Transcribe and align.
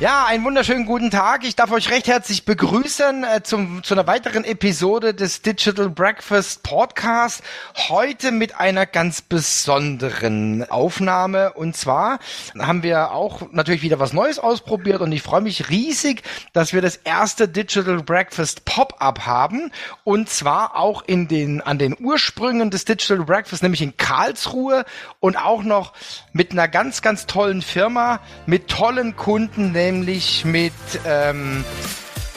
Ja, 0.00 0.24
einen 0.24 0.44
wunderschönen 0.44 0.86
guten 0.86 1.10
Tag. 1.10 1.44
Ich 1.44 1.56
darf 1.56 1.70
euch 1.72 1.90
recht 1.90 2.08
herzlich 2.08 2.46
begrüßen 2.46 3.22
äh, 3.22 3.42
zum, 3.42 3.82
zu 3.84 3.92
einer 3.92 4.06
weiteren 4.06 4.44
Episode 4.44 5.12
des 5.12 5.42
Digital 5.42 5.90
Breakfast 5.90 6.62
Podcast. 6.62 7.42
Heute 7.90 8.30
mit 8.30 8.58
einer 8.58 8.86
ganz 8.86 9.20
besonderen 9.20 10.64
Aufnahme. 10.70 11.52
Und 11.52 11.76
zwar 11.76 12.18
haben 12.58 12.82
wir 12.82 13.12
auch 13.12 13.52
natürlich 13.52 13.82
wieder 13.82 14.00
was 14.00 14.14
Neues 14.14 14.38
ausprobiert 14.38 15.02
und 15.02 15.12
ich 15.12 15.20
freue 15.20 15.42
mich 15.42 15.68
riesig, 15.68 16.22
dass 16.54 16.72
wir 16.72 16.80
das 16.80 16.96
erste 16.96 17.46
Digital 17.46 18.02
Breakfast 18.02 18.64
Pop-up 18.64 19.26
haben. 19.26 19.70
Und 20.04 20.30
zwar 20.30 20.76
auch 20.76 21.02
in 21.06 21.28
den, 21.28 21.60
an 21.60 21.76
den 21.76 21.94
Ursprüngen 22.00 22.70
des 22.70 22.86
Digital 22.86 23.26
Breakfast, 23.26 23.62
nämlich 23.62 23.82
in 23.82 23.98
Karlsruhe 23.98 24.86
und 25.18 25.36
auch 25.36 25.62
noch 25.62 25.92
mit 26.32 26.52
einer 26.52 26.68
ganz, 26.68 27.02
ganz 27.02 27.26
tollen 27.26 27.60
Firma, 27.60 28.20
mit 28.46 28.68
tollen 28.68 29.14
Kunden, 29.14 29.72
nämlich 29.72 29.89
mit 29.92 30.72
ähm, 31.04 31.64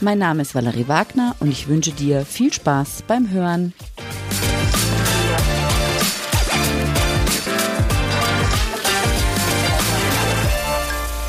Mein 0.00 0.18
Name 0.18 0.42
ist 0.42 0.54
Valerie 0.54 0.88
Wagner 0.88 1.36
und 1.38 1.50
ich 1.50 1.68
wünsche 1.68 1.92
dir 1.92 2.24
viel 2.24 2.52
Spaß 2.52 3.04
beim 3.06 3.30
Hören. 3.30 3.72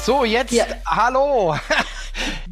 So, 0.05 0.25
jetzt, 0.25 0.51
ja. 0.51 0.65
hallo. 0.85 1.55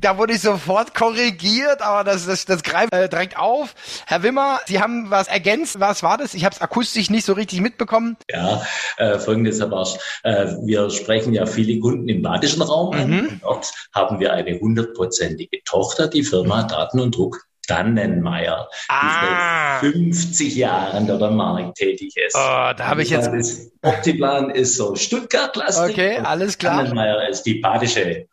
da 0.02 0.18
wurde 0.18 0.34
ich 0.34 0.42
sofort 0.42 0.94
korrigiert, 0.94 1.82
aber 1.82 2.04
das, 2.04 2.26
das, 2.26 2.46
das 2.46 2.64
greift 2.64 2.94
äh, 2.94 3.08
direkt 3.08 3.38
auf. 3.38 3.74
Herr 4.08 4.24
Wimmer, 4.24 4.60
Sie 4.66 4.82
haben 4.82 5.10
was 5.10 5.28
ergänzt. 5.28 5.80
Was 5.80 6.04
war 6.04 6.18
das? 6.18 6.34
Ich 6.34 6.44
habe 6.44 6.56
es 6.56 6.62
akustisch 6.62 7.10
nicht 7.10 7.26
so 7.26 7.34
richtig 7.34 7.62
mitbekommen. 7.62 8.18
Ja, 8.30 8.62
äh, 8.98 9.20
folgendes, 9.20 9.60
Herr 9.60 9.68
Barsch. 9.68 9.98
Äh, 10.24 10.48
wir 10.64 10.90
sprechen 10.90 11.34
ja 11.34 11.46
viele 11.46 11.80
Kunden 11.80 12.10
im 12.10 12.22
badischen 12.22 12.62
Raum 12.62 12.94
an. 12.94 13.10
Mhm. 13.10 13.40
Dort 13.42 13.72
haben 13.94 14.20
wir 14.20 14.34
eine 14.34 14.60
hundertprozentige 14.60 15.64
Tochter, 15.64 16.08
die 16.08 16.24
Firma 16.24 16.64
Daten 16.64 17.00
und 17.00 17.16
Druck. 17.16 17.46
Dannenmeier, 17.68 18.68
ah. 18.90 19.80
die 19.82 19.88
seit 19.88 19.94
50 19.94 20.56
Jahren 20.56 21.08
dort 21.08 21.22
am 21.22 21.38
Markt 21.38 21.78
tätig 21.78 22.18
ist. 22.18 22.36
Oh, 22.36 22.74
da 22.76 22.80
habe 22.80 23.04
ich 23.04 23.12
jetzt. 23.12 23.30
Optiplan 23.84 24.50
ist 24.50 24.76
so 24.76 24.96
Stuttgart-lastig. 24.96 25.92
Okay, 25.92 26.18
alles 26.18 26.58
klar. 26.58 26.78
Dannenmeier 26.78 27.30
ist 27.30 27.44
die 27.44 27.56
badische 27.62 28.28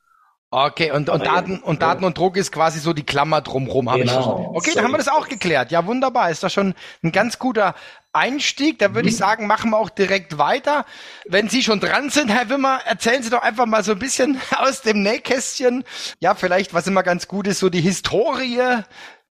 Okay, 0.50 0.92
und, 0.92 1.10
und 1.10 1.26
Daten 1.26 1.58
und 1.58 1.82
Daten 1.82 2.04
und 2.04 2.16
Druck 2.16 2.38
ist 2.38 2.52
quasi 2.52 2.78
so 2.78 2.94
die 2.94 3.04
Klammer 3.04 3.42
drumrum, 3.42 3.90
habe 3.90 4.00
genau. 4.00 4.50
ich. 4.52 4.56
Okay, 4.56 4.72
dann 4.74 4.84
haben 4.84 4.92
wir 4.92 4.98
das 4.98 5.08
auch 5.08 5.28
geklärt. 5.28 5.70
Ja, 5.70 5.84
wunderbar. 5.84 6.30
Ist 6.30 6.42
das 6.42 6.54
schon 6.54 6.74
ein 7.02 7.12
ganz 7.12 7.38
guter 7.38 7.74
Einstieg. 8.14 8.78
Da 8.78 8.94
würde 8.94 9.02
mhm. 9.02 9.08
ich 9.08 9.16
sagen, 9.18 9.46
machen 9.46 9.70
wir 9.70 9.76
auch 9.76 9.90
direkt 9.90 10.38
weiter. 10.38 10.86
Wenn 11.26 11.50
Sie 11.50 11.62
schon 11.62 11.80
dran 11.80 12.08
sind, 12.08 12.30
Herr 12.30 12.48
Wimmer, 12.48 12.80
erzählen 12.86 13.22
Sie 13.22 13.28
doch 13.28 13.42
einfach 13.42 13.66
mal 13.66 13.84
so 13.84 13.92
ein 13.92 13.98
bisschen 13.98 14.40
aus 14.56 14.80
dem 14.80 15.02
Nähkästchen. 15.02 15.84
Ja, 16.20 16.34
vielleicht, 16.34 16.72
was 16.72 16.86
immer 16.86 17.02
ganz 17.02 17.28
gut 17.28 17.46
ist, 17.46 17.58
so 17.58 17.68
die 17.68 17.82
Historie 17.82 18.62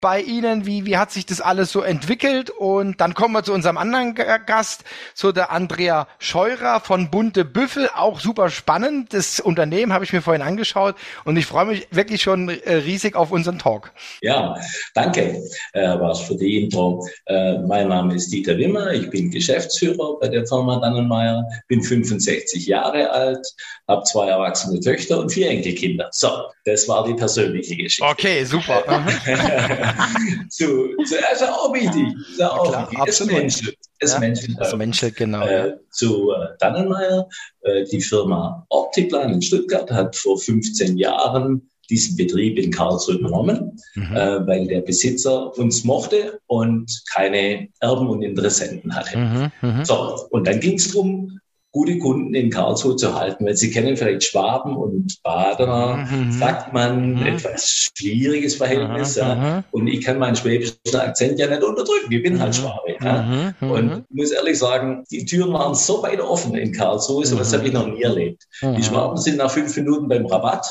bei 0.01 0.22
Ihnen? 0.22 0.66
Wie, 0.66 0.85
wie 0.85 0.97
hat 0.97 1.11
sich 1.11 1.25
das 1.25 1.41
alles 1.41 1.72
so 1.72 1.81
entwickelt? 1.81 2.50
Und 2.50 3.01
dann 3.01 3.13
kommen 3.13 3.33
wir 3.33 3.44
zu 3.44 3.53
unserem 3.53 3.78
anderen 3.78 4.13
Gast, 4.13 4.83
zu 5.13 5.31
der 5.31 5.51
Andrea 5.51 6.07
Scheurer 6.19 6.79
von 6.79 7.09
Bunte 7.09 7.45
Büffel. 7.45 7.89
Auch 7.95 8.19
super 8.19 8.50
spannend. 8.50 9.13
Das 9.13 9.39
Unternehmen 9.39 9.94
habe 9.94 10.03
ich 10.03 10.13
mir 10.13 10.22
vorhin 10.22 10.41
angeschaut 10.41 10.95
und 11.23 11.38
ich 11.38 11.45
freue 11.45 11.66
mich 11.66 11.88
wirklich 11.91 12.22
schon 12.22 12.50
äh, 12.50 12.75
riesig 12.75 13.16
auf 13.16 13.31
unseren 13.31 13.57
Talk. 13.57 13.91
Ja, 14.22 14.56
danke, 14.94 15.41
äh, 15.73 16.00
was 16.00 16.22
für 16.22 16.35
die 16.35 16.63
Intro. 16.63 17.07
Äh, 17.25 17.59
mein 17.59 17.88
Name 17.88 18.16
ist 18.16 18.31
Dieter 18.31 18.57
Wimmer. 18.57 18.91
Ich 18.91 19.09
bin 19.09 19.31
Geschäftsführer 19.31 20.19
bei 20.19 20.27
der 20.27 20.45
Firma 20.45 20.79
Dannenmeier, 20.79 21.44
bin 21.67 21.81
65 21.81 22.67
Jahre 22.67 23.09
alt, 23.09 23.45
habe 23.88 24.03
zwei 24.03 24.29
erwachsene 24.29 24.79
Töchter 24.79 25.19
und 25.19 25.31
vier 25.31 25.50
Enkelkinder. 25.50 26.09
So, 26.12 26.29
das 26.66 26.88
war 26.88 27.06
die 27.07 27.13
persönliche 27.13 27.75
Geschichte. 27.75 28.06
Okay, 28.06 28.44
super. 28.44 28.83
zu, 30.50 30.95
zuerst 31.06 31.44
auch 31.44 31.73
wichtig. 31.73 32.07
Ist 32.29 32.39
ja 32.39 32.51
auch 32.51 32.69
klar, 32.69 32.91
wichtig. 32.91 33.07
Es 33.07 33.25
menschelt. 33.25 33.78
Es 34.00 34.13
ja, 34.13 34.19
menschelt. 34.19 34.59
Also 34.59 34.78
menschelt, 34.78 35.16
genau. 35.16 35.45
Äh, 35.45 35.78
zu 35.91 36.31
äh, 36.31 36.57
Dannenmeier, 36.59 37.28
äh, 37.61 37.85
die 37.85 38.01
Firma 38.01 38.66
Optiplan 38.69 39.33
in 39.33 39.41
Stuttgart 39.41 39.89
hat 39.91 40.16
vor 40.16 40.38
15 40.39 40.97
Jahren 40.97 41.69
diesen 41.89 42.17
Betrieb 42.17 42.57
in 42.57 42.72
Karlsruhe 42.72 43.16
übernommen, 43.16 43.79
mhm. 43.95 44.16
äh, 44.16 44.47
weil 44.47 44.67
der 44.67 44.81
Besitzer 44.81 45.56
uns 45.57 45.83
mochte 45.83 46.39
und 46.47 47.03
keine 47.13 47.67
Erben 47.79 48.07
und 48.07 48.22
Interessenten 48.23 48.95
hatte. 48.95 49.17
Mhm, 49.17 49.51
mh. 49.62 49.85
So, 49.85 50.27
und 50.31 50.47
dann 50.47 50.59
ging 50.59 50.75
es 50.75 50.91
darum, 50.91 51.39
gute 51.75 52.00
Kunden 52.00 52.34
in 52.34 52.50
Karlsruhe 52.50 52.96
zu 52.96 53.13
halten, 53.19 53.46
weil 53.46 53.58
Sie 53.58 53.69
kennen 53.69 53.97
vielleicht 53.97 54.24
Schwaben 54.24 54.78
und 54.78 55.22
Badener, 55.24 56.08
mhm. 56.09 56.31
sagt 56.31 56.72
man, 56.72 57.16
mhm. 57.16 57.25
etwas 57.25 57.68
schwieriges 57.68 58.56
Verhältnis. 58.56 59.18
Mhm. 59.18 59.22
Ja. 59.22 59.63
Und 59.72 59.88
ich 59.88 60.06
kann 60.06 60.18
meinen 60.18 60.38
schwäbischen 60.38 60.78
Akzent 60.94 61.38
ja 61.38 61.47
nicht 61.47 61.62
unterdrücken, 61.62 62.09
ich 62.09 62.24
bin 62.24 62.40
halt 62.40 62.53
mhm. 62.53 62.62
Schwabe. 62.62 62.96
Ja. 63.03 63.53
Mhm. 63.59 63.72
Und 63.72 64.06
muss 64.09 64.31
ehrlich 64.31 64.58
sagen, 64.58 65.03
die 65.12 65.25
Türen 65.25 65.52
waren 65.52 65.75
so 65.75 66.02
weit 66.02 66.22
offen 66.22 66.56
in 66.56 66.72
Karlsruhe, 66.72 67.25
so 67.25 67.38
was 67.38 67.53
habe 67.53 67.68
ich 67.68 67.74
noch 67.74 67.88
nie 67.88 68.03
erlebt. 68.03 68.44
Die 68.62 68.81
Schwaben 68.84 69.18
sind 69.18 69.36
nach 69.36 69.52
fünf 69.52 69.75
Minuten 69.75 70.07
beim 70.07 70.25
Rabatt. 70.28 70.66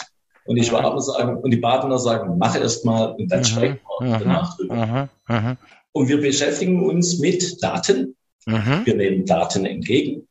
Und 0.47 0.57
die 0.57 0.65
Schwaben 0.65 1.01
sagen, 1.03 1.37
und 1.37 1.51
die 1.51 1.59
Badener 1.59 1.99
sagen, 1.99 2.39
mach 2.39 2.59
erst 2.59 2.85
mal 2.87 3.15
und 3.19 3.31
dann 3.31 3.45
sprechen 3.45 3.79
wir 4.01 4.19
danach 4.19 4.57
drüber. 4.57 5.09
Und 5.93 6.09
wir 6.09 6.21
beschäftigen 6.21 6.83
uns 6.83 7.19
mit 7.19 7.63
Daten. 7.63 8.17
Wir 8.47 8.95
nehmen 8.95 9.27
Daten 9.27 9.67
entgegen 9.67 10.27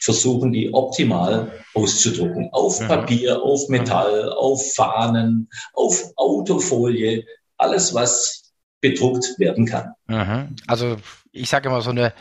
versuchen, 0.00 0.52
die 0.52 0.72
optimal 0.72 1.52
auszudrucken. 1.74 2.48
Auf. 2.52 2.78
Papier, 2.80 3.42
auf 3.42 3.68
Metall, 3.68 4.32
auf 4.32 4.74
Fahnen, 4.74 5.48
auf 5.74 6.12
Autofolie, 6.16 7.24
alles, 7.56 7.94
was 7.94 8.52
bedruckt 8.80 9.38
werden 9.38 9.66
kann. 9.66 9.92
Mhm. 10.06 10.56
Also 10.66 10.96
ich 11.32 11.48
sage 11.48 11.68
immer 11.68 11.82
so 11.82 11.90
eine 11.90 12.12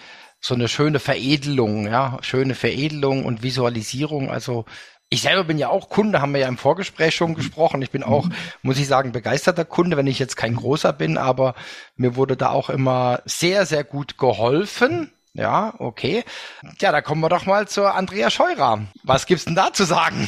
so 0.42 0.54
eine 0.54 0.70
schöne 0.70 1.00
Veredelung, 1.00 1.88
ja, 1.88 2.18
schöne 2.22 2.56
Veredelung 2.56 3.26
und 3.26 3.44
Visualisierung. 3.44 4.30
Also 4.30 4.64
ich 5.10 5.22
selber 5.22 5.44
bin 5.44 5.58
ja 5.58 5.70
auch 5.70 5.90
Kunde, 5.90 6.22
haben 6.22 6.34
wir 6.34 6.42
ja 6.42 6.48
im 6.48 6.58
Vorgespräch 6.58 7.16
schon 7.16 7.36
gesprochen. 7.36 7.82
Ich 7.82 7.92
bin 7.92 8.04
auch, 8.04 8.26
mhm. 8.26 8.34
muss 8.62 8.80
ich 8.80 8.88
sagen, 8.88 9.12
begeisterter 9.12 9.66
Kunde, 9.66 9.98
wenn 9.98 10.08
ich 10.08 10.20
jetzt 10.20 10.38
kein 10.38 10.56
großer 10.56 10.94
bin, 10.94 11.18
aber 11.18 11.56
mir 11.96 12.16
wurde 12.16 12.38
da 12.38 12.52
auch 12.52 12.70
immer 12.70 13.22
sehr, 13.26 13.66
sehr 13.66 13.84
gut 13.84 14.18
geholfen. 14.18 15.12
Ja, 15.34 15.74
okay. 15.78 16.24
Ja, 16.80 16.92
da 16.92 17.02
kommen 17.02 17.22
wir 17.22 17.30
doch 17.30 17.46
mal 17.46 17.68
zur 17.68 17.94
Andrea 17.94 18.30
Scheurer. 18.30 18.88
Was 19.04 19.26
gibt's 19.26 19.46
denn 19.46 19.56
da 19.56 19.72
zu 19.72 19.84
sagen? 19.84 20.28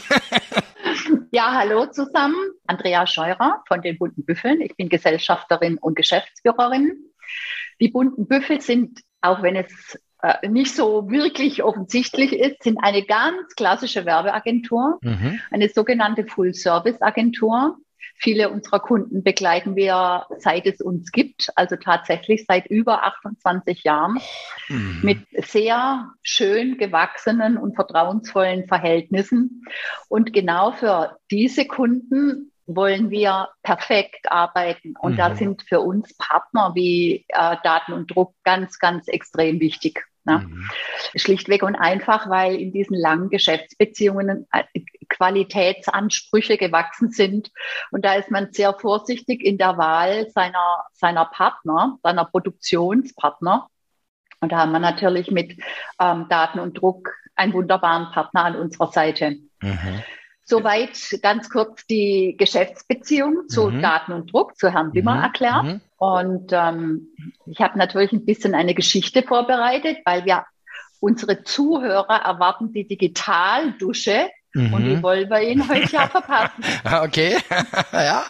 ja, 1.31 1.53
hallo 1.53 1.87
zusammen. 1.87 2.35
Andrea 2.67 3.07
Scheurer 3.07 3.63
von 3.67 3.81
den 3.81 3.97
Bunten 3.97 4.23
Büffeln. 4.23 4.61
Ich 4.61 4.75
bin 4.75 4.89
Gesellschafterin 4.89 5.77
und 5.79 5.95
Geschäftsführerin. 5.95 6.91
Die 7.79 7.89
Bunten 7.89 8.27
Büffel 8.27 8.61
sind, 8.61 9.01
auch 9.21 9.41
wenn 9.41 9.55
es 9.55 9.97
äh, 10.21 10.47
nicht 10.47 10.75
so 10.75 11.09
wirklich 11.09 11.63
offensichtlich 11.63 12.33
ist, 12.33 12.61
sind 12.63 12.77
eine 12.83 13.03
ganz 13.03 13.55
klassische 13.55 14.05
Werbeagentur, 14.05 14.99
mhm. 15.01 15.39
eine 15.49 15.69
sogenannte 15.69 16.25
Full-Service-Agentur. 16.25 17.77
Viele 18.15 18.49
unserer 18.49 18.79
Kunden 18.79 19.23
begleiten 19.23 19.75
wir, 19.75 20.25
seit 20.37 20.65
es 20.65 20.81
uns 20.81 21.11
gibt, 21.11 21.49
also 21.55 21.75
tatsächlich 21.75 22.45
seit 22.47 22.67
über 22.67 23.03
28 23.03 23.83
Jahren, 23.83 24.19
mhm. 24.69 24.99
mit 25.01 25.19
sehr 25.45 26.11
schön 26.21 26.77
gewachsenen 26.77 27.57
und 27.57 27.75
vertrauensvollen 27.75 28.67
Verhältnissen. 28.67 29.63
Und 30.07 30.33
genau 30.33 30.71
für 30.71 31.17
diese 31.31 31.65
Kunden 31.65 32.51
wollen 32.67 33.09
wir 33.09 33.49
perfekt 33.63 34.31
arbeiten. 34.31 34.93
Und 34.99 35.13
mhm. 35.13 35.17
da 35.17 35.35
sind 35.35 35.63
für 35.63 35.81
uns 35.81 36.15
Partner 36.17 36.71
wie 36.75 37.25
äh, 37.29 37.57
Daten 37.63 37.93
und 37.93 38.13
Druck 38.13 38.35
ganz, 38.43 38.79
ganz 38.79 39.07
extrem 39.07 39.59
wichtig. 39.59 40.05
Ne? 40.23 40.39
Mhm. 40.39 40.69
Schlichtweg 41.15 41.63
und 41.63 41.75
einfach, 41.75 42.29
weil 42.29 42.55
in 42.55 42.71
diesen 42.71 42.95
langen 42.95 43.29
Geschäftsbeziehungen 43.29 44.47
äh, 44.51 44.63
Qualitätsansprüche 45.09 46.57
gewachsen 46.57 47.09
sind. 47.09 47.51
Und 47.91 48.05
da 48.05 48.15
ist 48.15 48.31
man 48.31 48.51
sehr 48.51 48.73
vorsichtig 48.73 49.43
in 49.43 49.57
der 49.57 49.77
Wahl 49.77 50.29
seiner, 50.29 50.85
seiner 50.93 51.25
Partner, 51.25 51.97
seiner 52.03 52.25
Produktionspartner. 52.25 53.67
Und 54.39 54.51
da 54.51 54.57
haben 54.57 54.71
wir 54.71 54.79
natürlich 54.79 55.29
mit 55.31 55.59
ähm, 55.99 56.27
Daten 56.29 56.59
und 56.59 56.75
Druck 56.75 57.13
einen 57.35 57.53
wunderbaren 57.53 58.11
Partner 58.11 58.45
an 58.45 58.55
unserer 58.55 58.91
Seite. 58.91 59.37
Mhm. 59.61 60.03
Soweit 60.43 60.97
ganz 61.21 61.49
kurz 61.49 61.85
die 61.87 62.35
Geschäftsbeziehung 62.37 63.47
zu 63.47 63.69
mhm. 63.69 63.81
Daten 63.81 64.11
und 64.11 64.33
Druck, 64.33 64.57
zu 64.57 64.69
Herrn 64.69 64.93
Wimmer 64.93 65.15
mhm. 65.15 65.23
erklärt. 65.23 65.63
Mhm. 65.63 65.81
Und 65.97 66.51
ähm, 66.51 67.07
ich 67.45 67.61
habe 67.61 67.77
natürlich 67.77 68.11
ein 68.11 68.25
bisschen 68.25 68.55
eine 68.55 68.73
Geschichte 68.73 69.23
vorbereitet, 69.23 69.99
weil 70.05 70.25
wir 70.25 70.45
unsere 70.99 71.43
Zuhörer 71.43 72.21
erwarten 72.23 72.73
die 72.73 72.87
Digitaldusche 72.87 74.29
Mhm. 74.53 74.73
Und 74.73 74.85
die 74.85 75.03
wollen 75.03 75.29
wir 75.29 75.41
Ihnen 75.41 75.67
heute 75.67 75.91
ja 75.91 76.07
verpassen. 76.07 76.63
okay, 77.03 77.37
ja. 77.93 78.25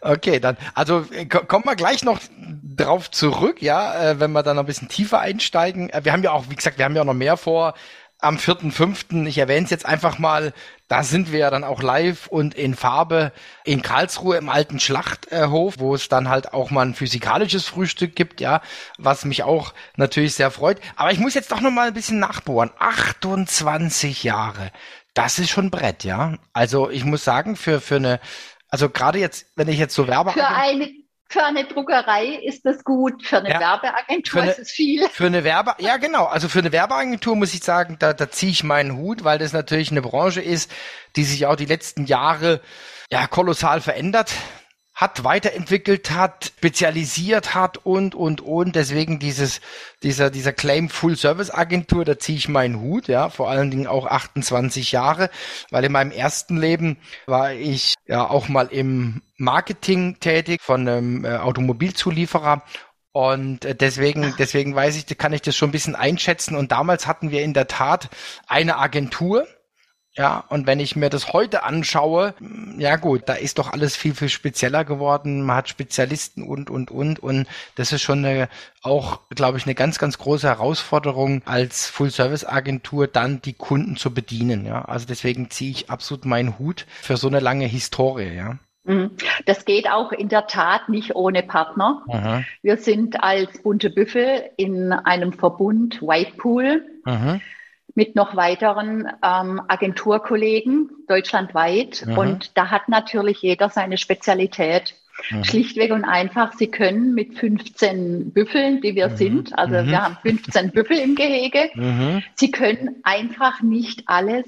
Okay, 0.00 0.40
dann, 0.40 0.56
also 0.74 1.04
kommen 1.46 1.64
wir 1.66 1.76
gleich 1.76 2.02
noch 2.04 2.20
drauf 2.76 3.10
zurück, 3.10 3.60
ja, 3.60 4.12
äh, 4.12 4.20
wenn 4.20 4.32
wir 4.32 4.42
dann 4.42 4.56
noch 4.56 4.62
ein 4.62 4.66
bisschen 4.66 4.88
tiefer 4.88 5.20
einsteigen. 5.20 5.90
Äh, 5.90 6.04
wir 6.04 6.12
haben 6.12 6.22
ja 6.22 6.32
auch, 6.32 6.48
wie 6.48 6.56
gesagt, 6.56 6.78
wir 6.78 6.86
haben 6.86 6.96
ja 6.96 7.04
noch 7.04 7.14
mehr 7.14 7.36
vor 7.36 7.74
am 8.20 8.36
4.5., 8.36 9.26
ich 9.26 9.38
erwähne 9.38 9.64
es 9.64 9.70
jetzt 9.70 9.86
einfach 9.86 10.18
mal, 10.18 10.52
da 10.88 11.02
sind 11.02 11.32
wir 11.32 11.38
ja 11.38 11.50
dann 11.50 11.64
auch 11.64 11.82
live 11.82 12.26
und 12.26 12.54
in 12.54 12.74
Farbe 12.74 13.32
in 13.64 13.82
Karlsruhe 13.82 14.36
im 14.36 14.48
alten 14.48 14.80
Schlachthof, 14.80 15.74
wo 15.78 15.94
es 15.94 16.08
dann 16.08 16.28
halt 16.28 16.52
auch 16.52 16.70
mal 16.70 16.86
ein 16.86 16.94
physikalisches 16.94 17.66
Frühstück 17.66 18.16
gibt, 18.16 18.40
ja, 18.40 18.60
was 18.98 19.24
mich 19.24 19.42
auch 19.42 19.72
natürlich 19.96 20.34
sehr 20.34 20.50
freut. 20.50 20.80
Aber 20.96 21.12
ich 21.12 21.18
muss 21.18 21.34
jetzt 21.34 21.52
doch 21.52 21.60
noch 21.60 21.70
mal 21.70 21.88
ein 21.88 21.94
bisschen 21.94 22.18
nachbohren. 22.18 22.70
28 22.78 24.24
Jahre. 24.24 24.72
Das 25.14 25.38
ist 25.38 25.50
schon 25.50 25.70
Brett, 25.70 26.04
ja. 26.04 26.38
Also 26.52 26.90
ich 26.90 27.04
muss 27.04 27.24
sagen, 27.24 27.56
für, 27.56 27.80
für 27.80 27.96
eine, 27.96 28.20
also 28.68 28.90
gerade 28.90 29.18
jetzt, 29.18 29.46
wenn 29.56 29.68
ich 29.68 29.78
jetzt 29.78 29.94
so 29.94 30.08
Werbe. 30.08 30.32
Für 30.32 30.48
eine 30.48 30.90
für 31.30 31.44
eine 31.44 31.64
Druckerei 31.64 32.40
ist 32.44 32.66
das 32.66 32.82
gut, 32.82 33.24
für 33.24 33.38
eine 33.38 33.50
ja, 33.50 33.60
Werbeagentur 33.60 34.42
eine, 34.42 34.50
ist 34.50 34.58
es 34.58 34.70
viel. 34.72 35.08
Für 35.08 35.26
eine 35.26 35.44
Werbe, 35.44 35.76
ja 35.78 35.96
genau, 35.96 36.24
also 36.24 36.48
für 36.48 36.58
eine 36.58 36.72
Werbeagentur 36.72 37.36
muss 37.36 37.54
ich 37.54 37.62
sagen, 37.62 37.96
da, 38.00 38.12
da 38.12 38.30
ziehe 38.30 38.50
ich 38.50 38.64
meinen 38.64 38.96
Hut, 38.96 39.22
weil 39.22 39.38
das 39.38 39.52
natürlich 39.52 39.92
eine 39.92 40.02
Branche 40.02 40.40
ist, 40.40 40.72
die 41.14 41.22
sich 41.22 41.46
auch 41.46 41.54
die 41.54 41.66
letzten 41.66 42.04
Jahre 42.06 42.60
ja 43.12 43.28
kolossal 43.28 43.80
verändert 43.80 44.32
hat, 45.00 45.24
weiterentwickelt 45.24 46.10
hat, 46.10 46.52
spezialisiert 46.58 47.54
hat 47.54 47.78
und, 47.78 48.14
und, 48.14 48.42
und. 48.42 48.76
Deswegen 48.76 49.18
dieses, 49.18 49.62
dieser, 50.02 50.30
dieser 50.30 50.52
Claim 50.52 50.90
Full 50.90 51.16
Service 51.16 51.50
Agentur, 51.50 52.04
da 52.04 52.18
ziehe 52.18 52.36
ich 52.36 52.50
meinen 52.50 52.80
Hut, 52.82 53.08
ja, 53.08 53.30
vor 53.30 53.48
allen 53.48 53.70
Dingen 53.70 53.86
auch 53.86 54.06
28 54.06 54.92
Jahre, 54.92 55.30
weil 55.70 55.84
in 55.84 55.92
meinem 55.92 56.10
ersten 56.10 56.58
Leben 56.58 56.98
war 57.26 57.54
ich 57.54 57.94
ja 58.06 58.28
auch 58.28 58.48
mal 58.48 58.66
im 58.66 59.22
Marketing 59.38 60.20
tätig 60.20 60.60
von 60.60 60.86
einem 60.86 61.24
äh, 61.24 61.38
Automobilzulieferer 61.38 62.62
und 63.12 63.64
äh, 63.64 63.74
deswegen, 63.74 64.34
deswegen 64.38 64.74
weiß 64.74 64.96
ich, 64.96 65.18
kann 65.18 65.32
ich 65.32 65.40
das 65.40 65.56
schon 65.56 65.70
ein 65.70 65.72
bisschen 65.72 65.96
einschätzen. 65.96 66.54
Und 66.54 66.72
damals 66.72 67.06
hatten 67.06 67.30
wir 67.30 67.42
in 67.42 67.54
der 67.54 67.66
Tat 67.68 68.10
eine 68.46 68.76
Agentur, 68.76 69.46
ja, 70.16 70.44
und 70.48 70.66
wenn 70.66 70.80
ich 70.80 70.96
mir 70.96 71.08
das 71.08 71.32
heute 71.32 71.62
anschaue, 71.62 72.34
ja 72.78 72.96
gut, 72.96 73.22
da 73.26 73.34
ist 73.34 73.58
doch 73.58 73.72
alles 73.72 73.94
viel, 73.94 74.14
viel 74.14 74.28
spezieller 74.28 74.84
geworden. 74.84 75.42
Man 75.42 75.56
hat 75.56 75.68
Spezialisten 75.68 76.42
und, 76.42 76.68
und, 76.68 76.90
und. 76.90 77.20
Und 77.20 77.46
das 77.76 77.92
ist 77.92 78.02
schon 78.02 78.24
eine, 78.24 78.48
auch, 78.82 79.20
glaube 79.30 79.58
ich, 79.58 79.66
eine 79.66 79.76
ganz, 79.76 79.98
ganz 79.98 80.18
große 80.18 80.48
Herausforderung 80.48 81.42
als 81.44 81.86
Full-Service-Agentur, 81.86 83.06
dann 83.06 83.40
die 83.40 83.52
Kunden 83.52 83.96
zu 83.96 84.12
bedienen. 84.12 84.66
Ja, 84.66 84.84
also 84.84 85.06
deswegen 85.06 85.48
ziehe 85.50 85.70
ich 85.70 85.90
absolut 85.90 86.24
meinen 86.24 86.58
Hut 86.58 86.86
für 87.00 87.16
so 87.16 87.28
eine 87.28 87.38
lange 87.38 87.66
Historie. 87.66 88.34
Ja. 88.34 88.58
Mhm. 88.84 89.12
Das 89.46 89.64
geht 89.64 89.88
auch 89.88 90.10
in 90.10 90.28
der 90.28 90.48
Tat 90.48 90.88
nicht 90.88 91.14
ohne 91.14 91.44
Partner. 91.44 92.02
Aha. 92.08 92.42
Wir 92.62 92.78
sind 92.78 93.22
als 93.22 93.62
bunte 93.62 93.90
Büffel 93.90 94.50
in 94.56 94.92
einem 94.92 95.32
Verbund 95.32 96.02
Whitepool. 96.02 96.84
Aha 97.04 97.38
mit 97.94 98.16
noch 98.16 98.36
weiteren 98.36 99.08
ähm, 99.22 99.60
Agenturkollegen 99.68 100.90
deutschlandweit. 101.08 102.04
Mhm. 102.06 102.18
Und 102.18 102.56
da 102.56 102.70
hat 102.70 102.88
natürlich 102.88 103.42
jeder 103.42 103.68
seine 103.68 103.98
Spezialität. 103.98 104.94
Mhm. 105.30 105.44
Schlichtweg 105.44 105.92
und 105.92 106.04
einfach, 106.04 106.52
Sie 106.54 106.68
können 106.68 107.14
mit 107.14 107.38
15 107.38 108.32
Büffeln, 108.32 108.80
die 108.80 108.94
wir 108.94 109.10
mhm. 109.10 109.16
sind, 109.16 109.58
also 109.58 109.74
mhm. 109.74 109.88
wir 109.88 110.02
haben 110.02 110.16
15 110.22 110.70
Büffel 110.72 110.98
im 110.98 111.14
Gehege, 111.14 111.70
mhm. 111.74 112.22
Sie 112.34 112.50
können 112.50 112.96
einfach 113.02 113.60
nicht 113.62 114.04
alles 114.06 114.46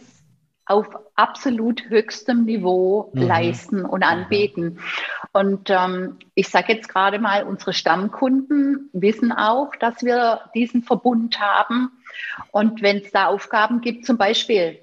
auf 0.64 0.86
absolut 1.16 1.88
höchstem 1.88 2.44
Niveau 2.44 3.10
leisten 3.14 3.84
und 3.84 4.02
anbieten. 4.04 4.78
Und 5.32 5.70
ähm, 5.70 6.18
ich 6.34 6.48
sage 6.48 6.72
jetzt 6.72 6.88
gerade 6.88 7.18
mal, 7.18 7.44
unsere 7.44 7.72
Stammkunden 7.72 8.88
wissen 8.92 9.32
auch, 9.32 9.74
dass 9.76 10.02
wir 10.02 10.40
diesen 10.54 10.82
Verbund 10.82 11.40
haben. 11.40 11.90
Und 12.50 12.82
wenn 12.82 12.98
es 12.98 13.10
da 13.10 13.26
Aufgaben 13.26 13.80
gibt, 13.80 14.06
zum 14.06 14.18
Beispiel 14.18 14.78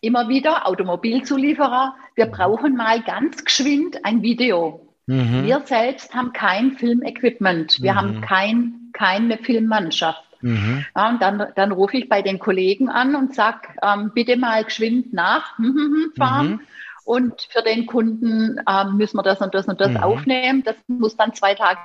immer 0.00 0.28
wieder 0.28 0.66
Automobilzulieferer, 0.66 1.96
wir 2.14 2.26
brauchen 2.26 2.76
mal 2.76 3.02
ganz 3.02 3.44
geschwind 3.44 4.04
ein 4.04 4.22
Video. 4.22 4.94
Mhm. 5.06 5.44
Wir 5.44 5.60
selbst 5.64 6.14
haben 6.14 6.32
kein 6.32 6.72
Filmequipment, 6.72 7.80
wir 7.80 7.92
mhm. 7.92 7.96
haben 7.96 8.20
kein, 8.20 8.90
keine 8.92 9.38
Filmmannschaft. 9.38 10.22
Mhm. 10.40 10.84
Ja, 10.94 11.08
und 11.08 11.22
dann, 11.22 11.52
dann 11.54 11.72
rufe 11.72 11.96
ich 11.96 12.08
bei 12.08 12.22
den 12.22 12.38
Kollegen 12.38 12.88
an 12.88 13.14
und 13.14 13.34
sage, 13.34 13.68
ähm, 13.82 14.12
bitte 14.14 14.36
mal 14.36 14.64
geschwind 14.64 15.12
nachfahren. 15.12 16.50
Mhm. 16.50 16.60
Und 17.04 17.42
für 17.50 17.62
den 17.62 17.86
Kunden 17.86 18.60
ähm, 18.68 18.96
müssen 18.96 19.16
wir 19.16 19.22
das 19.22 19.40
und 19.40 19.54
das 19.54 19.68
und 19.68 19.80
das 19.80 19.90
mhm. 19.90 19.98
aufnehmen. 19.98 20.62
Das 20.64 20.76
muss 20.88 21.16
dann 21.16 21.34
zwei 21.34 21.54
Tage 21.54 21.78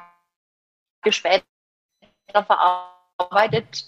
später 1.10 1.44
verarbeitet 2.34 3.86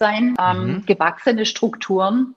sein. 0.00 0.34
Ähm, 0.40 0.66
mhm. 0.66 0.86
gewachsene 0.86 1.46
Strukturen. 1.46 2.34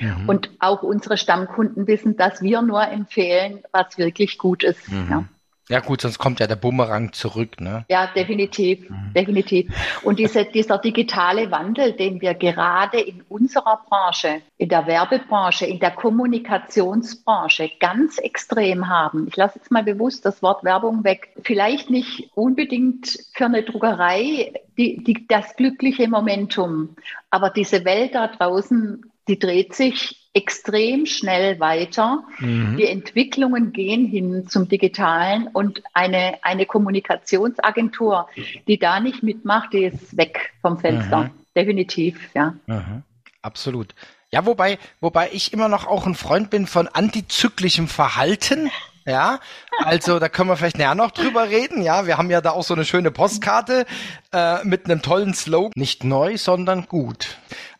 Mhm. 0.00 0.28
Und 0.28 0.50
auch 0.58 0.82
unsere 0.82 1.16
Stammkunden 1.16 1.86
wissen, 1.86 2.16
dass 2.16 2.42
wir 2.42 2.62
nur 2.62 2.82
empfehlen, 2.82 3.62
was 3.72 3.98
wirklich 3.98 4.38
gut 4.38 4.64
ist. 4.64 4.90
Mhm. 4.90 5.06
Ja. 5.10 5.24
Ja 5.68 5.80
gut, 5.80 6.00
sonst 6.00 6.18
kommt 6.18 6.40
ja 6.40 6.46
der 6.46 6.56
Bumerang 6.56 7.12
zurück, 7.12 7.60
ne? 7.60 7.84
Ja, 7.88 8.06
definitiv, 8.06 8.88
mhm. 8.88 9.12
definitiv. 9.14 9.70
Und 10.02 10.18
diese, 10.18 10.44
dieser 10.46 10.78
digitale 10.78 11.50
Wandel, 11.50 11.92
den 11.92 12.20
wir 12.20 12.34
gerade 12.34 13.00
in 13.00 13.22
unserer 13.28 13.82
Branche, 13.88 14.40
in 14.56 14.70
der 14.70 14.86
Werbebranche, 14.86 15.66
in 15.66 15.78
der 15.78 15.90
Kommunikationsbranche 15.90 17.70
ganz 17.80 18.18
extrem 18.18 18.88
haben. 18.88 19.26
Ich 19.28 19.36
lasse 19.36 19.58
jetzt 19.58 19.70
mal 19.70 19.82
bewusst 19.82 20.24
das 20.24 20.42
Wort 20.42 20.64
Werbung 20.64 21.04
weg. 21.04 21.28
Vielleicht 21.42 21.90
nicht 21.90 22.30
unbedingt 22.34 23.18
für 23.34 23.44
eine 23.44 23.62
Druckerei 23.62 24.52
die, 24.78 25.02
die, 25.02 25.26
das 25.26 25.56
glückliche 25.56 26.08
Momentum, 26.08 26.96
aber 27.30 27.50
diese 27.50 27.84
Welt 27.84 28.14
da 28.14 28.28
draußen, 28.28 29.04
die 29.28 29.38
dreht 29.38 29.74
sich 29.74 30.28
extrem 30.34 31.06
schnell 31.06 31.58
weiter. 31.58 32.24
Mhm. 32.38 32.76
Die 32.76 32.86
Entwicklungen 32.86 33.72
gehen 33.72 34.06
hin 34.06 34.46
zum 34.48 34.68
Digitalen 34.68 35.48
und 35.48 35.82
eine, 35.94 36.34
eine 36.42 36.66
Kommunikationsagentur, 36.66 38.28
die 38.66 38.78
da 38.78 39.00
nicht 39.00 39.22
mitmacht, 39.22 39.72
die 39.72 39.84
ist 39.84 40.16
weg 40.16 40.52
vom 40.62 40.78
Fenster. 40.78 41.24
Mhm. 41.24 41.30
Definitiv, 41.56 42.30
ja. 42.34 42.54
Mhm. 42.66 43.02
Absolut. 43.42 43.94
Ja, 44.30 44.44
wobei, 44.44 44.78
wobei 45.00 45.30
ich 45.32 45.52
immer 45.52 45.68
noch 45.68 45.86
auch 45.86 46.06
ein 46.06 46.14
Freund 46.14 46.50
bin 46.50 46.66
von 46.66 46.86
antizyklischem 46.86 47.88
Verhalten. 47.88 48.70
Ja, 49.06 49.40
also 49.82 50.18
da 50.18 50.28
können 50.28 50.50
wir 50.50 50.56
vielleicht 50.56 50.76
näher 50.76 50.94
noch 50.94 51.12
drüber 51.12 51.48
reden. 51.48 51.80
Ja, 51.80 52.06
wir 52.06 52.18
haben 52.18 52.30
ja 52.30 52.42
da 52.42 52.50
auch 52.50 52.62
so 52.62 52.74
eine 52.74 52.84
schöne 52.84 53.10
Postkarte 53.10 53.86
äh, 54.32 54.62
mit 54.64 54.84
einem 54.84 55.00
tollen 55.00 55.32
Slogan. 55.32 55.72
Nicht 55.76 56.04
neu, 56.04 56.36
sondern 56.36 56.86
gut. 56.86 57.38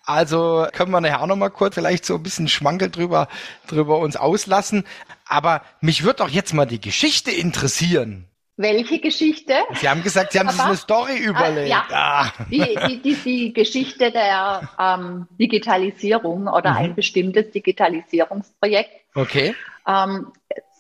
Also 0.09 0.67
können 0.73 0.91
wir 0.91 1.03
nachher 1.03 1.21
auch 1.21 1.27
noch 1.27 1.37
mal 1.37 1.50
kurz 1.50 1.75
vielleicht 1.75 2.07
so 2.07 2.15
ein 2.15 2.23
bisschen 2.23 2.49
Schmankel 2.49 2.91
drüber, 2.91 3.29
drüber 3.67 3.99
uns 3.99 4.17
auslassen. 4.17 4.85
Aber 5.27 5.61
mich 5.83 6.03
würde 6.03 6.25
doch 6.25 6.31
jetzt 6.31 6.55
mal 6.55 6.65
die 6.65 6.81
Geschichte 6.81 7.31
interessieren. 7.31 8.25
Welche 8.57 9.00
Geschichte? 9.00 9.53
Sie 9.75 9.87
haben 9.87 10.03
gesagt, 10.03 10.33
Sie 10.33 10.38
haben 10.41 10.49
sich 10.49 10.61
eine 10.61 10.77
Story 10.77 11.19
überlegt. 11.19 11.69
ja, 11.69 11.85
ah. 11.93 12.33
die, 12.50 12.77
die, 12.88 13.03
die, 13.03 13.15
die, 13.15 13.53
Geschichte 13.53 14.11
der 14.11 14.69
ähm, 14.81 15.29
Digitalisierung 15.38 16.49
oder 16.49 16.71
mhm. 16.71 16.77
ein 16.79 16.95
bestimmtes 16.95 17.50
Digitalisierungsprojekt. 17.50 18.91
Okay. 19.15 19.55
Ähm, 19.87 20.33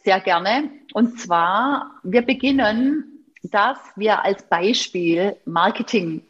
sehr 0.04 0.20
gerne. 0.20 0.70
Und 0.94 1.20
zwar, 1.20 1.90
wir 2.02 2.22
beginnen, 2.22 3.26
dass 3.42 3.78
wir 3.94 4.24
als 4.24 4.42
Beispiel 4.44 5.36
Marketing 5.44 6.22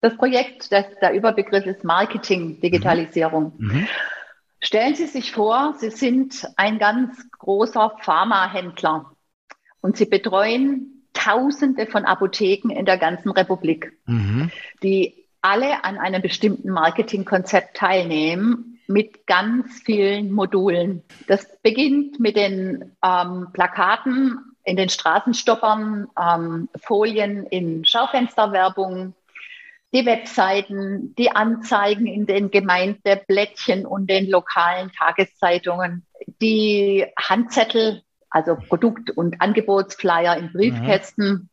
das 0.00 0.16
Projekt, 0.16 0.72
das, 0.72 0.86
der 1.00 1.12
Überbegriff 1.12 1.66
ist 1.66 1.84
Marketing, 1.84 2.60
Digitalisierung. 2.60 3.52
Mhm. 3.58 3.68
mhm. 3.68 3.88
Stellen 4.62 4.94
Sie 4.94 5.06
sich 5.06 5.32
vor, 5.32 5.74
Sie 5.78 5.88
sind 5.88 6.46
ein 6.56 6.78
ganz 6.78 7.30
großer 7.38 7.96
Pharmahändler 8.02 9.10
und 9.80 9.96
Sie 9.96 10.04
betreuen 10.04 11.06
Tausende 11.14 11.86
von 11.86 12.04
Apotheken 12.04 12.70
in 12.70 12.84
der 12.84 12.98
ganzen 12.98 13.30
Republik, 13.30 13.98
mhm. 14.06 14.50
die 14.82 15.26
alle 15.40 15.84
an 15.84 15.98
einem 15.98 16.22
bestimmten 16.22 16.70
Marketingkonzept 16.70 17.76
teilnehmen 17.76 18.78
mit 18.86 19.26
ganz 19.26 19.80
vielen 19.82 20.30
Modulen. 20.30 21.02
Das 21.26 21.46
beginnt 21.62 22.20
mit 22.20 22.36
den 22.36 22.96
ähm, 23.02 23.48
Plakaten 23.52 24.38
in 24.64 24.76
den 24.76 24.88
Straßenstoppern, 24.88 26.08
ähm, 26.20 26.68
Folien 26.80 27.46
in 27.46 27.84
Schaufensterwerbung, 27.84 29.14
die 29.92 30.06
Webseiten, 30.06 31.14
die 31.16 31.32
Anzeigen 31.32 32.06
in 32.06 32.26
den 32.26 32.50
Gemeindeblättchen 32.50 33.86
und 33.86 34.08
den 34.08 34.28
lokalen 34.28 34.92
Tageszeitungen, 34.92 36.06
die 36.40 37.06
Handzettel, 37.18 38.02
also 38.30 38.56
Produkt- 38.56 39.10
und 39.10 39.40
Angebotsflyer 39.40 40.36
in 40.36 40.52
Briefkästen. 40.52 41.28
Mhm. 41.28 41.48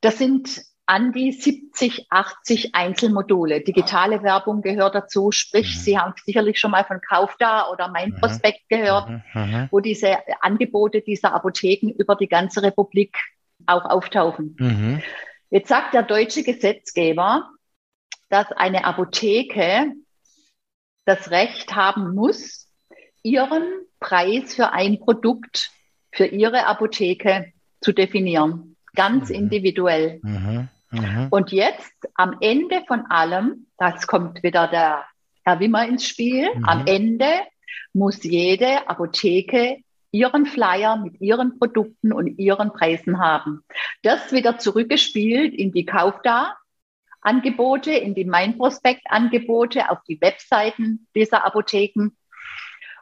Das 0.00 0.18
sind 0.18 0.62
an 0.86 1.12
die 1.12 1.30
70, 1.32 2.06
80 2.10 2.74
Einzelmodule. 2.74 3.60
Digitale 3.60 4.22
Werbung 4.22 4.60
gehört 4.60 4.94
dazu, 4.94 5.30
sprich, 5.30 5.76
mhm. 5.76 5.80
Sie 5.80 5.98
haben 5.98 6.14
sicherlich 6.24 6.58
schon 6.58 6.72
mal 6.72 6.84
von 6.84 7.00
Kauf 7.00 7.36
da 7.38 7.68
oder 7.68 7.88
Mein 7.88 8.10
mhm. 8.10 8.16
Prospekt 8.16 8.68
gehört, 8.68 9.08
mhm. 9.08 9.22
mhm. 9.34 9.68
wo 9.70 9.80
diese 9.80 10.18
Angebote 10.40 11.00
dieser 11.00 11.32
Apotheken 11.32 11.90
über 11.90 12.16
die 12.16 12.28
ganze 12.28 12.62
Republik 12.62 13.16
auch 13.66 13.84
auftauchen. 13.84 14.56
Mhm. 15.50 15.56
Jetzt 15.56 15.68
sagt 15.68 15.94
der 15.94 16.02
deutsche 16.02 16.42
Gesetzgeber, 16.42 17.50
dass 18.28 18.50
eine 18.52 18.84
Apotheke 18.84 19.92
das 21.04 21.30
Recht 21.30 21.74
haben 21.74 22.14
muss, 22.14 22.68
ihren 23.22 23.64
Preis 23.98 24.54
für 24.54 24.72
ein 24.72 25.00
Produkt 25.00 25.70
für 26.12 26.26
ihre 26.26 26.66
Apotheke 26.66 27.52
zu 27.80 27.92
definieren. 27.92 28.76
Ganz 28.94 29.28
mhm. 29.28 29.36
individuell. 29.36 30.20
Mhm. 30.22 30.68
Mhm. 30.90 31.28
Und 31.30 31.52
jetzt 31.52 32.08
am 32.14 32.36
Ende 32.40 32.82
von 32.86 33.06
allem, 33.06 33.66
das 33.78 34.06
kommt 34.06 34.42
wieder 34.42 34.66
der 34.68 35.04
Herr 35.44 35.60
Wimmer 35.60 35.86
ins 35.86 36.06
Spiel, 36.06 36.48
mhm. 36.54 36.64
am 36.64 36.86
Ende 36.86 37.28
muss 37.92 38.22
jede 38.22 38.88
Apotheke 38.88 39.78
ihren 40.12 40.46
Flyer 40.46 40.96
mit 40.96 41.20
ihren 41.20 41.58
Produkten 41.58 42.12
und 42.12 42.38
ihren 42.38 42.72
Preisen 42.72 43.18
haben. 43.18 43.64
Das 44.02 44.32
wieder 44.32 44.58
zurückgespielt 44.58 45.54
in 45.54 45.72
die 45.72 45.86
Kaufda, 45.86 46.56
Angebote, 47.20 47.92
in 47.92 48.14
die 48.14 48.24
Mein 48.24 48.56
Prospekt 48.56 49.02
Angebote, 49.08 49.90
auf 49.90 49.98
die 50.08 50.20
Webseiten 50.20 51.06
dieser 51.14 51.44
Apotheken. 51.44 52.12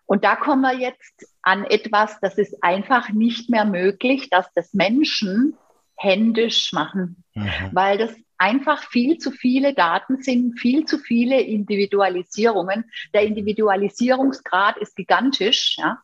Und 0.06 0.24
da 0.24 0.36
kommen 0.36 0.62
wir 0.62 0.74
jetzt 0.74 1.26
an 1.42 1.64
etwas, 1.64 2.18
das 2.20 2.38
ist 2.38 2.62
einfach 2.62 3.10
nicht 3.10 3.50
mehr 3.50 3.64
möglich, 3.64 4.30
dass 4.30 4.50
das 4.54 4.72
Menschen 4.72 5.54
händisch 5.96 6.72
machen, 6.72 7.24
mhm. 7.34 7.50
weil 7.72 7.98
das 7.98 8.14
einfach 8.38 8.84
viel 8.84 9.18
zu 9.18 9.30
viele 9.32 9.74
Daten 9.74 10.22
sind, 10.22 10.58
viel 10.58 10.84
zu 10.84 10.98
viele 10.98 11.40
Individualisierungen. 11.40 12.90
Der 13.12 13.22
Individualisierungsgrad 13.22 14.78
ist 14.78 14.96
gigantisch. 14.96 15.76
Ja? 15.78 15.98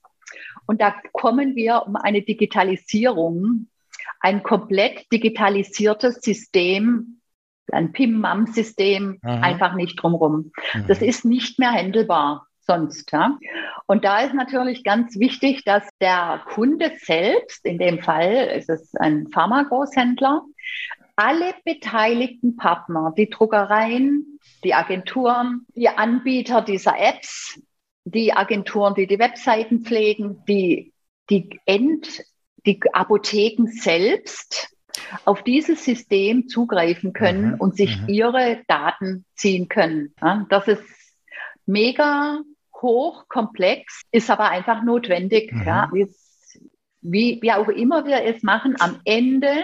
Und 0.66 0.80
da 0.80 0.94
kommen 1.12 1.56
wir 1.56 1.84
um 1.86 1.96
eine 1.96 2.22
Digitalisierung, 2.22 3.68
ein 4.20 4.42
komplett 4.42 5.10
digitalisiertes 5.12 6.16
System, 6.22 7.20
ein 7.70 7.92
PIM-MAM-System, 7.92 9.18
mhm. 9.22 9.28
einfach 9.28 9.74
nicht 9.74 10.02
drumherum. 10.02 10.52
Mhm. 10.74 10.86
Das 10.86 11.02
ist 11.02 11.24
nicht 11.24 11.58
mehr 11.58 11.72
händelbar 11.72 12.46
sonst. 12.66 13.12
Ja? 13.12 13.38
Und 13.86 14.04
da 14.04 14.20
ist 14.20 14.34
natürlich 14.34 14.84
ganz 14.84 15.18
wichtig, 15.18 15.64
dass 15.64 15.86
der 16.00 16.42
Kunde 16.46 16.92
selbst, 16.98 17.64
in 17.64 17.78
dem 17.78 18.00
Fall 18.00 18.50
ist 18.56 18.70
es 18.70 18.94
ein 18.96 19.28
Pharmagroßhändler, 19.28 20.42
alle 21.16 21.54
beteiligten 21.64 22.56
Partner, 22.56 23.12
die 23.16 23.30
Druckereien, 23.30 24.40
die 24.64 24.74
Agenturen, 24.74 25.66
die 25.74 25.88
Anbieter 25.88 26.62
dieser 26.62 26.98
Apps, 26.98 27.60
die 28.04 28.32
Agenturen, 28.32 28.94
die 28.94 29.06
die 29.06 29.18
Webseiten 29.18 29.80
pflegen, 29.80 30.42
die, 30.46 30.92
die 31.30 31.60
End, 31.64 32.24
die 32.66 32.80
Apotheken 32.92 33.66
selbst 33.66 34.74
auf 35.24 35.42
dieses 35.42 35.84
System 35.84 36.48
zugreifen 36.48 37.12
können 37.12 37.52
mhm. 37.52 37.60
und 37.60 37.76
sich 37.76 38.00
mhm. 38.00 38.08
ihre 38.08 38.62
Daten 38.68 39.24
ziehen 39.34 39.68
können. 39.68 40.14
Ja, 40.20 40.46
das 40.48 40.68
ist 40.68 40.84
mega 41.66 42.40
hochkomplex, 42.80 44.02
ist 44.10 44.30
aber 44.30 44.50
einfach 44.50 44.82
notwendig. 44.82 45.52
Mhm. 45.52 45.62
Ja. 45.64 45.90
Wie, 47.06 47.38
wie 47.42 47.52
auch 47.52 47.68
immer 47.68 48.06
wir 48.06 48.22
es 48.24 48.42
machen, 48.42 48.76
am 48.78 49.00
Ende 49.04 49.62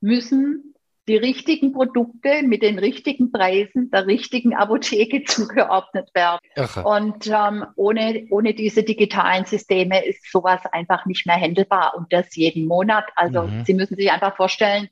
müssen 0.00 0.74
die 1.08 1.16
richtigen 1.16 1.72
Produkte 1.72 2.42
mit 2.42 2.62
den 2.62 2.78
richtigen 2.78 3.32
Preisen 3.32 3.90
der 3.90 4.06
richtigen 4.06 4.54
Apotheke 4.54 5.24
zugeordnet 5.26 6.10
werden. 6.14 6.38
Irre. 6.54 6.84
Und 6.84 7.26
ähm, 7.26 7.64
ohne, 7.76 8.26
ohne 8.30 8.54
diese 8.54 8.82
digitalen 8.82 9.44
Systeme 9.46 10.04
ist 10.04 10.30
sowas 10.30 10.60
einfach 10.72 11.06
nicht 11.06 11.26
mehr 11.26 11.36
händelbar 11.36 11.94
und 11.96 12.12
das 12.12 12.36
jeden 12.36 12.66
Monat. 12.66 13.06
Also 13.16 13.42
mhm. 13.42 13.64
Sie 13.64 13.74
müssen 13.74 13.96
sich 13.96 14.12
einfach 14.12 14.36
vorstellen, 14.36 14.88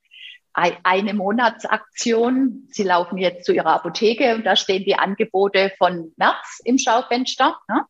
eine 0.57 1.13
Monatsaktion. 1.13 2.67
Sie 2.71 2.83
laufen 2.83 3.19
jetzt 3.19 3.45
zu 3.45 3.53
Ihrer 3.53 3.75
Apotheke 3.75 4.35
und 4.35 4.47
da 4.47 4.57
stehen 4.57 4.85
die 4.85 4.95
Angebote 4.95 5.71
von 5.77 6.13
März 6.17 6.63
im 6.65 6.79
Schaufenster. 6.79 7.59
Ne? 7.69 7.83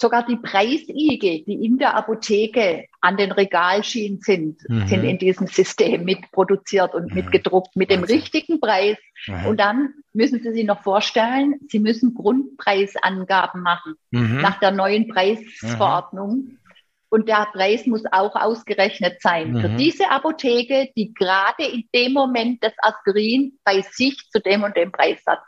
Sogar 0.00 0.24
die 0.24 0.36
Preisigel, 0.36 1.44
die 1.44 1.62
in 1.62 1.76
der 1.76 1.94
Apotheke 1.94 2.86
an 3.02 3.18
den 3.18 3.32
Regalschienen 3.32 4.20
sind, 4.20 4.58
mhm. 4.66 4.86
sind 4.86 5.04
in 5.04 5.18
diesem 5.18 5.46
System 5.46 6.04
mitproduziert 6.04 6.94
und 6.94 7.10
mhm. 7.10 7.16
mitgedruckt 7.16 7.76
mit 7.76 7.90
dem 7.90 8.04
richtigen 8.04 8.60
Preis. 8.60 8.96
Mhm. 9.26 9.46
Und 9.46 9.60
dann 9.60 9.92
müssen 10.14 10.40
Sie 10.40 10.52
sich 10.52 10.64
noch 10.64 10.82
vorstellen, 10.82 11.56
Sie 11.68 11.80
müssen 11.80 12.14
Grundpreisangaben 12.14 13.60
machen 13.60 13.96
mhm. 14.10 14.40
nach 14.40 14.58
der 14.58 14.70
neuen 14.70 15.06
Preisverordnung. 15.06 16.56
Und 17.10 17.28
der 17.28 17.48
Preis 17.52 17.84
muss 17.86 18.04
auch 18.10 18.36
ausgerechnet 18.36 19.20
sein. 19.20 19.52
Mhm. 19.52 19.60
Für 19.60 19.68
diese 19.68 20.10
Apotheke, 20.10 20.88
die 20.96 21.12
gerade 21.12 21.64
in 21.64 21.84
dem 21.94 22.14
Moment 22.14 22.64
das 22.64 22.72
Aspirin 22.78 23.58
bei 23.64 23.82
sich 23.82 24.16
zu 24.30 24.40
dem 24.40 24.62
und 24.62 24.76
dem 24.76 24.92
Preis 24.92 25.20
hat. 25.26 25.40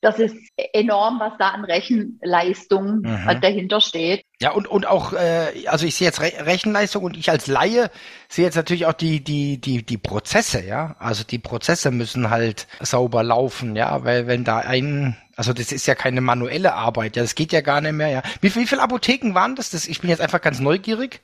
Das 0.00 0.18
ist 0.20 0.36
enorm, 0.72 1.18
was 1.18 1.32
da 1.38 1.48
an 1.48 1.64
Rechenleistung 1.64 3.00
mhm. 3.00 3.40
dahinter 3.40 3.80
steht. 3.80 4.22
Ja, 4.40 4.52
und, 4.52 4.68
und 4.68 4.86
auch, 4.86 5.12
äh, 5.12 5.66
also 5.66 5.86
ich 5.86 5.96
sehe 5.96 6.06
jetzt 6.06 6.20
Re 6.20 6.32
Rechenleistung 6.46 7.02
und 7.02 7.16
ich 7.16 7.30
als 7.30 7.48
Laie 7.48 7.90
sehe 8.28 8.44
jetzt 8.44 8.54
natürlich 8.54 8.86
auch 8.86 8.92
die, 8.92 9.18
die, 9.24 9.60
die, 9.60 9.82
die 9.82 9.98
Prozesse, 9.98 10.64
ja. 10.64 10.94
Also 11.00 11.24
die 11.24 11.40
Prozesse 11.40 11.90
müssen 11.90 12.30
halt 12.30 12.68
sauber 12.78 13.24
laufen, 13.24 13.74
ja, 13.74 14.04
weil 14.04 14.28
wenn 14.28 14.44
da 14.44 14.58
ein, 14.58 15.16
also 15.34 15.52
das 15.52 15.72
ist 15.72 15.86
ja 15.86 15.96
keine 15.96 16.20
manuelle 16.20 16.74
Arbeit, 16.74 17.16
ja, 17.16 17.22
das 17.22 17.34
geht 17.34 17.52
ja 17.52 17.60
gar 17.60 17.80
nicht 17.80 17.94
mehr, 17.94 18.08
ja. 18.08 18.22
Wie, 18.40 18.54
wie 18.54 18.66
viele 18.66 18.82
Apotheken 18.82 19.34
waren 19.34 19.56
das? 19.56 19.70
das? 19.70 19.88
Ich 19.88 20.00
bin 20.00 20.10
jetzt 20.10 20.20
einfach 20.20 20.40
ganz 20.40 20.60
neugierig. 20.60 21.20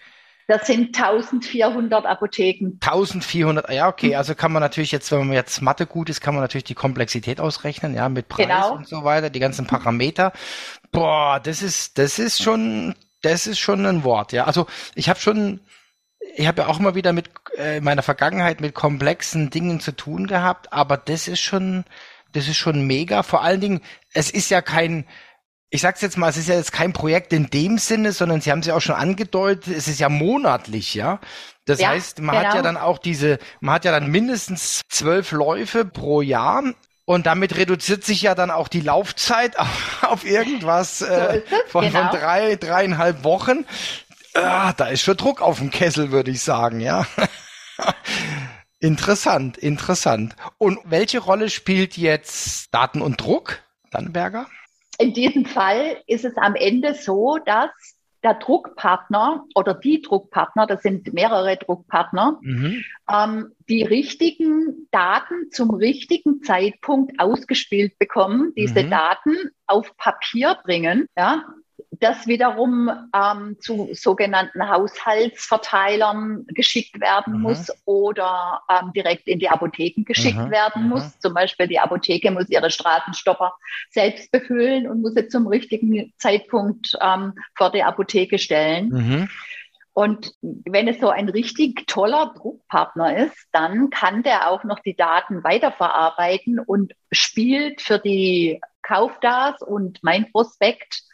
Das 0.47 0.67
sind 0.67 0.95
1400 0.97 2.05
Apotheken. 2.05 2.73
1400, 2.81 3.71
ja, 3.71 3.89
okay. 3.89 4.15
Also 4.15 4.35
kann 4.35 4.53
man 4.53 4.61
natürlich 4.61 4.93
jetzt, 4.93 5.11
wenn 5.11 5.27
man 5.27 5.33
jetzt 5.33 5.63
Mathe 5.63 5.87
gut 5.87 6.11
ist, 6.11 6.21
kann 6.21 6.35
man 6.35 6.43
natürlich 6.43 6.65
die 6.65 6.75
Komplexität 6.75 7.41
ausrechnen, 7.41 7.95
ja, 7.95 8.09
mit 8.09 8.29
Preis 8.29 8.47
genau. 8.47 8.75
und 8.75 8.87
so 8.87 9.05
weiter, 9.05 9.31
die 9.31 9.41
ganzen 9.41 9.67
Parameter. 9.67 10.33
Boah, 10.93 11.41
das 11.41 11.63
ist, 11.63 11.97
das 11.99 12.19
ist 12.19 12.43
schon, 12.43 12.95
das 13.23 13.47
ist 13.47 13.59
schon 13.59 13.87
ein 13.87 14.05
Wort, 14.05 14.33
ja. 14.33 14.45
Also 14.45 14.67
ich 14.95 15.09
habe 15.09 15.19
schon, 15.19 15.61
ich 16.37 16.47
habe 16.47 16.63
ja 16.63 16.69
auch 16.69 16.79
immer 16.79 16.95
wieder 16.95 17.15
mit 17.15 17.31
äh, 17.57 17.81
meiner 17.81 18.03
Vergangenheit 18.03 18.61
mit 18.61 18.75
komplexen 18.75 19.49
Dingen 19.49 19.81
zu 19.81 19.93
tun 19.93 20.27
gehabt, 20.27 20.73
aber 20.75 20.99
das 20.99 21.27
ist 21.27 21.41
schon, 21.41 21.85
das 22.33 22.49
ist 22.49 22.59
schon 22.59 22.87
mega. 22.87 23.23
Vor 23.23 23.43
allen 23.43 23.61
Dingen, 23.61 23.81
es 24.13 24.31
ist 24.31 24.51
ja 24.51 24.61
kein, 24.61 25.07
ich 25.75 25.81
sag's 25.81 26.03
jetzt 26.03 26.17
mal, 26.17 26.29
es 26.29 26.37
ist 26.37 26.49
ja 26.49 26.55
jetzt 26.55 26.71
kein 26.71 26.93
Projekt 26.93 27.33
in 27.33 27.51
dem 27.51 27.79
Sinne, 27.79 28.13
sondern 28.13 28.41
Sie 28.41 28.53
haben 28.53 28.61
es 28.61 28.67
ja 28.67 28.77
auch 28.77 28.81
schon 28.81 28.95
angedeutet, 28.95 29.77
es 29.77 29.89
ist 29.89 29.99
ja 29.99 30.09
monatlich, 30.09 30.95
ja. 30.95 31.19
Das 31.65 31.81
ja, 31.81 31.89
heißt, 31.89 32.21
man 32.21 32.37
genau. 32.37 32.39
hat 32.39 32.55
ja 32.55 32.61
genau. 32.61 32.75
dann 32.75 32.77
auch 32.77 32.99
diese, 32.99 33.41
man 33.59 33.75
hat 33.75 33.85
ja 33.85 33.91
dann 33.91 34.09
mindestens 34.09 34.83
zwölf 34.89 35.33
Läufe 35.33 35.85
pro 35.85 36.23
Jahr 36.23 36.63
und 37.07 37.27
damit 37.27 37.57
reduziert 37.57 38.05
sich 38.05 38.23
ja 38.23 38.37
dann 38.37 38.53
auch 38.53 38.69
die 38.69 38.83
Laufzeit 38.83 39.59
auf, 39.59 40.03
auf 40.03 40.25
irgendwas 40.25 41.03
äh, 41.03 41.43
von, 41.67 41.85
genau. 41.85 42.09
von 42.09 42.21
drei, 42.21 42.55
dreieinhalb 42.55 43.25
Wochen. 43.25 43.67
Ah, 44.35 44.75
da 44.75 44.87
ist 44.87 45.03
schon 45.03 45.17
Druck 45.17 45.43
auf 45.43 45.59
dem 45.59 45.73
Kessel, 45.73 46.13
würde 46.13 46.31
ich 46.31 46.43
sagen, 46.43 46.79
ja. 46.79 47.05
interessant, 48.79 49.59
interessant. 49.59 50.37
Und 50.57 50.79
welche 50.85 51.19
Rolle 51.19 51.51
spielt 51.51 51.97
jetzt 51.97 52.73
Daten 52.73 53.03
und 53.03 53.21
Druck, 53.21 53.61
Dannenberger? 53.91 54.47
In 54.99 55.13
diesem 55.13 55.45
Fall 55.45 55.99
ist 56.07 56.25
es 56.25 56.37
am 56.37 56.55
Ende 56.55 56.95
so, 56.95 57.39
dass 57.45 57.71
der 58.25 58.35
Druckpartner 58.35 59.45
oder 59.55 59.75
die 59.75 60.01
Druckpartner, 60.01 60.67
das 60.67 60.83
sind 60.83 61.13
mehrere 61.13 61.59
Druckpartner, 61.59 62.39
mhm. 62.41 62.83
ähm, 63.13 63.53
die 63.69 63.83
richtigen 63.83 64.89
Daten 64.91 65.51
zum 65.51 65.75
richtigen 65.75 66.43
Zeitpunkt 66.43 67.21
ausgespielt 67.21 67.99
bekommen, 67.99 68.53
diese 68.57 68.83
mhm. 68.83 68.91
Daten 68.91 69.37
auf 69.67 69.95
Papier 69.99 70.57
bringen, 70.65 71.07
ja, 71.17 71.45
das 72.01 72.27
wiederum 72.27 72.91
ähm, 73.15 73.57
zu 73.61 73.89
sogenannten 73.93 74.69
Haushaltsverteilern 74.69 76.47
geschickt 76.49 77.01
werden 77.01 77.35
mhm. 77.35 77.43
muss 77.43 77.71
oder 77.85 78.61
ähm, 78.71 78.93
direkt 78.93 79.27
in 79.27 79.39
die 79.39 79.49
Apotheken 79.49 80.05
geschickt 80.05 80.39
mhm. 80.39 80.51
werden 80.51 80.85
mhm. 80.85 80.89
muss. 80.91 81.19
Zum 81.19 81.35
Beispiel 81.35 81.67
die 81.67 81.79
Apotheke 81.79 82.31
muss 82.31 82.49
ihre 82.49 82.71
Straßenstopper 82.71 83.55
selbst 83.91 84.31
befüllen 84.31 84.89
und 84.89 85.03
muss 85.03 85.15
sie 85.15 85.29
zum 85.29 85.47
richtigen 85.47 86.13
Zeitpunkt 86.19 86.97
ähm, 87.01 87.33
vor 87.57 87.71
die 87.73 87.83
Apotheke 87.83 88.39
stellen. 88.39 89.29
Mhm. 89.95 90.03
Und 90.03 90.33
wenn 90.43 90.89
es 90.89 91.01
so 91.01 91.09
ein 91.09 91.29
richtig 91.29 91.87
toller 91.87 92.35
Druckpartner 92.37 93.17
ist, 93.17 93.49
dann 93.53 93.91
kann 93.91 94.23
der 94.23 94.51
auch 94.51 94.65
noch 94.65 94.81
die 94.81 94.97
Daten 94.97 95.45
weiterverarbeiten 95.45 96.59
und 96.59 96.95
spielt 97.13 97.81
für 97.81 97.99
die 97.99 98.61
Kauf 98.83 99.13
das 99.23 99.63
und 99.63 100.01
mein 100.03 100.31
Prospekt 100.31 101.05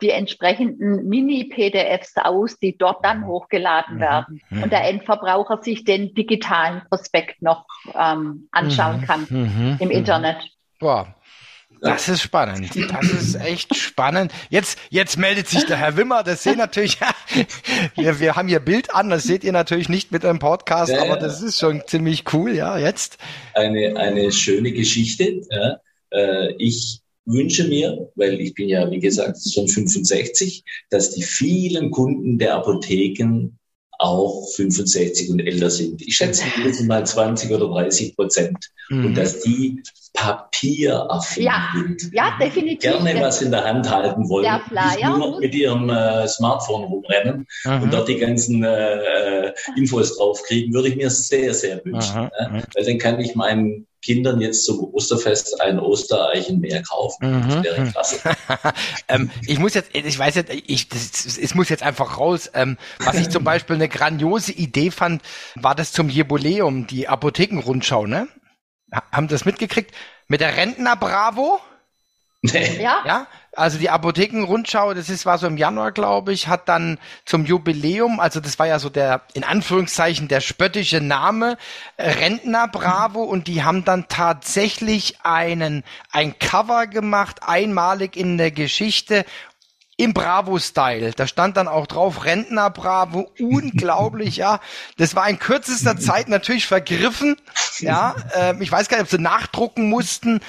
die 0.00 0.10
entsprechenden 0.10 1.06
Mini-PDFs 1.08 2.16
aus, 2.16 2.58
die 2.58 2.78
dort 2.78 3.04
dann 3.04 3.26
hochgeladen 3.26 3.96
mhm. 3.96 4.00
werden. 4.00 4.40
Mhm. 4.48 4.62
Und 4.62 4.72
der 4.72 4.88
Endverbraucher 4.88 5.62
sich 5.62 5.84
den 5.84 6.14
digitalen 6.14 6.82
Prospekt 6.88 7.42
noch 7.42 7.66
ähm, 7.94 8.48
anschauen 8.50 9.02
mhm. 9.02 9.04
kann 9.04 9.26
mhm. 9.28 9.76
im 9.78 9.90
Internet. 9.90 10.38
Boah, 10.80 11.14
das 11.80 12.08
ist 12.08 12.22
spannend. 12.22 12.70
Das 12.90 13.10
ist 13.10 13.34
echt 13.36 13.74
spannend. 13.76 14.32
Jetzt, 14.50 14.78
jetzt 14.90 15.18
meldet 15.18 15.48
sich 15.48 15.64
der 15.66 15.76
Herr 15.76 15.96
Wimmer. 15.96 16.22
Das 16.22 16.42
sehen 16.42 16.58
natürlich, 16.58 16.98
wir, 17.96 18.20
wir 18.20 18.36
haben 18.36 18.48
hier 18.48 18.60
Bild 18.60 18.94
an. 18.94 19.10
Das 19.10 19.24
seht 19.24 19.44
ihr 19.44 19.52
natürlich 19.52 19.88
nicht 19.88 20.12
mit 20.12 20.24
einem 20.24 20.38
Podcast, 20.38 20.92
ja, 20.92 21.02
aber 21.02 21.16
das 21.16 21.42
ist 21.42 21.58
schon 21.58 21.82
ziemlich 21.86 22.32
cool. 22.32 22.54
Ja, 22.54 22.78
jetzt. 22.78 23.18
Eine, 23.54 23.96
eine 23.96 24.32
schöne 24.32 24.72
Geschichte. 24.72 25.42
Ja. 25.50 25.80
Äh, 26.10 26.54
ich 26.58 27.00
wünsche 27.24 27.68
mir, 27.68 28.10
weil 28.14 28.40
ich 28.40 28.54
bin 28.54 28.68
ja, 28.68 28.90
wie 28.90 29.00
gesagt, 29.00 29.38
schon 29.52 29.68
65, 29.68 30.64
dass 30.90 31.14
die 31.14 31.22
vielen 31.22 31.90
Kunden 31.90 32.38
der 32.38 32.54
Apotheken 32.54 33.58
auch 33.98 34.46
65 34.54 35.30
und 35.30 35.40
älter 35.40 35.70
sind. 35.70 36.00
Ich 36.02 36.16
schätze 36.16 36.44
mindestens 36.56 36.86
mal 36.86 37.04
20 37.04 37.50
oder 37.50 37.66
30 37.66 38.14
Prozent. 38.14 38.70
Mhm. 38.88 39.06
Und 39.06 39.14
dass 39.16 39.40
die 39.40 39.82
papieraffin 40.14 41.42
ja, 41.42 41.68
sind. 41.74 42.12
Ja, 42.12 42.38
definitiv. 42.40 42.80
Gerne 42.80 43.20
was 43.20 43.42
in 43.42 43.50
der 43.50 43.64
Hand 43.64 43.90
halten 43.90 44.28
wollen. 44.28 44.44
Der 44.44 44.60
Flyer. 44.68 45.08
Nicht 45.08 45.18
nur 45.18 45.40
mit 45.40 45.54
ihrem 45.54 45.90
äh, 45.90 46.28
Smartphone 46.28 46.84
rumrennen 46.84 47.46
mhm. 47.64 47.82
und 47.82 47.92
dort 47.92 48.08
die 48.08 48.18
ganzen 48.18 48.62
äh, 48.62 49.52
Infos 49.76 50.16
draufkriegen, 50.16 50.72
würde 50.72 50.88
ich 50.88 50.96
mir 50.96 51.10
sehr, 51.10 51.52
sehr 51.52 51.84
wünschen. 51.84 52.22
Mhm. 52.22 52.56
Ne? 52.56 52.62
Weil 52.74 52.84
dann 52.84 52.98
kann 52.98 53.20
ich 53.20 53.34
meinen 53.34 53.87
Kindern 54.02 54.40
jetzt 54.40 54.64
zum 54.64 54.78
Osterfest 54.94 55.60
ein 55.60 55.78
Ostereichen 55.78 56.60
mehr 56.60 56.82
kaufen. 56.82 57.30
Mhm. 57.30 57.48
Das 57.48 57.64
wäre 57.64 57.84
klasse. 57.90 58.36
ähm, 59.08 59.30
ich 59.46 59.58
muss 59.58 59.74
jetzt, 59.74 59.90
ich 59.92 60.18
weiß 60.18 60.36
jetzt, 60.36 60.52
ich, 60.52 60.88
das, 60.88 61.38
es 61.38 61.54
muss 61.54 61.68
jetzt 61.68 61.82
einfach 61.82 62.18
raus. 62.18 62.50
Ähm, 62.54 62.78
was 62.98 63.16
ich 63.16 63.28
zum 63.28 63.44
Beispiel 63.44 63.76
eine 63.76 63.88
grandiose 63.88 64.52
Idee 64.52 64.90
fand, 64.90 65.22
war 65.54 65.74
das 65.74 65.92
zum 65.92 66.08
Jubiläum, 66.08 66.86
die 66.86 67.08
Apothekenrundschau, 67.08 68.06
ne? 68.06 68.28
Haben 69.12 69.28
das 69.28 69.44
mitgekriegt? 69.44 69.94
Mit 70.28 70.40
der 70.40 70.56
Rentner 70.56 70.96
Bravo? 70.96 71.60
Nee. 72.42 72.80
Ja? 72.80 73.02
Ja, 73.04 73.26
also 73.58 73.78
die 73.78 73.90
Apothekenrundschau, 73.90 74.94
das 74.94 75.08
ist, 75.08 75.26
war 75.26 75.38
so 75.38 75.46
im 75.46 75.56
Januar, 75.56 75.92
glaube 75.92 76.32
ich, 76.32 76.48
hat 76.48 76.68
dann 76.68 76.98
zum 77.24 77.44
Jubiläum, 77.44 78.20
also 78.20 78.40
das 78.40 78.58
war 78.58 78.66
ja 78.66 78.78
so 78.78 78.88
der, 78.88 79.22
in 79.34 79.44
Anführungszeichen, 79.44 80.28
der 80.28 80.40
spöttische 80.40 81.00
Name, 81.00 81.58
äh, 81.96 82.10
Rentner 82.10 82.68
Bravo, 82.68 83.22
und 83.22 83.46
die 83.46 83.64
haben 83.64 83.84
dann 83.84 84.06
tatsächlich 84.08 85.18
einen, 85.22 85.84
ein 86.12 86.38
Cover 86.38 86.86
gemacht, 86.86 87.40
einmalig 87.42 88.16
in 88.16 88.38
der 88.38 88.50
Geschichte, 88.50 89.24
im 90.00 90.14
Bravo-Style. 90.14 91.10
Da 91.10 91.26
stand 91.26 91.56
dann 91.56 91.66
auch 91.66 91.88
drauf 91.88 92.24
Rentner 92.24 92.70
Bravo. 92.70 93.32
Unglaublich, 93.40 94.36
ja. 94.36 94.60
Das 94.96 95.16
war 95.16 95.28
in 95.28 95.40
kürzester 95.40 95.96
Zeit 95.98 96.28
natürlich 96.28 96.68
vergriffen. 96.68 97.36
Ja, 97.80 98.14
äh, 98.32 98.54
ich 98.62 98.70
weiß 98.70 98.88
gar 98.88 98.98
nicht, 98.98 99.06
ob 99.06 99.10
sie 99.10 99.18
nachdrucken 99.18 99.88
mussten. 99.88 100.40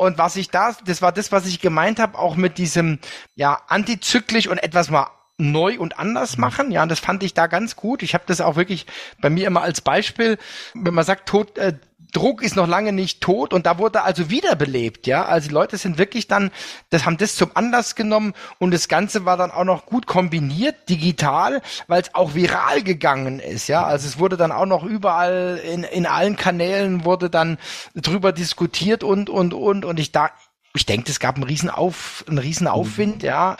Und 0.00 0.16
was 0.16 0.36
ich 0.36 0.48
da, 0.48 0.74
das 0.86 1.02
war 1.02 1.12
das, 1.12 1.30
was 1.30 1.44
ich 1.44 1.60
gemeint 1.60 2.00
habe, 2.00 2.18
auch 2.18 2.34
mit 2.34 2.56
diesem, 2.56 3.00
ja, 3.34 3.60
antizyklisch 3.68 4.46
und 4.46 4.56
etwas 4.56 4.88
mal 4.88 5.10
neu 5.36 5.78
und 5.78 5.98
anders 5.98 6.38
machen. 6.38 6.70
Ja, 6.70 6.82
und 6.82 6.88
das 6.88 7.00
fand 7.00 7.22
ich 7.22 7.34
da 7.34 7.48
ganz 7.48 7.76
gut. 7.76 8.02
Ich 8.02 8.14
habe 8.14 8.24
das 8.26 8.40
auch 8.40 8.56
wirklich 8.56 8.86
bei 9.20 9.28
mir 9.28 9.46
immer 9.46 9.60
als 9.60 9.82
Beispiel, 9.82 10.38
wenn 10.72 10.94
man 10.94 11.04
sagt, 11.04 11.28
tot, 11.28 11.58
äh, 11.58 11.74
Druck 12.10 12.42
ist 12.42 12.56
noch 12.56 12.66
lange 12.66 12.92
nicht 12.92 13.20
tot 13.20 13.52
und 13.52 13.66
da 13.66 13.78
wurde 13.78 14.02
also 14.02 14.30
wiederbelebt, 14.30 15.06
ja. 15.06 15.24
Also 15.24 15.48
die 15.48 15.54
Leute 15.54 15.76
sind 15.76 15.98
wirklich 15.98 16.28
dann, 16.28 16.50
das 16.90 17.04
haben 17.04 17.16
das 17.16 17.36
zum 17.36 17.50
Anlass 17.54 17.94
genommen 17.94 18.34
und 18.58 18.72
das 18.72 18.88
Ganze 18.88 19.24
war 19.24 19.36
dann 19.36 19.50
auch 19.50 19.64
noch 19.64 19.86
gut 19.86 20.06
kombiniert, 20.06 20.88
digital, 20.88 21.62
weil 21.86 22.02
es 22.02 22.14
auch 22.14 22.34
viral 22.34 22.82
gegangen 22.82 23.40
ist, 23.40 23.68
ja. 23.68 23.84
Also 23.84 24.06
es 24.08 24.18
wurde 24.18 24.36
dann 24.36 24.52
auch 24.52 24.66
noch 24.66 24.84
überall 24.84 25.60
in, 25.64 25.84
in 25.84 26.06
allen 26.06 26.36
Kanälen 26.36 27.04
wurde 27.04 27.30
dann 27.30 27.58
drüber 27.94 28.32
diskutiert 28.32 29.04
und, 29.04 29.30
und, 29.30 29.54
und, 29.54 29.84
und 29.84 30.00
ich 30.00 30.12
da, 30.12 30.30
ich 30.74 30.86
denke, 30.86 31.10
es 31.10 31.20
gab 31.20 31.36
einen 31.36 31.44
riesen 31.44 31.70
Auf, 31.70 32.24
einen 32.28 32.38
riesen 32.38 32.66
Aufwind, 32.66 33.22
ja. 33.22 33.56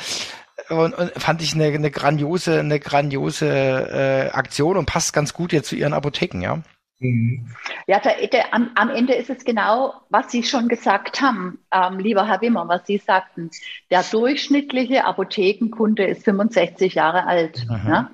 Und, 0.69 0.95
und 0.95 1.13
fand 1.17 1.43
ich 1.43 1.55
eine, 1.55 1.67
eine 1.67 1.91
grandiose, 1.91 2.61
eine 2.61 2.79
grandiose 2.79 3.47
äh, 3.49 4.31
Aktion 4.31 4.77
und 4.77 4.87
passt 4.87 5.13
ganz 5.13 5.33
gut 5.33 5.53
jetzt 5.53 5.69
zu 5.69 5.77
ihren 5.77 5.95
Apotheken, 5.95 6.41
ja. 6.43 6.63
Mhm. 7.01 7.47
Ja, 7.87 7.99
der, 7.99 8.27
der, 8.29 8.55
am, 8.55 8.71
am, 8.75 8.91
Ende 8.91 9.15
ist 9.15 9.31
es 9.31 9.45
genau, 9.45 9.95
was 10.11 10.31
Sie 10.31 10.43
schon 10.43 10.69
gesagt 10.69 11.21
haben, 11.21 11.59
ähm, 11.73 11.99
lieber 11.99 12.27
Herr 12.27 12.41
Wimmer, 12.43 12.69
was 12.69 12.87
Sie 12.87 12.99
sagten. 12.99 13.51
Der 13.91 14.03
durchschnittliche 14.03 15.05
Apothekenkunde 15.05 16.05
ist 16.05 16.25
65 16.25 16.95
Jahre 16.95 17.27
alt. 17.27 17.67
Ne? 17.69 18.11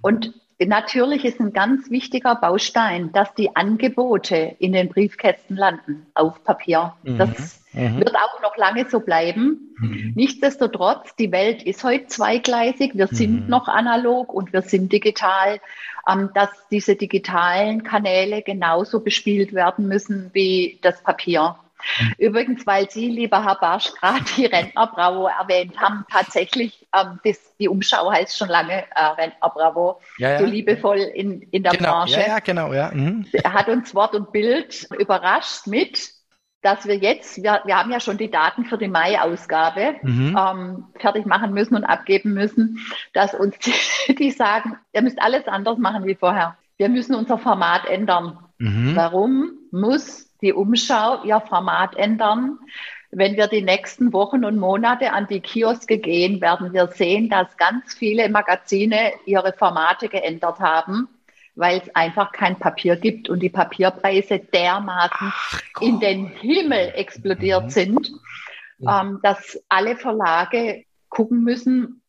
Und 0.00 0.32
natürlich 0.66 1.24
ist 1.24 1.40
ein 1.40 1.52
ganz 1.52 1.90
wichtiger 1.90 2.34
Baustein, 2.36 3.12
dass 3.12 3.34
die 3.34 3.56
Angebote 3.56 4.56
in 4.58 4.72
den 4.72 4.88
Briefkästen 4.88 5.56
landen 5.56 6.06
auf 6.14 6.42
Papier. 6.44 6.94
Mhm. 7.02 7.18
Das 7.18 7.60
Mhm. 7.72 8.00
Wird 8.00 8.16
auch 8.16 8.42
noch 8.42 8.56
lange 8.56 8.88
so 8.88 8.98
bleiben. 8.98 9.76
Mhm. 9.78 10.12
Nichtsdestotrotz, 10.16 11.14
die 11.14 11.30
Welt 11.30 11.62
ist 11.62 11.84
heute 11.84 12.06
zweigleisig. 12.06 12.96
Wir 12.96 13.06
sind 13.06 13.44
mhm. 13.44 13.48
noch 13.48 13.68
analog 13.68 14.34
und 14.34 14.52
wir 14.52 14.62
sind 14.62 14.92
digital. 14.92 15.60
Ähm, 16.08 16.30
dass 16.34 16.48
diese 16.70 16.96
digitalen 16.96 17.82
Kanäle 17.82 18.42
genauso 18.42 19.00
bespielt 19.00 19.52
werden 19.52 19.86
müssen 19.86 20.30
wie 20.32 20.78
das 20.82 21.02
Papier. 21.02 21.56
Übrigens, 22.18 22.66
weil 22.66 22.90
Sie, 22.90 23.08
lieber 23.08 23.44
Herr 23.44 23.56
Barsch, 23.56 23.92
gerade 23.94 24.24
die 24.36 24.46
Rentnerbravo 24.46 25.26
erwähnt 25.26 25.78
haben, 25.80 26.04
tatsächlich, 26.10 26.86
ähm, 26.94 27.20
das, 27.24 27.38
die 27.58 27.68
Umschau 27.68 28.10
heißt 28.10 28.36
schon 28.36 28.48
lange 28.48 28.84
äh, 28.94 29.02
Rentnerbravo, 29.02 30.00
ja, 30.18 30.30
ja. 30.30 30.38
so 30.38 30.44
liebevoll 30.44 30.98
in, 30.98 31.42
in 31.42 31.62
der 31.62 31.72
genau. 31.72 31.92
Branche. 31.92 32.20
Ja, 32.20 32.26
ja, 32.26 32.38
genau, 32.40 32.72
ja. 32.72 32.90
Mhm. 32.92 33.26
Er 33.32 33.52
hat 33.52 33.68
uns 33.68 33.94
Wort 33.94 34.14
und 34.14 34.32
Bild 34.32 34.88
überrascht 34.98 35.66
mit 35.66 36.20
dass 36.62 36.86
wir 36.86 36.96
jetzt, 36.96 37.42
wir, 37.42 37.62
wir 37.64 37.76
haben 37.76 37.90
ja 37.90 38.00
schon 38.00 38.18
die 38.18 38.30
Daten 38.30 38.64
für 38.64 38.76
die 38.76 38.88
Mai-Ausgabe 38.88 39.96
mhm. 40.02 40.36
ähm, 40.38 40.84
fertig 40.98 41.26
machen 41.26 41.52
müssen 41.52 41.74
und 41.74 41.84
abgeben 41.84 42.34
müssen, 42.34 42.78
dass 43.12 43.34
uns 43.34 43.58
die, 43.58 43.72
die, 44.14 44.30
sagen, 44.30 44.76
ihr 44.92 45.02
müsst 45.02 45.20
alles 45.20 45.46
anders 45.48 45.78
machen 45.78 46.04
wie 46.04 46.14
vorher. 46.14 46.56
Wir 46.76 46.88
müssen 46.88 47.14
unser 47.14 47.38
Format 47.38 47.86
ändern. 47.86 48.38
Mhm. 48.58 48.94
Warum 48.94 49.52
muss 49.70 50.29
die 50.42 50.52
Umschau 50.52 51.22
ihr 51.24 51.40
Format 51.40 51.96
ändern? 51.96 52.58
Wenn 53.10 53.36
wir 53.36 53.48
die 53.48 53.62
nächsten 53.62 54.12
Wochen 54.12 54.44
und 54.44 54.58
Monate 54.58 55.12
an 55.12 55.26
die 55.26 55.40
Kioske 55.40 55.98
gehen, 55.98 56.40
werden 56.40 56.72
wir 56.72 56.86
sehen, 56.88 57.28
dass 57.28 57.56
ganz 57.56 57.94
viele 57.94 58.28
Magazine 58.28 59.12
ihre 59.26 59.52
Formate 59.52 60.08
geändert 60.08 60.60
haben 60.60 61.08
weil 61.54 61.78
es 61.78 61.94
einfach 61.94 62.32
kein 62.32 62.58
Papier 62.58 62.96
gibt 62.96 63.28
und 63.28 63.40
die 63.40 63.50
Papierpreise 63.50 64.38
dermaßen 64.38 65.32
in 65.80 66.00
den 66.00 66.26
Himmel 66.28 66.92
explodiert 66.94 67.64
mhm. 67.64 67.70
sind, 67.70 68.12
ähm, 68.88 69.20
dass 69.22 69.62
alle 69.68 69.96
Verlage 69.96 70.84
gucken 71.08 71.42
müssen, 71.42 72.02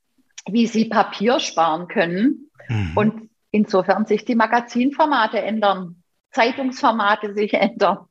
wie 0.48 0.68
sie 0.68 0.86
Papier 0.86 1.40
sparen 1.40 1.88
können 1.88 2.50
mhm. 2.68 2.92
und 2.96 3.30
insofern 3.52 4.06
sich 4.06 4.26
die 4.26 4.36
Magazinformate 4.36 5.40
ändern, 5.40 6.02
Zeitungsformate 6.32 7.34
sich 7.34 7.54
ändern. 7.54 8.06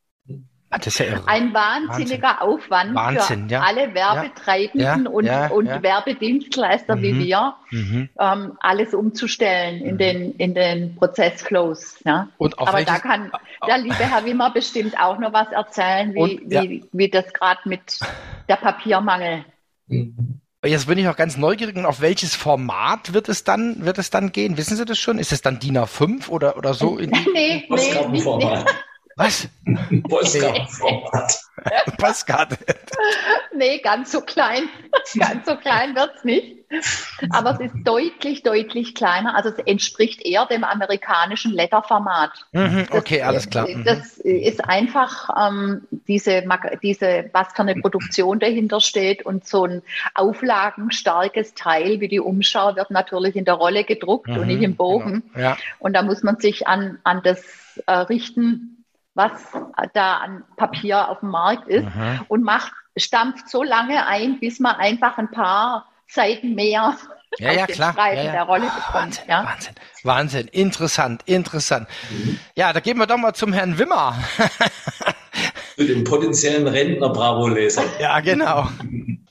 Ah, 0.72 0.78
ja 0.85 1.22
ein 1.26 1.52
wahnsinniger 1.52 2.28
Wahnsinn. 2.28 2.48
Aufwand 2.48 2.94
Wahnsinn, 2.94 3.48
für 3.48 3.54
ja. 3.54 3.61
alle 3.62 3.92
Werbetreibenden 3.92 5.04
ja, 5.24 5.48
und, 5.48 5.66
und 5.66 5.83
Werbedienstleister 5.83 6.94
mhm. 6.94 7.02
wie 7.02 7.18
wir, 7.18 7.54
mhm. 7.72 8.09
ähm, 8.20 8.52
alles 8.61 8.94
umzustellen 8.94 9.80
in, 9.80 9.94
mhm. 9.94 9.98
den, 9.98 10.33
in 10.37 10.54
den 10.54 10.94
Prozessflows. 10.94 11.98
Ja. 12.04 12.28
Aber 12.38 12.85
da 12.85 13.00
kann 13.00 13.33
der 13.66 13.78
liebe 13.78 13.96
Herr 13.96 14.24
Wimmer 14.24 14.52
bestimmt 14.52 14.96
auch 14.96 15.18
noch 15.18 15.33
was 15.33 15.48
erzählen, 15.48 16.14
wie, 16.14 16.20
und, 16.20 16.50
wie, 16.50 16.85
wie 16.92 17.09
das 17.09 17.33
gerade 17.33 17.61
mit 17.64 17.98
der 18.48 18.56
Papiermangel. 18.56 19.44
Mhm. 19.88 20.40
Jetzt 20.64 20.87
bin 20.87 20.98
ich 20.98 21.04
noch 21.04 21.16
ganz 21.16 21.37
neugierig, 21.37 21.74
und 21.76 21.87
auf 21.87 22.00
welches 22.00 22.37
Format 22.37 23.12
wird 23.12 23.28
es 23.28 23.42
dann, 23.44 23.85
wird 23.85 23.98
es 23.98 24.11
dann 24.11 24.30
gehen? 24.30 24.56
Wissen 24.56 24.76
Sie 24.76 24.85
das 24.85 24.98
schon? 24.98 25.18
Ist 25.18 25.33
es 25.33 25.40
dann 25.40 25.59
DIN 25.59 25.78
A5 25.78 26.28
oder, 26.28 26.56
oder 26.56 26.74
so? 26.74 26.98
In 26.98 27.11
nee, 27.11 27.66
nee, 27.68 28.06
nee, 28.11 28.22
nee. 28.37 28.64
Was? 29.16 29.49
Postkartenformat. 30.09 31.40
Postkarte. 31.99 32.59
Nee, 33.55 33.79
ganz 33.79 34.12
so 34.12 34.20
klein. 34.20 34.68
Ganz 35.18 35.46
so 35.46 35.57
klein 35.57 35.94
wird 35.94 36.12
es 36.16 36.25
nicht. 36.25 36.57
Aber 37.31 37.51
es 37.51 37.61
ist 37.61 37.75
deutlich, 37.85 38.42
deutlich 38.42 38.94
kleiner. 38.94 39.35
Also 39.35 39.51
es 39.51 39.59
entspricht 39.66 40.25
eher 40.25 40.46
dem 40.46 40.62
amerikanischen 40.62 41.53
Letterformat. 41.53 42.31
Mhm, 42.53 42.87
okay, 42.90 43.18
das, 43.18 43.27
alles 43.27 43.51
klar. 43.51 43.68
Mhm. 43.68 43.85
Das 43.85 44.18
ist 44.18 44.64
einfach 44.64 45.29
ähm, 45.37 45.83
diese, 46.07 46.44
diese, 46.83 47.29
was 47.33 47.49
für 47.53 47.62
eine 47.62 47.75
Produktion 47.75 48.38
dahinter 48.38 48.81
steht 48.81 49.27
und 49.27 49.46
so 49.46 49.64
ein 49.64 49.83
auflagenstarkes 50.14 51.55
Teil 51.55 52.01
wie 52.01 52.09
die 52.09 52.20
Umschau 52.20 52.77
wird 52.77 52.90
natürlich 52.90 53.37
in 53.37 53.44
der 53.44 53.55
Rolle 53.55 53.85
gedruckt 53.85 54.29
mhm, 54.29 54.38
und 54.38 54.46
nicht 54.46 54.62
im 54.62 54.77
Bogen. 54.77 55.25
Genau. 55.35 55.44
Ja. 55.44 55.57
Und 55.81 55.94
da 55.94 56.03
muss 56.03 56.23
man 56.23 56.38
sich 56.38 56.68
an, 56.68 56.99
an 57.03 57.20
das 57.25 57.42
äh, 57.87 57.92
richten, 57.92 58.80
was 59.14 59.33
da 59.94 60.18
an 60.18 60.44
Papier 60.57 61.09
auf 61.09 61.20
dem 61.20 61.31
Markt 61.31 61.68
ist 61.68 61.85
mhm. 61.85 62.20
und 62.29 62.42
macht, 62.42 62.73
stampft 62.96 63.49
so 63.49 63.62
lange 63.62 64.07
ein, 64.07 64.40
bis 64.40 64.61
man 64.61 64.77
einfach 64.77 65.18
ein 65.18 65.31
paar 65.31 65.87
Seiten 66.07 66.55
mehr 66.55 66.96
ja, 67.38 67.53
ja, 67.53 67.66
klar. 67.66 67.94
ja, 67.96 68.23
ja. 68.23 68.33
der 68.33 68.42
Rolle 68.42 68.64
bekommt. 68.64 68.94
Wahnsinn, 68.94 69.25
ja? 69.29 69.44
Wahnsinn, 69.44 69.75
Wahnsinn, 70.03 70.49
interessant, 70.49 71.23
interessant. 71.27 71.88
Ja, 72.57 72.73
da 72.73 72.81
gehen 72.81 72.99
wir 72.99 73.07
doch 73.07 73.18
mal 73.18 73.35
zum 73.35 73.53
Herrn 73.53 73.79
Wimmer. 73.79 74.18
Zu 75.77 75.87
dem 75.87 76.05
potenziellen 76.05 76.66
Rentner-Bravo-Leser. 76.66 77.85
Ja, 78.01 78.20
genau. 78.20 78.68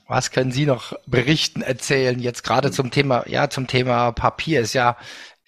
Was 0.08 0.32
können 0.32 0.50
Sie 0.50 0.66
noch 0.66 0.94
berichten, 1.06 1.62
erzählen, 1.62 2.18
jetzt 2.18 2.42
gerade 2.42 2.72
zum 2.72 2.90
Thema, 2.90 3.24
ja, 3.28 3.48
zum 3.50 3.68
Thema 3.68 4.10
Papier 4.10 4.62
ist 4.62 4.72
ja, 4.72 4.96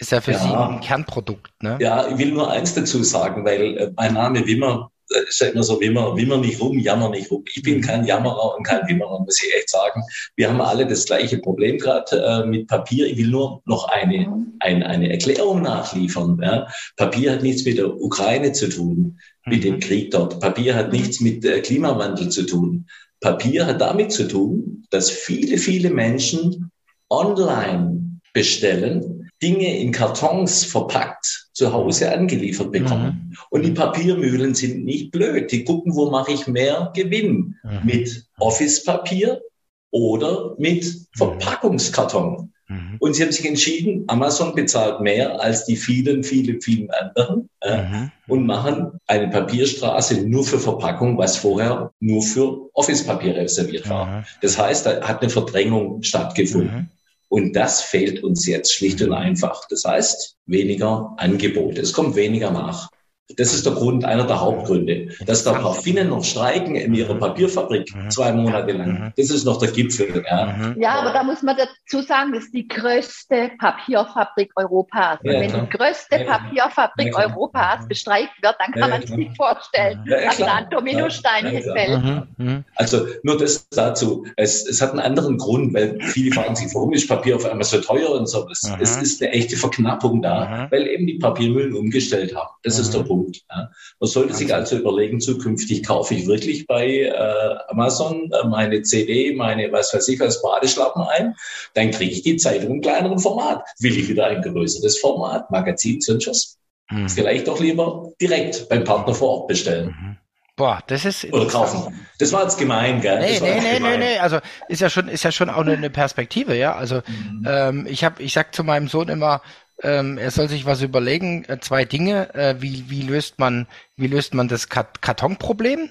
ist 0.02 0.12
ja 0.12 0.20
für 0.20 0.34
Sie 0.34 0.48
ein 0.48 0.80
Kernprodukt, 0.80 1.52
ne? 1.62 1.78
Ja, 1.80 2.08
ich 2.08 2.18
will 2.18 2.32
nur 2.32 2.50
eins 2.50 2.74
dazu 2.74 3.02
sagen, 3.02 3.44
weil 3.44 3.78
äh, 3.78 3.90
mein 3.96 4.14
Name 4.14 4.46
Wimmer 4.46 4.90
ist 5.28 5.40
ja 5.40 5.48
immer 5.48 5.62
so, 5.62 5.80
wimmer, 5.80 6.16
wimmer 6.16 6.38
nicht 6.38 6.60
rum, 6.60 6.78
jammer 6.78 7.10
nicht 7.10 7.30
rum. 7.30 7.44
Ich 7.54 7.62
bin 7.62 7.76
mhm. 7.76 7.82
kein 7.82 8.04
Jammerer 8.04 8.56
und 8.56 8.64
kein 8.64 8.86
Wimmerer, 8.88 9.20
muss 9.20 9.42
ich 9.42 9.54
echt 9.54 9.70
sagen. 9.70 10.02
Wir 10.36 10.48
haben 10.48 10.60
alle 10.60 10.86
das 10.86 11.04
gleiche 11.04 11.38
Problem 11.38 11.78
gerade 11.78 12.16
äh, 12.16 12.46
mit 12.46 12.66
Papier. 12.66 13.06
Ich 13.06 13.18
will 13.18 13.28
nur 13.28 13.62
noch 13.66 13.88
eine, 13.88 14.26
mhm. 14.26 14.54
ein, 14.60 14.82
eine 14.82 15.10
Erklärung 15.10 15.62
nachliefern. 15.62 16.40
Ja. 16.42 16.66
Papier 16.96 17.32
hat 17.32 17.42
nichts 17.42 17.64
mit 17.64 17.78
der 17.78 17.94
Ukraine 17.94 18.52
zu 18.52 18.68
tun, 18.68 19.18
mit 19.46 19.64
dem 19.64 19.74
mhm. 19.74 19.80
Krieg 19.80 20.10
dort. 20.10 20.40
Papier 20.40 20.74
hat 20.74 20.92
nichts 20.92 21.20
mit 21.20 21.44
äh, 21.44 21.60
Klimawandel 21.60 22.28
zu 22.30 22.44
tun. 22.44 22.86
Papier 23.20 23.66
hat 23.66 23.80
damit 23.80 24.12
zu 24.12 24.26
tun, 24.26 24.84
dass 24.90 25.10
viele, 25.10 25.58
viele 25.58 25.90
Menschen 25.90 26.70
online 27.08 28.20
bestellen, 28.32 29.11
Dinge 29.42 29.78
in 29.78 29.90
Kartons 29.90 30.64
verpackt 30.64 31.48
zu 31.52 31.72
Hause 31.72 32.12
angeliefert 32.12 32.72
bekommen. 32.72 33.28
Mhm. 33.30 33.36
Und 33.50 33.62
die 33.62 33.72
Papiermühlen 33.72 34.54
sind 34.54 34.84
nicht 34.84 35.10
blöd. 35.10 35.50
Die 35.50 35.64
gucken, 35.64 35.94
wo 35.94 36.10
mache 36.10 36.32
ich 36.32 36.46
mehr 36.46 36.92
Gewinn? 36.94 37.56
Mhm. 37.64 37.80
Mit 37.84 38.26
Office-Papier 38.38 39.42
oder 39.90 40.54
mit 40.58 40.84
mhm. 40.84 41.06
Verpackungskarton. 41.16 42.52
Mhm. 42.68 42.96
Und 43.00 43.14
sie 43.14 43.22
haben 43.22 43.32
sich 43.32 43.46
entschieden, 43.46 44.04
Amazon 44.06 44.54
bezahlt 44.54 45.00
mehr 45.00 45.40
als 45.40 45.66
die 45.66 45.76
vielen, 45.76 46.22
vielen, 46.22 46.60
vielen 46.62 46.90
anderen 46.90 47.48
äh, 47.60 47.82
und 48.28 48.46
machen 48.46 48.92
eine 49.06 49.28
Papierstraße 49.28 50.26
nur 50.26 50.44
für 50.44 50.58
Verpackung, 50.58 51.18
was 51.18 51.36
vorher 51.36 51.92
nur 52.00 52.22
für 52.22 52.70
Office-Papier 52.74 53.36
reserviert 53.36 53.88
war. 53.90 54.06
Mhm. 54.06 54.24
Das 54.40 54.56
heißt, 54.56 54.86
da 54.86 55.00
hat 55.02 55.20
eine 55.20 55.30
Verdrängung 55.30 56.02
stattgefunden. 56.02 56.90
Und 57.32 57.56
das 57.56 57.80
fehlt 57.80 58.22
uns 58.22 58.46
jetzt 58.46 58.74
schlicht 58.74 59.00
und 59.00 59.14
einfach. 59.14 59.66
Das 59.70 59.84
heißt, 59.86 60.36
weniger 60.44 61.14
Angebot. 61.16 61.78
Es 61.78 61.94
kommt 61.94 62.14
weniger 62.14 62.50
nach. 62.50 62.90
Das 63.36 63.54
ist 63.54 63.66
der 63.66 63.72
Grund, 63.72 64.04
einer 64.04 64.24
der 64.26 64.40
Hauptgründe. 64.40 65.08
Dass 65.26 65.44
da 65.44 65.52
Parfinen 65.52 66.08
noch 66.08 66.24
streiken 66.24 66.74
in 66.74 66.94
ihrer 66.94 67.14
Papierfabrik 67.14 67.94
mhm. 67.94 68.10
zwei 68.10 68.32
Monate 68.32 68.72
lang. 68.72 68.92
Mhm. 68.92 69.12
Das 69.16 69.30
ist 69.30 69.44
noch 69.44 69.58
der 69.58 69.70
Gipfel. 69.70 70.24
Ja. 70.28 70.46
Mhm. 70.46 70.80
ja, 70.80 71.00
aber 71.00 71.12
da 71.12 71.22
muss 71.22 71.42
man 71.42 71.56
dazu 71.56 72.02
sagen, 72.06 72.32
das 72.32 72.44
ist 72.44 72.54
die 72.54 72.68
größte 72.68 73.50
Papierfabrik 73.58 74.50
Europas. 74.56 75.18
Und 75.22 75.32
ja, 75.32 75.40
wenn 75.40 75.50
klar. 75.50 75.68
die 75.70 75.78
größte 75.78 76.16
ja, 76.18 76.38
Papierfabrik 76.38 77.14
ja, 77.14 77.28
Europas 77.28 77.86
bestreikt 77.88 78.42
wird, 78.42 78.54
dann 78.58 78.72
kann 78.72 78.90
man 78.90 79.06
sich 79.06 79.36
vorstellen, 79.36 80.04
dass 80.06 80.36
da 80.36 80.54
ein 80.54 80.70
Dominostein 80.70 81.46
hinfällt. 81.46 82.04
Mhm, 82.04 82.22
mhm. 82.36 82.64
Also 82.76 83.06
nur 83.22 83.38
das 83.38 83.68
dazu. 83.70 84.26
Es, 84.36 84.66
es 84.66 84.80
hat 84.80 84.90
einen 84.90 85.00
anderen 85.00 85.38
Grund, 85.38 85.74
weil 85.74 85.98
viele 86.00 86.32
fragen 86.34 86.56
sich, 86.56 86.74
warum 86.74 86.92
ist 86.92 87.08
Papier 87.08 87.36
auf 87.36 87.44
einmal 87.44 87.64
so 87.64 87.80
teuer 87.80 88.10
und 88.10 88.26
so. 88.26 88.48
Es, 88.50 88.70
es 88.80 88.96
ist 88.96 89.22
eine 89.22 89.32
echte 89.32 89.56
Verknappung 89.56 90.22
da, 90.22 90.68
weil 90.70 90.86
eben 90.86 91.06
die 91.06 91.18
Papiermühlen 91.18 91.74
umgestellt 91.74 92.34
haben. 92.34 92.50
Das 92.62 92.78
ist 92.78 92.92
der 92.94 93.00
Punkt. 93.00 93.21
Punkt. 93.22 93.42
Ja. 93.50 93.70
Man 94.00 94.10
sollte 94.10 94.34
sich 94.34 94.52
also 94.52 94.76
überlegen, 94.76 95.20
zukünftig 95.20 95.84
kaufe 95.84 96.14
ich 96.14 96.26
wirklich 96.26 96.66
bei 96.66 96.86
äh, 96.86 97.56
Amazon 97.68 98.30
äh, 98.32 98.46
meine 98.46 98.82
CD, 98.82 99.34
meine 99.34 99.70
was 99.72 99.94
weiß 99.94 100.08
ich 100.08 100.20
als 100.20 100.42
Badeschlappen 100.42 101.02
ein, 101.02 101.34
dann 101.74 101.90
kriege 101.90 102.12
ich 102.12 102.22
die 102.22 102.36
Zeitung 102.36 102.76
im 102.76 102.80
kleineren 102.80 103.18
Format. 103.18 103.64
Will 103.80 103.96
ich 103.96 104.08
wieder 104.08 104.26
ein 104.26 104.42
größeres 104.42 104.98
Format, 104.98 105.50
Magazin, 105.50 106.00
sonst 106.00 106.26
was? 106.26 106.58
Mhm. 106.90 107.08
Vielleicht 107.08 107.48
doch 107.48 107.60
lieber 107.60 108.10
direkt 108.20 108.68
beim 108.68 108.84
Partner 108.84 109.14
vor 109.14 109.40
Ort 109.40 109.48
bestellen. 109.48 109.86
Mhm. 109.86 110.16
Boah, 110.54 110.80
das 110.86 111.06
ist. 111.06 111.24
Oder 111.32 111.46
kaufen. 111.46 111.98
Das 112.18 112.30
war 112.32 112.42
jetzt 112.42 112.58
gemein, 112.58 113.00
gell? 113.00 113.18
Nee, 113.20 113.40
nee, 113.40 113.60
nee, 113.60 113.80
nee, 113.80 113.96
nee. 113.96 114.18
Also 114.18 114.38
ist 114.68 114.82
ja 114.82 114.90
schon, 114.90 115.08
ist 115.08 115.24
ja 115.24 115.32
schon 115.32 115.48
auch 115.48 115.66
eine, 115.66 115.88
Perspektive, 115.88 116.54
ja. 116.54 116.74
Also 116.74 116.96
mhm. 117.06 117.46
ähm, 117.48 117.86
ich 117.88 118.04
habe, 118.04 118.22
ich 118.22 118.34
sag 118.34 118.54
zu 118.54 118.62
meinem 118.62 118.86
Sohn 118.86 119.08
immer, 119.08 119.40
ähm, 119.82 120.18
er 120.18 120.30
soll 120.30 120.48
sich 120.48 120.66
was 120.66 120.82
überlegen, 120.82 121.44
äh, 121.44 121.58
zwei 121.60 121.84
Dinge, 121.84 122.34
äh, 122.34 122.56
wie, 122.60 122.88
wie 122.88 123.02
löst 123.02 123.38
man, 123.38 123.66
wie 123.96 124.06
löst 124.06 124.34
man 124.34 124.48
das 124.48 124.68
Kartonproblem? 124.68 125.90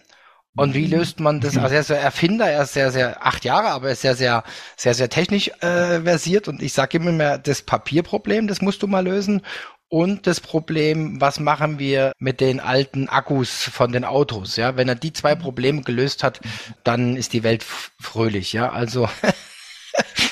Und 0.53 0.73
wie 0.73 0.87
löst 0.87 1.21
man 1.21 1.39
das? 1.39 1.57
Also 1.57 1.75
er 1.75 1.81
ist 1.81 1.89
der 1.89 2.01
Erfinder, 2.01 2.45
er 2.45 2.63
ist 2.63 2.73
sehr, 2.73 2.91
sehr 2.91 3.25
acht 3.25 3.45
Jahre, 3.45 3.69
aber 3.69 3.87
er 3.87 3.93
ist 3.93 4.01
sehr, 4.01 4.15
sehr, 4.15 4.43
sehr, 4.75 4.93
sehr 4.93 5.09
technisch 5.09 5.47
äh, 5.61 6.01
versiert. 6.01 6.49
Und 6.49 6.61
ich 6.61 6.73
sage 6.73 6.97
immer 6.97 7.13
mehr, 7.13 7.37
das 7.37 7.61
Papierproblem, 7.61 8.47
das 8.47 8.61
musst 8.61 8.83
du 8.83 8.87
mal 8.87 9.05
lösen. 9.05 9.43
Und 9.87 10.27
das 10.27 10.41
Problem, 10.41 11.19
was 11.19 11.39
machen 11.39 11.79
wir 11.79 12.13
mit 12.17 12.41
den 12.41 12.59
alten 12.59 13.07
Akkus 13.09 13.63
von 13.63 13.91
den 13.91 14.03
Autos? 14.03 14.57
Ja, 14.57 14.75
wenn 14.75 14.89
er 14.89 14.95
die 14.95 15.13
zwei 15.13 15.35
Probleme 15.35 15.83
gelöst 15.83 16.23
hat, 16.23 16.41
dann 16.83 17.15
ist 17.15 17.31
die 17.33 17.43
Welt 17.43 17.65
fröhlich. 17.99 18.51
Ja, 18.51 18.71
also 18.71 19.09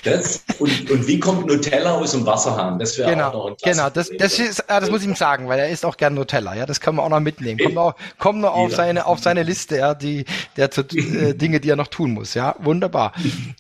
Das, 0.03 0.43
und, 0.59 0.89
und 0.89 1.07
wie 1.07 1.19
kommt 1.19 1.47
Nutella 1.47 1.95
aus 1.95 2.11
dem 2.11 2.25
Wasserhahn? 2.25 2.79
Das 2.79 2.97
wäre 2.97 3.11
genau, 3.11 3.29
auch 3.29 3.33
noch 3.33 3.47
ein 3.47 3.55
Genau, 3.61 3.89
das, 3.89 4.09
das, 4.17 4.39
ist, 4.39 4.69
ah, 4.69 4.79
das 4.79 4.89
muss 4.89 5.01
ich 5.01 5.07
ihm 5.07 5.15
sagen, 5.15 5.47
weil 5.47 5.59
er 5.59 5.69
isst 5.69 5.85
auch 5.85 5.97
gern 5.97 6.13
Nutella. 6.13 6.55
Ja, 6.55 6.65
das 6.65 6.79
können 6.79 6.97
wir 6.97 7.03
auch 7.03 7.09
noch 7.09 7.19
mitnehmen. 7.19 7.59
Kommt 7.59 7.75
noch, 7.75 7.95
kommt 8.17 8.39
noch 8.39 8.53
auf 8.53 8.73
seine, 8.73 9.05
auf 9.05 9.19
seine 9.19 9.43
Liste, 9.43 9.77
ja, 9.77 9.93
die, 9.93 10.25
der 10.57 10.71
zu, 10.71 10.81
äh, 10.81 11.33
Dinge, 11.33 11.59
die 11.59 11.69
er 11.69 11.75
noch 11.75 11.87
tun 11.87 12.13
muss. 12.13 12.33
Ja, 12.33 12.55
wunderbar. 12.59 13.13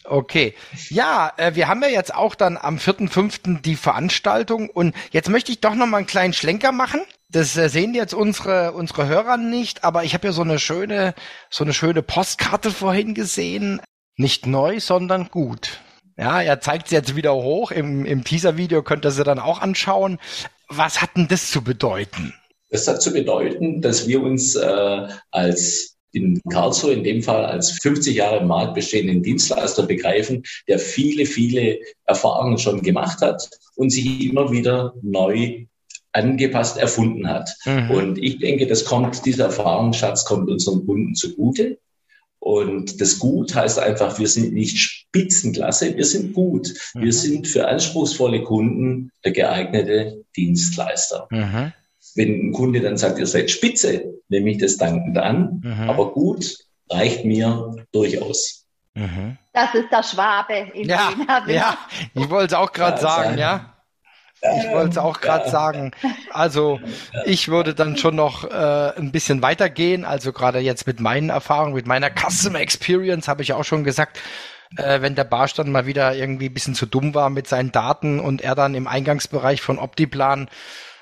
Okay. 0.05 0.55
Ja, 0.89 1.31
äh, 1.37 1.55
wir 1.55 1.67
haben 1.67 1.81
ja 1.81 1.89
jetzt 1.89 2.13
auch 2.13 2.35
dann 2.35 2.57
am 2.57 2.77
4.5. 2.77 3.61
die 3.61 3.75
Veranstaltung 3.75 4.69
und 4.69 4.95
jetzt 5.11 5.29
möchte 5.29 5.51
ich 5.51 5.59
doch 5.59 5.75
noch 5.75 5.87
mal 5.87 5.97
einen 5.97 6.07
kleinen 6.07 6.33
Schlenker 6.33 6.71
machen. 6.71 7.01
Das 7.29 7.55
äh, 7.57 7.69
sehen 7.69 7.93
jetzt 7.93 8.13
unsere 8.13 8.71
unsere 8.71 9.07
Hörer 9.07 9.37
nicht, 9.37 9.83
aber 9.83 10.03
ich 10.03 10.13
habe 10.13 10.27
ja 10.27 10.33
so 10.33 10.41
eine 10.41 10.57
schöne 10.57 11.13
so 11.49 11.63
eine 11.63 11.73
schöne 11.73 12.01
Postkarte 12.01 12.71
vorhin 12.71 13.13
gesehen. 13.13 13.81
Nicht 14.15 14.47
neu, 14.47 14.79
sondern 14.79 15.29
gut. 15.29 15.79
Ja, 16.19 16.41
er 16.41 16.59
zeigt 16.59 16.89
sie 16.89 16.95
jetzt 16.95 17.15
wieder 17.15 17.33
hoch. 17.33 17.71
Im, 17.71 18.05
im 18.05 18.25
Teaser-Video 18.25 18.83
könnt 18.83 19.05
ihr 19.05 19.11
sie 19.11 19.23
dann 19.23 19.39
auch 19.39 19.61
anschauen. 19.61 20.19
Was 20.67 21.01
hat 21.01 21.15
denn 21.15 21.29
das 21.29 21.49
zu 21.49 21.63
bedeuten? 21.63 22.33
Das 22.69 22.87
hat 22.87 23.01
zu 23.01 23.13
bedeuten, 23.13 23.81
dass 23.81 24.05
wir 24.07 24.21
uns 24.21 24.55
äh, 24.55 25.07
als 25.31 25.95
in 26.11 26.41
Karlsruhe 26.49 26.93
in 26.93 27.03
dem 27.03 27.23
Fall 27.23 27.45
als 27.45 27.71
50 27.81 28.15
Jahre 28.15 28.39
im 28.39 28.47
Markt 28.47 28.75
bestehenden 28.75 29.23
Dienstleister 29.23 29.83
begreifen, 29.83 30.43
der 30.67 30.79
viele, 30.79 31.25
viele 31.25 31.79
Erfahrungen 32.05 32.57
schon 32.57 32.81
gemacht 32.81 33.21
hat 33.21 33.49
und 33.75 33.91
sich 33.91 34.25
immer 34.25 34.51
wieder 34.51 34.93
neu 35.01 35.65
angepasst 36.11 36.77
erfunden 36.77 37.27
hat. 37.27 37.55
Mhm. 37.65 37.91
Und 37.91 38.17
ich 38.17 38.39
denke, 38.39 38.67
das 38.67 38.83
kommt, 38.83 39.25
dieser 39.25 39.45
Erfahrungsschatz 39.45 40.25
kommt 40.25 40.49
unseren 40.49 40.85
Kunden 40.85 41.15
zugute. 41.15 41.77
Und 42.39 43.01
das 43.01 43.19
Gut 43.19 43.53
heißt 43.53 43.79
einfach, 43.79 44.17
wir 44.17 44.27
sind 44.27 44.53
nicht 44.53 44.77
Spitzenklasse, 44.77 45.95
wir 45.95 46.05
sind 46.05 46.33
gut. 46.33 46.73
Mhm. 46.93 47.01
Wir 47.01 47.13
sind 47.13 47.47
für 47.47 47.67
anspruchsvolle 47.67 48.43
Kunden 48.43 49.11
der 49.25 49.33
geeignete 49.33 50.23
Dienstleister. 50.35 51.27
Mhm. 51.31 51.73
Wenn 52.15 52.49
ein 52.49 52.53
Kunde 52.53 52.81
dann 52.81 52.97
sagt, 52.97 53.19
ihr 53.19 53.27
seid 53.27 53.51
Spitze, 53.51 54.13
nehme 54.29 54.51
ich 54.51 54.57
das 54.57 54.77
dankend 54.77 55.17
an. 55.17 55.61
Mhm. 55.63 55.89
Aber 55.89 56.11
gut 56.13 56.57
reicht 56.89 57.25
mir 57.25 57.75
durchaus. 57.91 58.65
Mhm. 58.93 59.37
Das 59.53 59.73
ist 59.75 59.91
der 59.91 60.03
Schwabe 60.03 60.71
in 60.73 60.87
ja, 60.87 61.13
Ja, 61.47 61.77
ich 62.13 62.29
wollte 62.29 62.47
es 62.47 62.53
auch 62.53 62.71
gerade 62.71 62.97
ja, 62.97 63.01
sagen, 63.01 63.37
ja. 63.37 63.75
Ich 64.41 64.69
wollte 64.71 64.91
es 64.91 64.97
auch 64.97 65.19
gerade 65.21 65.45
ja. 65.45 65.51
sagen. 65.51 65.91
Also 66.31 66.79
ich 67.25 67.49
würde 67.49 67.75
dann 67.75 67.97
schon 67.97 68.15
noch 68.15 68.45
äh, 68.49 68.93
ein 68.97 69.11
bisschen 69.11 69.41
weitergehen. 69.41 70.05
Also 70.05 70.31
gerade 70.31 70.59
jetzt 70.59 70.87
mit 70.87 70.99
meinen 70.99 71.29
Erfahrungen, 71.29 71.73
mit 71.73 71.87
meiner 71.87 72.09
Customer 72.09 72.59
Experience 72.59 73.27
habe 73.27 73.41
ich 73.41 73.53
auch 73.53 73.65
schon 73.65 73.83
gesagt, 73.83 74.19
äh, 74.77 75.01
wenn 75.01 75.15
der 75.15 75.23
Barstand 75.23 75.69
mal 75.69 75.85
wieder 75.85 76.15
irgendwie 76.15 76.47
ein 76.47 76.53
bisschen 76.53 76.75
zu 76.75 76.85
dumm 76.85 77.13
war 77.13 77.29
mit 77.29 77.47
seinen 77.47 77.71
Daten 77.71 78.19
und 78.19 78.41
er 78.41 78.55
dann 78.55 78.75
im 78.75 78.87
Eingangsbereich 78.87 79.61
von 79.61 79.79
Optiplan 79.79 80.49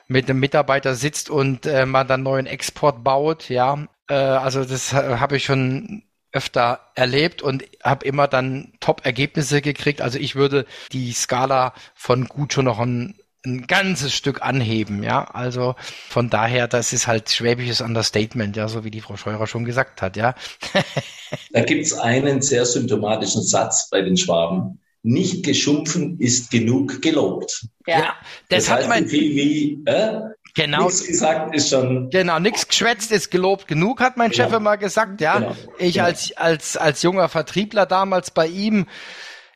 mit 0.07 0.29
einem 0.29 0.39
Mitarbeiter 0.39 0.95
sitzt 0.95 1.29
und 1.29 1.65
äh, 1.65 1.85
mal 1.85 2.05
dann 2.05 2.23
neuen 2.23 2.45
Export 2.45 3.03
baut, 3.03 3.49
ja. 3.49 3.87
Äh, 4.09 4.15
also 4.15 4.63
das 4.63 4.93
habe 4.93 5.37
ich 5.37 5.45
schon 5.45 6.03
öfter 6.31 6.91
erlebt 6.95 7.41
und 7.41 7.65
habe 7.83 8.05
immer 8.05 8.27
dann 8.27 8.73
Top-Ergebnisse 8.79 9.61
gekriegt. 9.61 10.01
Also 10.01 10.19
ich 10.19 10.35
würde 10.35 10.65
die 10.91 11.11
Skala 11.11 11.73
von 11.95 12.25
gut 12.27 12.53
schon 12.53 12.65
noch 12.65 12.79
ein, 12.79 13.15
ein 13.47 13.67
ganzes 13.67 14.13
Stück 14.13 14.41
anheben, 14.41 15.03
ja. 15.03 15.23
Also 15.23 15.75
von 16.09 16.29
daher, 16.29 16.67
das 16.67 16.93
ist 16.93 17.07
halt 17.07 17.29
schwäbisches 17.29 17.81
Understatement, 17.81 18.55
ja, 18.55 18.67
so 18.67 18.83
wie 18.83 18.91
die 18.91 19.01
Frau 19.01 19.17
Scheurer 19.17 19.47
schon 19.47 19.65
gesagt 19.65 20.01
hat, 20.01 20.17
ja. 20.17 20.35
da 21.51 21.61
gibt's 21.61 21.93
einen 21.93 22.41
sehr 22.41 22.65
symptomatischen 22.65 23.43
Satz 23.43 23.89
bei 23.89 24.01
den 24.01 24.17
Schwaben. 24.17 24.79
Nicht 25.03 25.45
geschumpfen 25.45 26.19
ist 26.19 26.51
genug 26.51 27.01
gelobt. 27.01 27.67
Ja, 27.85 27.99
ja 27.99 28.15
das, 28.49 28.65
das 28.65 28.69
heißt 28.69 28.83
hat 28.83 28.89
mein, 28.89 29.07
viel 29.07 29.35
wie, 29.35 29.81
äh, 29.85 30.19
Genau. 30.57 30.85
Nichts 30.85 31.05
gesagt 31.05 31.55
ist 31.55 31.69
schon. 31.69 32.09
Genau, 32.09 32.39
nichts 32.39 32.67
geschwätzt 32.67 33.11
ist 33.11 33.29
gelobt 33.29 33.67
genug, 33.67 33.99
hat 34.01 34.17
mein 34.17 34.31
genau. 34.31 34.43
Chef 34.43 34.53
immer 34.53 34.77
gesagt, 34.77 35.21
ja. 35.21 35.37
Genau. 35.37 35.55
Ich 35.77 35.93
genau. 35.93 36.05
als, 36.07 36.35
als, 36.35 36.77
als 36.77 37.03
junger 37.03 37.29
Vertriebler 37.29 37.85
damals 37.85 38.31
bei 38.31 38.47
ihm 38.47 38.87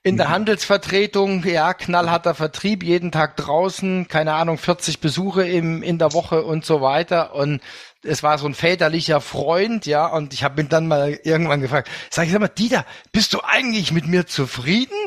in 0.03 0.17
der 0.17 0.27
mhm. 0.27 0.31
Handelsvertretung, 0.31 1.43
ja, 1.45 1.73
knallharter 1.73 2.33
Vertrieb, 2.33 2.83
jeden 2.83 3.11
Tag 3.11 3.37
draußen, 3.37 4.07
keine 4.07 4.33
Ahnung, 4.33 4.57
40 4.57 4.99
Besuche 4.99 5.47
im, 5.47 5.83
in 5.83 5.99
der 5.99 6.13
Woche 6.13 6.43
und 6.43 6.65
so 6.65 6.81
weiter. 6.81 7.35
Und 7.35 7.61
es 8.03 8.23
war 8.23 8.39
so 8.39 8.47
ein 8.47 8.55
väterlicher 8.55 9.21
Freund, 9.21 9.85
ja, 9.85 10.07
und 10.07 10.33
ich 10.33 10.43
habe 10.43 10.61
ihn 10.61 10.69
dann 10.69 10.87
mal 10.87 11.19
irgendwann 11.23 11.61
gefragt, 11.61 11.89
sag 12.09 12.25
ich, 12.25 12.31
sag 12.31 12.41
mal, 12.41 12.47
Dieter, 12.47 12.85
bist 13.11 13.33
du 13.33 13.41
eigentlich 13.43 13.91
mit 13.91 14.07
mir 14.07 14.25
zufrieden? 14.25 14.97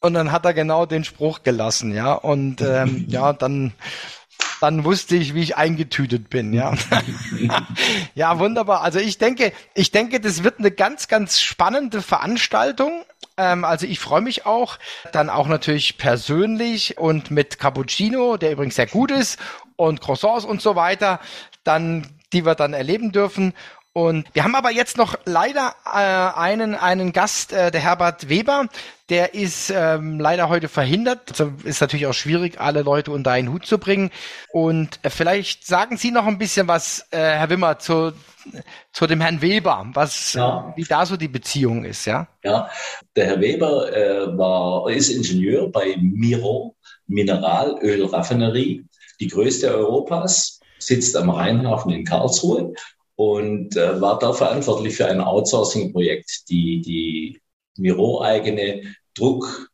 Und 0.00 0.14
dann 0.14 0.32
hat 0.32 0.44
er 0.44 0.52
genau 0.52 0.84
den 0.84 1.04
Spruch 1.04 1.42
gelassen, 1.42 1.94
ja. 1.94 2.12
Und 2.12 2.60
ähm, 2.60 3.06
ja, 3.08 3.32
dann 3.32 3.72
dann 4.60 4.84
wusste 4.84 5.16
ich, 5.16 5.34
wie 5.34 5.42
ich 5.42 5.56
eingetütet 5.56 6.30
bin, 6.30 6.52
ja. 6.52 6.74
ja, 8.14 8.38
wunderbar. 8.38 8.82
Also 8.82 9.00
ich 9.00 9.18
denke, 9.18 9.52
ich 9.74 9.90
denke, 9.90 10.20
das 10.20 10.44
wird 10.44 10.60
eine 10.60 10.70
ganz, 10.70 11.08
ganz 11.08 11.40
spannende 11.40 12.00
Veranstaltung. 12.00 13.04
Ähm, 13.36 13.64
also 13.64 13.86
ich 13.86 13.98
freue 13.98 14.20
mich 14.20 14.46
auch, 14.46 14.78
dann 15.10 15.30
auch 15.30 15.48
natürlich 15.48 15.98
persönlich 15.98 16.96
und 16.96 17.32
mit 17.32 17.58
Cappuccino, 17.58 18.36
der 18.36 18.52
übrigens 18.52 18.76
sehr 18.76 18.86
gut 18.86 19.10
ist, 19.10 19.40
und 19.74 20.00
Croissants 20.00 20.44
und 20.44 20.62
so 20.62 20.76
weiter, 20.76 21.18
dann, 21.64 22.06
die 22.32 22.46
wir 22.46 22.54
dann 22.54 22.72
erleben 22.72 23.10
dürfen. 23.10 23.54
Und 23.94 24.26
wir 24.32 24.42
haben 24.42 24.54
aber 24.54 24.70
jetzt 24.70 24.96
noch 24.96 25.16
leider 25.26 25.74
äh, 25.84 26.38
einen, 26.38 26.74
einen 26.74 27.12
Gast, 27.12 27.52
äh, 27.52 27.70
der 27.70 27.82
Herbert 27.82 28.30
Weber, 28.30 28.68
der 29.10 29.34
ist 29.34 29.68
ähm, 29.68 30.18
leider 30.18 30.48
heute 30.48 30.68
verhindert. 30.68 31.30
Also 31.30 31.52
ist 31.64 31.82
natürlich 31.82 32.06
auch 32.06 32.14
schwierig, 32.14 32.58
alle 32.58 32.80
Leute 32.80 33.10
unter 33.10 33.32
einen 33.32 33.52
Hut 33.52 33.66
zu 33.66 33.76
bringen. 33.76 34.10
Und 34.50 34.98
äh, 35.02 35.10
vielleicht 35.10 35.66
sagen 35.66 35.98
Sie 35.98 36.10
noch 36.10 36.26
ein 36.26 36.38
bisschen 36.38 36.68
was, 36.68 37.06
äh, 37.10 37.18
Herr 37.18 37.50
Wimmer, 37.50 37.78
zu, 37.78 38.14
zu 38.94 39.06
dem 39.06 39.20
Herrn 39.20 39.42
Weber, 39.42 39.86
was, 39.92 40.32
ja. 40.32 40.72
wie 40.74 40.84
da 40.84 41.04
so 41.04 41.18
die 41.18 41.28
Beziehung 41.28 41.84
ist, 41.84 42.06
ja? 42.06 42.28
Ja, 42.42 42.70
der 43.14 43.26
Herr 43.26 43.40
Weber 43.42 43.94
äh, 43.94 44.38
war, 44.38 44.88
ist 44.90 45.10
Ingenieur 45.10 45.70
bei 45.70 45.96
Miro, 46.00 46.76
Mineralölraffinerie, 47.08 48.86
die 49.20 49.28
größte 49.28 49.68
Europas, 49.68 50.60
sitzt 50.78 51.14
am 51.14 51.28
Rheinhafen 51.28 51.92
in 51.92 52.06
Karlsruhe 52.06 52.72
und 53.16 53.76
äh, 53.76 54.00
war 54.00 54.18
da 54.18 54.32
verantwortlich 54.32 54.96
für 54.96 55.06
ein 55.06 55.20
Outsourcing-Projekt, 55.20 56.48
die 56.48 56.80
die 56.80 57.40
Miro-eigene 57.76 58.82
Druck, 59.14 59.70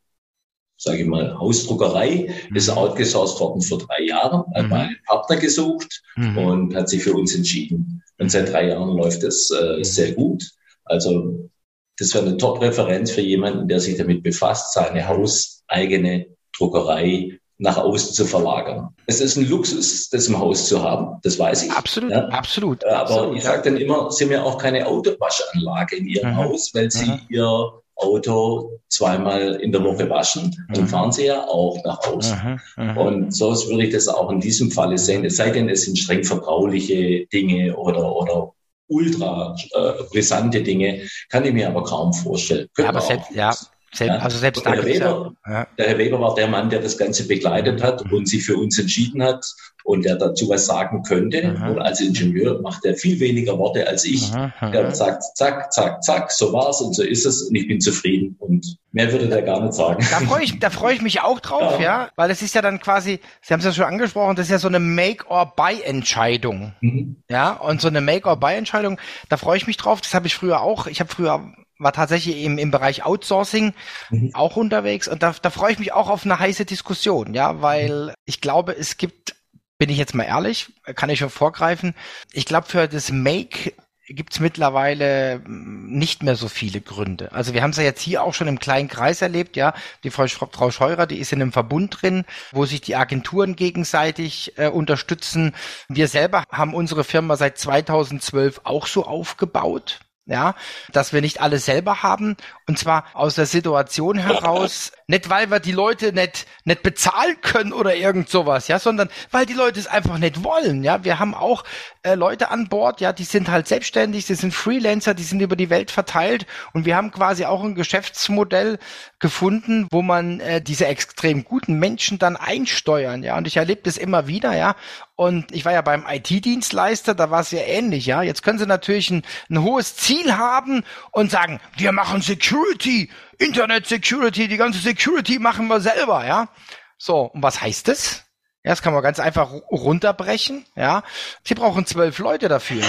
sage 0.77 0.99
ich 0.99 1.07
mal, 1.07 1.37
Hausdruckerei 1.37 2.33
mhm. 2.49 2.55
ist 2.55 2.69
outgesourced 2.69 3.39
worden 3.39 3.61
für 3.61 3.77
drei 3.77 4.03
Jahre, 4.03 4.45
hat 4.53 4.67
mhm. 4.67 4.73
einen 4.73 4.97
Partner 5.05 5.37
gesucht 5.37 6.01
mhm. 6.15 6.37
und 6.37 6.75
hat 6.75 6.89
sich 6.89 7.03
für 7.03 7.13
uns 7.13 7.35
entschieden. 7.35 8.03
Und 8.17 8.31
seit 8.31 8.51
drei 8.51 8.69
Jahren 8.69 8.97
läuft 8.97 9.23
es 9.23 9.49
äh, 9.51 9.77
mhm. 9.77 9.83
sehr 9.83 10.11
gut. 10.13 10.43
Also 10.85 11.49
das 11.97 12.13
wäre 12.13 12.25
eine 12.25 12.37
Top-Referenz 12.37 13.11
für 13.11 13.21
jemanden, 13.21 13.67
der 13.67 13.79
sich 13.79 13.97
damit 13.97 14.23
befasst, 14.23 14.73
seine 14.73 15.07
hauseigene 15.07 16.27
Druckerei 16.57 17.38
nach 17.59 17.77
außen 17.77 18.13
zu 18.13 18.25
verlagern. 18.25 18.89
Es 19.05 19.19
ist 19.19 19.35
ein 19.35 19.47
Luxus, 19.47 20.09
das 20.09 20.27
im 20.27 20.39
Haus 20.39 20.67
zu 20.67 20.81
haben, 20.81 21.19
das 21.23 21.37
weiß 21.37 21.63
ich. 21.63 21.71
Absolut, 21.71 22.11
ja. 22.11 22.25
absolut. 22.29 22.85
Aber 22.85 22.99
absolut, 22.99 23.37
ich 23.37 23.43
sage 23.43 23.69
dann 23.69 23.77
immer, 23.77 24.09
Sie 24.11 24.23
haben 24.23 24.31
ja 24.31 24.43
auch 24.43 24.57
keine 24.57 24.87
Autowaschanlage 24.87 25.97
in 25.97 26.07
Ihrem 26.07 26.31
mhm. 26.31 26.37
Haus, 26.37 26.71
weil 26.73 26.89
Sie 26.89 27.05
mhm. 27.05 27.19
Ihr 27.27 27.71
Auto 27.95 28.79
zweimal 28.87 29.55
in 29.55 29.73
der 29.73 29.83
Woche 29.83 30.09
waschen. 30.09 30.55
Dann 30.73 30.85
mhm. 30.85 30.87
fahren 30.87 31.11
Sie 31.11 31.25
ja 31.25 31.45
auch 31.47 31.83
nach 31.83 31.99
außen. 32.07 32.59
Mhm. 32.77 32.91
mhm. 32.91 32.97
Und 32.97 33.35
so 33.35 33.51
würde 33.69 33.85
ich 33.85 33.93
das 33.93 34.07
auch 34.07 34.31
in 34.31 34.39
diesem 34.39 34.71
Falle 34.71 34.97
sehen. 34.97 35.25
Es 35.25 35.35
sei 35.35 35.49
denn, 35.49 35.67
es 35.67 35.83
sind 35.83 35.99
streng 35.99 36.23
vertrauliche 36.23 37.25
Dinge 37.27 37.75
oder, 37.75 38.15
oder 38.15 38.53
ultra 38.87 39.55
äh, 39.73 40.03
brisante 40.11 40.63
Dinge, 40.63 41.01
kann 41.29 41.43
ich 41.43 41.53
mir 41.53 41.67
aber 41.67 41.83
kaum 41.83 42.13
vorstellen. 42.13 42.67
Ja, 42.77 42.87
aber 42.87 43.01
selbst, 43.01 43.31
ja, 43.31 43.53
selbst, 43.93 44.15
ja. 44.15 44.19
Also 44.19 44.37
selbst 44.37 44.65
der, 44.65 44.73
Herr 44.73 44.85
Weber, 44.85 45.33
ja. 45.47 45.67
der 45.77 45.87
Herr 45.87 45.97
Weber 45.97 46.19
war 46.19 46.35
der 46.35 46.47
Mann, 46.47 46.69
der 46.69 46.79
das 46.79 46.97
Ganze 46.97 47.27
begleitet 47.27 47.81
hat 47.81 48.05
mhm. 48.05 48.13
und 48.13 48.29
sich 48.29 48.45
für 48.45 48.57
uns 48.57 48.77
entschieden 48.77 49.23
hat 49.23 49.45
und 49.83 50.05
der 50.05 50.17
dazu 50.17 50.47
was 50.49 50.67
sagen 50.67 51.01
könnte. 51.03 51.41
Mhm. 51.41 51.69
Und 51.69 51.79
als 51.79 51.99
Ingenieur 51.99 52.61
macht 52.61 52.85
er 52.85 52.95
viel 52.95 53.19
weniger 53.19 53.57
Worte 53.57 53.87
als 53.87 54.05
ich. 54.05 54.31
Mhm. 54.31 54.71
Der 54.71 54.93
sagt, 54.93 55.23
zack, 55.35 55.73
zack, 55.73 56.03
zack, 56.03 56.31
so 56.31 56.53
war's 56.53 56.81
und 56.81 56.93
so 56.93 57.01
ist 57.03 57.25
es 57.25 57.41
und 57.43 57.55
ich 57.55 57.67
bin 57.67 57.81
zufrieden. 57.81 58.35
Und 58.37 58.77
mehr 58.91 59.11
würde 59.11 59.27
der 59.27 59.41
gar 59.41 59.61
nicht 59.61 59.73
sagen. 59.73 60.05
Da 60.11 60.19
freue 60.19 60.43
ich, 60.43 60.59
da 60.59 60.69
freue 60.69 60.93
ich 60.93 61.01
mich 61.01 61.21
auch 61.21 61.39
drauf, 61.39 61.79
ja. 61.79 62.03
ja, 62.03 62.09
weil 62.15 62.29
es 62.29 62.41
ist 62.43 62.53
ja 62.53 62.61
dann 62.61 62.79
quasi, 62.79 63.19
Sie 63.41 63.53
haben 63.53 63.59
es 63.59 63.65
ja 63.65 63.73
schon 63.73 63.85
angesprochen, 63.85 64.35
das 64.35 64.45
ist 64.45 64.51
ja 64.51 64.59
so 64.59 64.67
eine 64.67 64.79
Make-or-Buy-Entscheidung. 64.79 66.73
Mhm. 66.81 67.23
Ja, 67.29 67.53
und 67.53 67.81
so 67.81 67.87
eine 67.87 68.01
Make-or-Buy-Entscheidung, 68.01 68.99
da 69.29 69.37
freue 69.37 69.57
ich 69.57 69.65
mich 69.65 69.77
drauf. 69.77 70.01
Das 70.01 70.13
habe 70.13 70.27
ich 70.27 70.35
früher 70.35 70.61
auch. 70.61 70.85
Ich 70.85 70.99
habe 70.99 71.09
früher 71.09 71.51
war 71.79 71.93
tatsächlich 71.93 72.43
im, 72.43 72.57
im 72.57 72.71
Bereich 72.71 73.03
Outsourcing 73.03 73.73
mhm. 74.11 74.31
auch 74.33 74.55
unterwegs 74.55 75.07
und 75.07 75.23
da, 75.23 75.33
da 75.41 75.49
freue 75.49 75.71
ich 75.71 75.79
mich 75.79 75.93
auch 75.93 76.09
auf 76.09 76.25
eine 76.25 76.37
heiße 76.37 76.65
Diskussion, 76.65 77.33
ja, 77.33 77.61
weil 77.61 78.13
ich 78.25 78.41
glaube, 78.41 78.75
es 78.77 78.97
gibt, 78.97 79.35
bin 79.77 79.89
ich 79.89 79.97
jetzt 79.97 80.13
mal 80.13 80.25
ehrlich, 80.25 80.71
kann 80.95 81.09
ich 81.09 81.19
schon 81.19 81.29
vorgreifen, 81.29 81.95
ich 82.31 82.45
glaube 82.45 82.67
für 82.67 82.87
das 82.87 83.11
Make 83.11 83.73
gibt 84.11 84.33
es 84.33 84.39
mittlerweile 84.39 85.41
nicht 85.47 86.23
mehr 86.23 86.35
so 86.35 86.47
viele 86.47 86.81
Gründe. 86.81 87.31
Also 87.31 87.53
wir 87.53 87.61
haben 87.61 87.69
es 87.71 87.77
ja 87.77 87.83
jetzt 87.83 88.01
hier 88.01 88.23
auch 88.23 88.33
schon 88.33 88.47
im 88.47 88.59
kleinen 88.59 88.87
Kreis 88.87 89.21
erlebt, 89.21 89.55
ja. 89.55 89.73
Die 90.03 90.09
Frau, 90.09 90.25
Frau 90.27 90.71
Scheurer, 90.71 91.05
die 91.05 91.19
ist 91.19 91.31
in 91.31 91.41
einem 91.41 91.51
Verbund 91.51 92.01
drin, 92.01 92.25
wo 92.51 92.65
sich 92.65 92.81
die 92.81 92.95
Agenturen 92.95 93.55
gegenseitig 93.55 94.57
äh, 94.57 94.67
unterstützen. 94.67 95.53
Wir 95.87 96.07
selber 96.07 96.43
haben 96.51 96.73
unsere 96.73 97.03
Firma 97.03 97.35
seit 97.35 97.57
2012 97.59 98.61
auch 98.63 98.87
so 98.87 99.05
aufgebaut 99.05 99.99
ja, 100.29 100.55
dass 100.93 101.11
wir 101.11 101.21
nicht 101.21 101.41
alles 101.41 101.65
selber 101.65 102.03
haben. 102.03 102.37
Und 102.67 102.79
zwar 102.79 103.05
aus 103.13 103.35
der 103.35 103.45
Situation 103.45 104.17
heraus, 104.17 104.91
nicht 105.09 105.27
weil 105.29 105.49
wir 105.49 105.59
die 105.59 105.71
Leute 105.71 106.13
nicht 106.13 106.45
nicht 106.65 106.83
bezahlen 106.83 107.41
können 107.41 107.73
oder 107.73 107.95
irgend 107.95 108.29
sowas, 108.29 108.67
ja, 108.67 108.77
sondern 108.77 109.09
weil 109.31 109.47
die 109.47 109.53
Leute 109.53 109.79
es 109.79 109.87
einfach 109.87 110.19
nicht 110.19 110.43
wollen, 110.43 110.83
ja. 110.83 111.03
Wir 111.03 111.17
haben 111.17 111.33
auch 111.33 111.63
äh, 112.03 112.13
Leute 112.13 112.51
an 112.51 112.69
Bord, 112.69 113.01
ja, 113.01 113.11
die 113.11 113.23
sind 113.23 113.49
halt 113.49 113.67
selbstständig, 113.67 114.27
die 114.27 114.35
sind 114.35 114.53
Freelancer, 114.53 115.15
die 115.15 115.23
sind 115.23 115.41
über 115.41 115.55
die 115.55 115.71
Welt 115.71 115.89
verteilt 115.89 116.45
und 116.73 116.85
wir 116.85 116.95
haben 116.95 117.09
quasi 117.09 117.45
auch 117.45 117.63
ein 117.63 117.73
Geschäftsmodell 117.73 118.77
gefunden, 119.17 119.87
wo 119.89 120.03
man 120.03 120.39
äh, 120.41 120.61
diese 120.61 120.85
extrem 120.85 121.43
guten 121.43 121.79
Menschen 121.79 122.19
dann 122.19 122.37
einsteuern, 122.37 123.23
ja. 123.23 123.35
Und 123.35 123.47
ich 123.47 123.57
erlebe 123.57 123.81
das 123.83 123.97
immer 123.97 124.27
wieder, 124.27 124.55
ja. 124.55 124.75
Und 125.15 125.51
ich 125.51 125.65
war 125.65 125.73
ja 125.73 125.81
beim 125.81 126.05
IT-Dienstleister, 126.07 127.15
da 127.15 127.31
war 127.31 127.41
es 127.41 127.49
ja 127.49 127.61
ähnlich, 127.61 128.05
ja. 128.05 128.21
Jetzt 128.21 128.43
können 128.43 128.59
sie 128.59 128.67
natürlich 128.67 129.09
ein, 129.09 129.23
ein 129.49 129.63
hohes 129.63 129.95
Ziel 129.95 130.37
haben 130.37 130.83
und 131.11 131.31
sagen, 131.31 131.59
wir 131.77 131.93
machen 131.93 132.21
Security, 132.21 133.09
Internet 133.39 133.87
Security, 133.87 134.47
die 134.47 134.57
ganze 134.57 134.79
Security 134.79 135.39
machen 135.39 135.67
wir 135.67 135.79
selber, 135.79 136.25
ja. 136.25 136.49
So, 136.97 137.21
und 137.21 137.41
was 137.41 137.61
heißt 137.61 137.87
das? 137.87 138.25
Ja, 138.63 138.71
das 138.71 138.81
kann 138.81 138.93
man 138.93 139.01
ganz 139.01 139.19
einfach 139.19 139.51
runterbrechen, 139.71 140.65
ja. 140.75 141.03
Sie 141.43 141.55
brauchen 141.55 141.85
zwölf 141.85 142.19
Leute 142.19 142.49
dafür. 142.49 142.83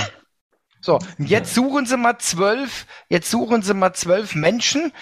So, 0.81 0.99
jetzt 1.19 1.55
suchen 1.55 1.87
Sie 1.87 1.97
mal 1.97 2.19
zwölf, 2.19 2.87
jetzt 3.09 3.31
suchen 3.31 3.63
Sie 3.63 3.75
mal 3.75 3.93
zwölf 3.95 4.35
Menschen, 4.35 4.93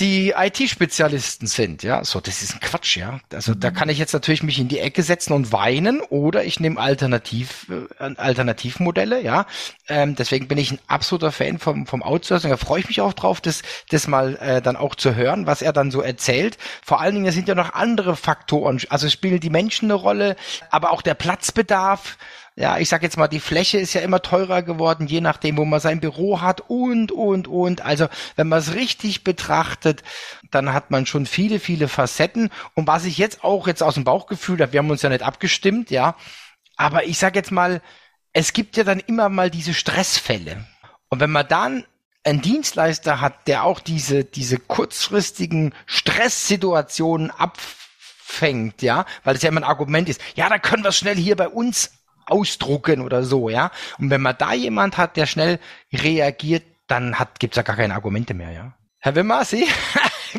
die 0.00 0.34
IT-Spezialisten 0.36 1.46
sind. 1.46 1.82
Ja, 1.82 2.04
so, 2.04 2.20
das 2.20 2.42
ist 2.42 2.54
ein 2.54 2.60
Quatsch, 2.60 2.96
ja. 2.96 3.20
Also 3.32 3.54
da 3.54 3.70
kann 3.70 3.88
ich 3.88 3.98
jetzt 3.98 4.12
natürlich 4.12 4.42
mich 4.42 4.58
in 4.58 4.68
die 4.68 4.80
Ecke 4.80 5.02
setzen 5.02 5.32
und 5.32 5.52
weinen 5.52 6.00
oder 6.00 6.44
ich 6.44 6.60
nehme 6.60 6.80
Alternativ, 6.80 7.66
äh, 7.98 8.14
Alternativmodelle, 8.16 9.22
ja. 9.22 9.46
Ähm, 9.88 10.14
deswegen 10.16 10.48
bin 10.48 10.58
ich 10.58 10.72
ein 10.72 10.78
absoluter 10.86 11.32
Fan 11.32 11.58
vom, 11.58 11.86
vom 11.86 12.02
Outsourcing. 12.02 12.50
Da 12.50 12.56
freue 12.56 12.80
ich 12.80 12.88
mich 12.88 13.00
auch 13.00 13.12
drauf, 13.12 13.40
das, 13.40 13.62
das 13.90 14.08
mal 14.08 14.36
äh, 14.36 14.62
dann 14.62 14.76
auch 14.76 14.94
zu 14.94 15.14
hören, 15.14 15.46
was 15.46 15.62
er 15.62 15.72
dann 15.72 15.90
so 15.90 16.00
erzählt. 16.00 16.58
Vor 16.84 17.00
allen 17.00 17.14
Dingen, 17.14 17.26
es 17.26 17.34
sind 17.34 17.48
ja 17.48 17.54
noch 17.54 17.74
andere 17.74 18.16
Faktoren. 18.16 18.80
Also 18.88 19.08
spielen 19.08 19.40
die 19.40 19.50
Menschen 19.50 19.86
eine 19.86 19.94
Rolle, 19.94 20.36
aber 20.70 20.90
auch 20.90 21.02
der 21.02 21.14
Platzbedarf 21.14 22.16
ja, 22.56 22.78
ich 22.78 22.88
sag 22.88 23.02
jetzt 23.02 23.16
mal, 23.16 23.26
die 23.26 23.40
Fläche 23.40 23.78
ist 23.78 23.94
ja 23.94 24.00
immer 24.00 24.22
teurer 24.22 24.62
geworden, 24.62 25.08
je 25.08 25.20
nachdem, 25.20 25.56
wo 25.56 25.64
man 25.64 25.80
sein 25.80 25.98
Büro 25.98 26.40
hat 26.40 26.62
und, 26.68 27.10
und, 27.10 27.48
und. 27.48 27.80
Also, 27.82 28.06
wenn 28.36 28.48
man 28.48 28.60
es 28.60 28.74
richtig 28.74 29.24
betrachtet, 29.24 30.04
dann 30.52 30.72
hat 30.72 30.92
man 30.92 31.04
schon 31.04 31.26
viele, 31.26 31.58
viele 31.58 31.88
Facetten. 31.88 32.50
Und 32.74 32.86
was 32.86 33.06
ich 33.06 33.18
jetzt 33.18 33.42
auch 33.42 33.66
jetzt 33.66 33.82
aus 33.82 33.94
dem 33.94 34.04
Bauchgefühl 34.04 34.60
habe, 34.60 34.72
wir 34.72 34.78
haben 34.78 34.90
uns 34.90 35.02
ja 35.02 35.08
nicht 35.08 35.24
abgestimmt, 35.24 35.90
ja. 35.90 36.14
Aber 36.76 37.04
ich 37.04 37.18
sag 37.18 37.34
jetzt 37.34 37.50
mal, 37.50 37.82
es 38.32 38.52
gibt 38.52 38.76
ja 38.76 38.84
dann 38.84 39.00
immer 39.00 39.28
mal 39.28 39.50
diese 39.50 39.74
Stressfälle. 39.74 40.64
Und 41.08 41.18
wenn 41.18 41.30
man 41.30 41.48
dann 41.48 41.84
ein 42.22 42.40
Dienstleister 42.40 43.20
hat, 43.20 43.48
der 43.48 43.64
auch 43.64 43.80
diese, 43.80 44.24
diese 44.24 44.58
kurzfristigen 44.58 45.74
Stresssituationen 45.86 47.32
abfängt, 47.32 48.80
ja, 48.80 49.06
weil 49.24 49.34
es 49.34 49.42
ja 49.42 49.48
immer 49.48 49.60
ein 49.60 49.64
Argument 49.64 50.08
ist, 50.08 50.20
ja, 50.36 50.48
da 50.48 50.58
können 50.58 50.84
wir 50.84 50.90
es 50.90 50.96
schnell 50.96 51.16
hier 51.16 51.34
bei 51.34 51.48
uns 51.48 51.90
ausdrucken 52.26 53.00
oder 53.00 53.22
so, 53.22 53.48
ja. 53.48 53.70
Und 53.98 54.10
wenn 54.10 54.20
man 54.20 54.36
da 54.38 54.54
jemand 54.54 54.96
hat, 54.96 55.16
der 55.16 55.26
schnell 55.26 55.58
reagiert, 55.92 56.64
dann 56.86 57.18
hat, 57.18 57.40
gibt's 57.40 57.56
ja 57.56 57.62
gar 57.62 57.76
keine 57.76 57.94
Argumente 57.94 58.34
mehr, 58.34 58.52
ja. 58.52 58.74
Herr 59.00 59.14
Wimmer, 59.14 59.44
Sie? 59.44 59.66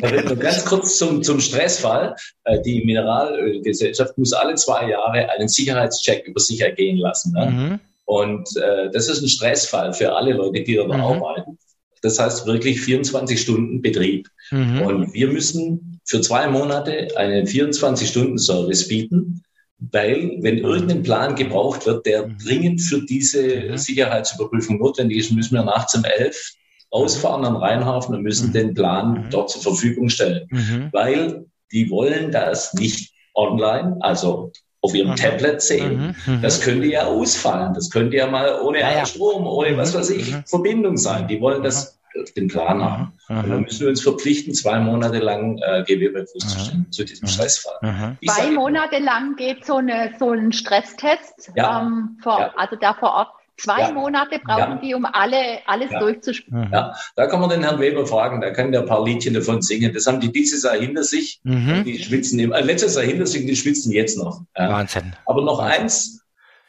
ganz 0.00 0.64
kurz 0.64 0.98
zum, 0.98 1.22
zum 1.22 1.40
Stressfall. 1.40 2.16
Äh, 2.44 2.60
die 2.62 2.84
Mineralölgesellschaft 2.84 4.18
muss 4.18 4.32
alle 4.32 4.54
zwei 4.56 4.90
Jahre 4.90 5.30
einen 5.30 5.48
Sicherheitscheck 5.48 6.26
über 6.26 6.40
sich 6.40 6.60
ergehen 6.60 6.98
lassen. 6.98 7.32
Ne? 7.32 7.46
Mhm. 7.46 7.80
Und 8.04 8.56
äh, 8.56 8.90
das 8.90 9.08
ist 9.08 9.22
ein 9.22 9.28
Stressfall 9.28 9.92
für 9.92 10.14
alle 10.14 10.32
Leute, 10.32 10.62
die 10.62 10.74
dort 10.74 10.88
mhm. 10.88 11.00
arbeiten. 11.00 11.58
Das 12.02 12.18
heißt 12.18 12.46
wirklich 12.46 12.80
24 12.80 13.40
Stunden 13.40 13.82
Betrieb. 13.82 14.28
Mhm. 14.50 14.82
Und 14.82 15.14
wir 15.14 15.28
müssen 15.28 16.00
für 16.04 16.20
zwei 16.20 16.46
Monate 16.48 17.08
einen 17.16 17.46
24-Stunden-Service 17.46 18.88
bieten, 18.88 19.42
weil 19.78 20.38
wenn 20.40 20.56
mhm. 20.56 20.64
irgendein 20.64 21.02
Plan 21.02 21.34
gebraucht 21.34 21.86
wird, 21.86 22.06
der 22.06 22.26
mhm. 22.26 22.38
dringend 22.38 22.80
für 22.80 23.04
diese 23.04 23.70
mhm. 23.70 23.76
Sicherheitsüberprüfung 23.76 24.78
notwendig 24.78 25.18
ist, 25.18 25.32
müssen 25.32 25.54
wir 25.54 25.64
nachts 25.64 25.94
um 25.94 26.04
elf 26.04 26.52
ausfahren 26.90 27.44
am 27.44 27.56
Rheinhafen 27.56 28.14
und 28.14 28.22
müssen 28.22 28.52
den 28.52 28.72
Plan 28.72 29.26
dort 29.30 29.50
zur 29.50 29.60
Verfügung 29.60 30.08
stellen, 30.08 30.48
weil 30.92 31.44
die 31.72 31.90
wollen 31.90 32.30
das 32.30 32.72
nicht 32.74 33.12
online, 33.34 33.96
also 34.00 34.52
auf 34.86 34.94
ihrem 34.94 35.10
mhm. 35.10 35.16
Tablet 35.16 35.60
sehen. 35.60 36.14
Mhm. 36.26 36.34
mhm. 36.34 36.42
Das 36.42 36.60
könnte 36.60 36.86
ja 36.86 37.06
ausfallen. 37.06 37.74
Das 37.74 37.90
könnte 37.90 38.16
ja 38.16 38.26
mal 38.28 38.60
ohne 38.62 38.80
ja. 38.80 39.04
Strom, 39.04 39.46
ohne 39.46 39.76
was 39.76 39.94
weiß 39.94 40.10
ich, 40.10 40.34
Verbindung 40.46 40.96
sein. 40.96 41.26
Die 41.28 41.40
wollen 41.40 41.62
das 41.62 41.95
den 42.36 42.48
Plan 42.48 42.82
haben. 42.82 43.12
Mhm. 43.28 43.38
Und 43.38 43.50
dann 43.50 43.62
müssen 43.62 43.80
wir 43.80 43.88
uns 43.88 44.02
verpflichten, 44.02 44.54
zwei 44.54 44.78
Monate 44.78 45.18
lang 45.18 45.58
äh, 45.58 45.82
GW-Fuß 45.84 46.46
zu 46.46 46.58
stellen 46.58 46.86
zu 46.90 47.04
diesem 47.04 47.28
Stressfall. 47.28 48.16
Zwei 48.24 48.50
Monate 48.50 48.98
lang 48.98 49.36
geht 49.36 49.64
so, 49.64 49.76
eine, 49.76 50.14
so 50.18 50.30
ein 50.30 50.52
Stresstest, 50.52 51.52
ja. 51.54 51.82
ähm, 51.82 52.18
vor, 52.22 52.40
ja. 52.40 52.52
also 52.56 52.76
da 52.76 52.94
vor 52.94 53.12
Ort. 53.12 53.28
Zwei 53.58 53.80
ja. 53.80 53.92
Monate 53.92 54.38
brauchen 54.38 54.72
ja. 54.72 54.80
die, 54.82 54.94
um 54.94 55.06
alle, 55.06 55.60
alles 55.66 55.90
ja. 55.90 55.98
durchzuspielen. 55.98 56.68
Ja, 56.72 56.94
da 57.14 57.26
kann 57.26 57.40
man 57.40 57.48
den 57.48 57.62
Herrn 57.62 57.80
Weber 57.80 58.06
fragen, 58.06 58.42
da 58.42 58.50
kann 58.50 58.70
der 58.70 58.82
ein 58.82 58.86
paar 58.86 59.02
Liedchen 59.02 59.32
davon 59.32 59.62
singen. 59.62 59.94
Das 59.94 60.06
haben 60.06 60.20
die 60.20 60.30
dieses 60.30 60.62
Jahr 60.62 60.76
hinter 60.76 61.04
sich. 61.04 61.40
Mhm. 61.42 61.84
Die 61.84 62.02
schwitzen 62.02 62.38
im, 62.38 62.52
äh, 62.52 62.60
letztes 62.60 62.96
Jahr 62.96 63.04
hinter 63.04 63.26
sich, 63.26 63.46
die 63.46 63.56
schwitzen 63.56 63.92
jetzt 63.92 64.18
noch. 64.18 64.42
Wahnsinn. 64.54 65.14
Aber 65.24 65.42
noch 65.42 65.58
eins 65.58 66.20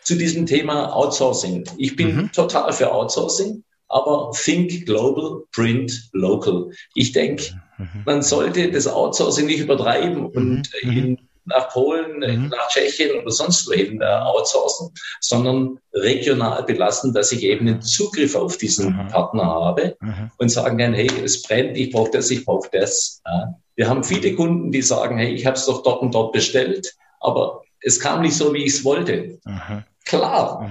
zu 0.01 0.15
diesem 0.15 0.45
Thema 0.45 0.95
Outsourcing. 0.95 1.65
Ich 1.77 1.97
bin 1.97 2.15
mhm. 2.15 2.31
total 2.31 2.71
für 2.71 2.93
Outsourcing 2.93 3.63
aber 3.89 4.31
think 4.33 4.85
global, 4.85 5.43
print 5.53 6.09
local. 6.13 6.71
Ich 6.93 7.11
denke, 7.11 7.53
mhm. 7.77 8.03
man 8.05 8.21
sollte 8.21 8.71
das 8.71 8.87
Outsourcing 8.87 9.45
nicht 9.45 9.59
übertreiben 9.59 10.25
und 10.25 10.69
mhm. 10.83 10.91
in, 10.91 11.17
nach 11.45 11.69
Polen, 11.69 12.17
mhm. 12.17 12.49
nach 12.49 12.67
Tschechien 12.67 13.21
oder 13.21 13.31
sonst 13.31 13.67
wohin 13.67 14.01
äh, 14.01 14.05
outsourcen, 14.05 14.91
sondern 15.21 15.79
regional 15.93 16.63
belassen, 16.63 17.13
dass 17.13 17.31
ich 17.31 17.43
eben 17.43 17.67
einen 17.67 17.81
Zugriff 17.81 18.35
auf 18.35 18.57
diesen 18.57 18.95
mhm. 18.95 19.07
Partner 19.07 19.45
habe 19.45 19.95
mhm. 20.01 20.31
und 20.37 20.49
sagen 20.49 20.77
kann, 20.77 20.93
hey, 20.93 21.09
es 21.23 21.41
brennt, 21.43 21.77
ich 21.77 21.91
brauche 21.91 22.11
das, 22.11 22.29
ich 22.29 22.45
brauche 22.45 22.69
das. 22.71 23.21
Ja. 23.25 23.53
Wir 23.75 23.87
haben 23.87 24.03
viele 24.03 24.35
Kunden, 24.35 24.71
die 24.71 24.81
sagen, 24.81 25.17
hey, 25.17 25.33
ich 25.33 25.45
habe 25.45 25.55
es 25.55 25.65
doch 25.65 25.83
dort 25.83 26.01
und 26.01 26.13
dort 26.13 26.33
bestellt, 26.33 26.95
aber 27.21 27.61
es 27.81 27.99
kam 27.99 28.21
nicht 28.21 28.35
so, 28.35 28.53
wie 28.53 28.63
ich 28.63 28.73
es 28.73 28.83
wollte. 28.83 29.39
Mhm. 29.45 29.83
Klar, 30.03 30.69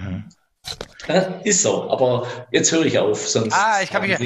ja, 1.09 1.21
ist 1.45 1.63
so, 1.63 1.89
aber 1.91 2.27
jetzt 2.51 2.73
höre 2.73 2.85
ich 2.85 2.99
auf, 2.99 3.29
sonst. 3.29 3.55
Ah, 3.55 3.81
ich 3.81 3.91
kann 3.91 4.03
mich, 4.03 4.17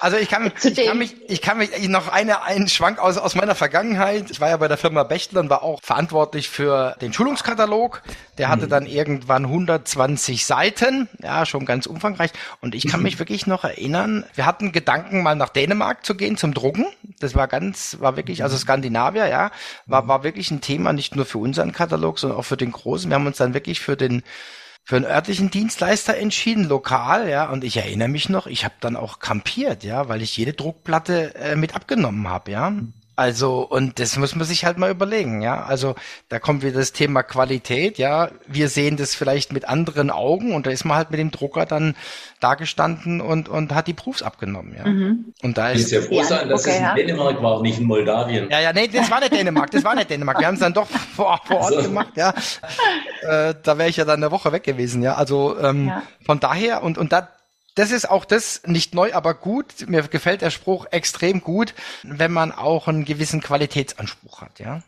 also 0.00 0.16
ich 0.16 0.28
kann, 0.28 0.44
mich, 0.44 0.52
ich 0.64 0.86
kann 0.86 0.98
mich, 0.98 1.14
ich 1.28 1.42
kann 1.42 1.58
mich 1.58 1.88
noch 1.88 2.08
eine, 2.08 2.42
einen 2.42 2.68
Schwank 2.68 2.98
aus, 2.98 3.18
aus 3.18 3.34
meiner 3.34 3.54
Vergangenheit. 3.54 4.30
Ich 4.30 4.40
war 4.40 4.48
ja 4.48 4.56
bei 4.56 4.68
der 4.68 4.78
Firma 4.78 5.02
Bechtle 5.02 5.40
und 5.40 5.50
war 5.50 5.62
auch 5.62 5.80
verantwortlich 5.82 6.48
für 6.48 6.96
den 7.02 7.12
Schulungskatalog. 7.12 8.02
Der 8.38 8.48
hatte 8.48 8.62
hm. 8.62 8.70
dann 8.70 8.86
irgendwann 8.86 9.44
120 9.44 10.46
Seiten, 10.46 11.08
ja, 11.22 11.44
schon 11.44 11.66
ganz 11.66 11.86
umfangreich. 11.86 12.30
Und 12.62 12.74
ich 12.74 12.88
kann 12.88 13.02
mich 13.02 13.18
wirklich 13.18 13.46
noch 13.46 13.64
erinnern, 13.64 14.24
wir 14.34 14.46
hatten 14.46 14.72
Gedanken, 14.72 15.22
mal 15.22 15.34
nach 15.34 15.50
Dänemark 15.50 16.06
zu 16.06 16.14
gehen 16.14 16.38
zum 16.38 16.54
Drucken. 16.54 16.86
Das 17.20 17.34
war 17.34 17.46
ganz, 17.46 17.98
war 18.00 18.16
wirklich, 18.16 18.42
also 18.42 18.56
Skandinavier, 18.56 19.26
ja, 19.26 19.50
war, 19.84 20.08
war 20.08 20.22
wirklich 20.22 20.50
ein 20.50 20.62
Thema, 20.62 20.94
nicht 20.94 21.14
nur 21.14 21.26
für 21.26 21.38
unseren 21.38 21.72
Katalog, 21.72 22.18
sondern 22.18 22.38
auch 22.38 22.44
für 22.44 22.56
den 22.56 22.72
großen. 22.72 23.10
Wir 23.10 23.16
haben 23.16 23.26
uns 23.26 23.36
dann 23.36 23.52
wirklich 23.52 23.80
für 23.80 23.96
den 23.96 24.22
für 24.86 24.94
einen 24.94 25.04
örtlichen 25.04 25.50
Dienstleister 25.50 26.16
entschieden, 26.16 26.68
lokal, 26.68 27.28
ja. 27.28 27.50
Und 27.50 27.64
ich 27.64 27.76
erinnere 27.76 28.06
mich 28.06 28.28
noch, 28.28 28.46
ich 28.46 28.64
habe 28.64 28.76
dann 28.80 28.94
auch 28.94 29.18
kampiert, 29.18 29.82
ja, 29.82 30.08
weil 30.08 30.22
ich 30.22 30.36
jede 30.36 30.52
Druckplatte 30.52 31.34
äh, 31.34 31.56
mit 31.56 31.74
abgenommen 31.74 32.28
habe, 32.28 32.52
ja. 32.52 32.72
Also, 33.18 33.60
und 33.60 33.98
das 33.98 34.18
muss 34.18 34.36
man 34.36 34.46
sich 34.46 34.66
halt 34.66 34.76
mal 34.76 34.90
überlegen, 34.90 35.40
ja. 35.40 35.64
Also, 35.64 35.94
da 36.28 36.38
kommt 36.38 36.62
wieder 36.62 36.78
das 36.78 36.92
Thema 36.92 37.22
Qualität, 37.22 37.96
ja. 37.96 38.28
Wir 38.46 38.68
sehen 38.68 38.98
das 38.98 39.14
vielleicht 39.14 39.54
mit 39.54 39.66
anderen 39.66 40.10
Augen 40.10 40.52
und 40.54 40.66
da 40.66 40.70
ist 40.70 40.84
man 40.84 40.98
halt 40.98 41.10
mit 41.10 41.18
dem 41.18 41.30
Drucker 41.30 41.64
dann 41.64 41.96
dagestanden 42.40 43.22
und, 43.22 43.48
und 43.48 43.74
hat 43.74 43.86
die 43.86 43.94
Proofs 43.94 44.22
abgenommen, 44.22 44.76
ja. 44.76 44.86
Mhm. 44.86 45.32
Und 45.42 45.56
da 45.56 45.70
ist. 45.70 45.90
ja 45.90 46.02
froh 46.02 46.22
sein, 46.24 46.50
dass 46.50 46.66
okay, 46.66 46.78
es 46.78 46.90
in. 46.90 47.06
Dänemark 47.06 47.42
war, 47.42 47.62
nicht 47.62 47.78
in 47.78 47.86
Moldawien. 47.86 48.50
Ja, 48.50 48.60
ja, 48.60 48.74
nee, 48.74 48.86
das 48.86 49.10
war 49.10 49.20
nicht 49.20 49.32
Dänemark, 49.32 49.70
das 49.70 49.82
war 49.82 49.94
nicht 49.94 50.10
Dänemark. 50.10 50.38
Wir 50.38 50.48
haben 50.48 50.54
es 50.54 50.60
dann 50.60 50.74
doch 50.74 50.86
vor, 50.86 51.40
vor 51.46 51.56
Ort 51.56 51.74
also. 51.74 51.88
gemacht, 51.88 52.12
ja. 52.16 52.34
Äh, 53.22 53.54
da 53.62 53.78
wäre 53.78 53.88
ich 53.88 53.96
ja 53.96 54.04
dann 54.04 54.22
eine 54.22 54.30
Woche 54.30 54.52
weg 54.52 54.62
gewesen, 54.62 55.02
ja. 55.02 55.14
Also, 55.14 55.58
ähm, 55.58 55.88
ja. 55.88 56.02
von 56.24 56.38
daher, 56.38 56.82
und, 56.82 56.98
und 56.98 57.12
da, 57.12 57.28
das 57.76 57.92
ist 57.92 58.10
auch 58.10 58.24
das 58.24 58.62
nicht 58.66 58.94
neu, 58.94 59.12
aber 59.12 59.34
gut. 59.34 59.86
Mir 59.86 60.02
gefällt 60.02 60.42
der 60.42 60.50
Spruch 60.50 60.86
extrem 60.90 61.42
gut, 61.42 61.74
wenn 62.02 62.32
man 62.32 62.50
auch 62.50 62.88
einen 62.88 63.04
gewissen 63.04 63.40
Qualitätsanspruch 63.40 64.40
hat, 64.40 64.58
ja. 64.58 64.82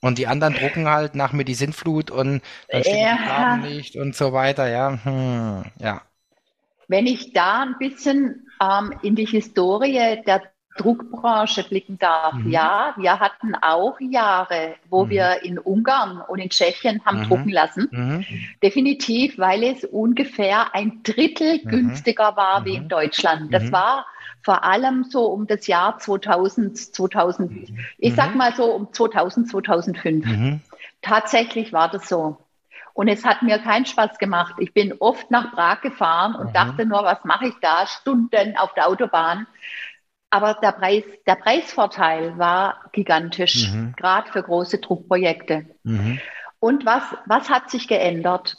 Und 0.00 0.18
die 0.18 0.26
anderen 0.26 0.54
drucken 0.54 0.88
halt 0.88 1.14
nach 1.14 1.32
mir 1.32 1.44
die 1.44 1.54
Sintflut 1.54 2.10
und 2.10 2.42
dann 2.68 2.82
stimmt 2.82 2.98
ja. 2.98 3.16
die 3.16 3.24
Farben 3.24 3.62
nicht 3.62 3.96
und 3.96 4.14
so 4.14 4.32
weiter, 4.32 4.68
ja. 4.68 4.98
Hm, 5.02 5.64
ja. 5.78 6.02
Wenn 6.86 7.06
ich 7.06 7.32
da 7.32 7.62
ein 7.62 7.76
bisschen 7.78 8.46
ähm, 8.60 8.92
in 9.02 9.16
die 9.16 9.26
Historie 9.26 10.22
der 10.26 10.42
Druckbranche 10.76 11.64
blicken 11.64 11.98
darf. 11.98 12.34
Mhm. 12.34 12.50
Ja, 12.50 12.94
wir 12.96 13.18
hatten 13.18 13.54
auch 13.54 13.98
Jahre, 14.00 14.74
wo 14.88 15.04
mhm. 15.04 15.10
wir 15.10 15.44
in 15.44 15.58
Ungarn 15.58 16.20
und 16.20 16.38
in 16.38 16.50
Tschechien 16.50 17.00
haben 17.04 17.20
mhm. 17.20 17.24
drucken 17.24 17.50
lassen. 17.50 17.88
Mhm. 17.90 18.26
Definitiv, 18.62 19.38
weil 19.38 19.62
es 19.64 19.84
ungefähr 19.84 20.74
ein 20.74 21.02
Drittel 21.02 21.60
mhm. 21.62 21.68
günstiger 21.68 22.36
war 22.36 22.64
wie 22.64 22.76
in 22.76 22.84
mhm. 22.84 22.88
Deutschland. 22.88 23.52
Das 23.52 23.72
war 23.72 24.06
vor 24.42 24.62
allem 24.64 25.04
so 25.04 25.26
um 25.26 25.46
das 25.46 25.66
Jahr 25.66 25.98
2000, 25.98 26.78
2000, 26.78 27.72
ich 27.98 28.14
sag 28.14 28.34
mal 28.36 28.54
so 28.54 28.66
um 28.66 28.92
2000, 28.92 29.50
2005. 29.50 30.60
Tatsächlich 31.02 31.72
war 31.72 31.90
das 31.90 32.08
so. 32.08 32.38
Und 32.96 33.08
es 33.08 33.26
hat 33.26 33.42
mir 33.42 33.58
keinen 33.58 33.84
Spaß 33.84 34.16
gemacht. 34.16 34.54
Ich 34.58 34.72
bin 34.72 34.94
oft 35.00 35.30
nach 35.30 35.52
Prag 35.52 35.82
gefahren 35.82 36.34
und 36.34 36.56
dachte 36.56 36.86
nur, 36.86 37.04
was 37.04 37.22
mache 37.24 37.48
ich 37.48 37.54
da? 37.60 37.86
Stunden 37.86 38.56
auf 38.56 38.72
der 38.72 38.88
Autobahn. 38.88 39.46
Aber 40.30 40.54
der, 40.54 40.72
Preis, 40.72 41.04
der 41.26 41.36
Preisvorteil 41.36 42.36
war 42.38 42.90
gigantisch, 42.92 43.70
mhm. 43.70 43.94
gerade 43.96 44.30
für 44.30 44.42
große 44.42 44.78
Druckprojekte. 44.78 45.66
Mhm. 45.84 46.20
Und 46.58 46.84
was, 46.84 47.02
was 47.26 47.48
hat 47.48 47.70
sich 47.70 47.86
geändert? 47.86 48.56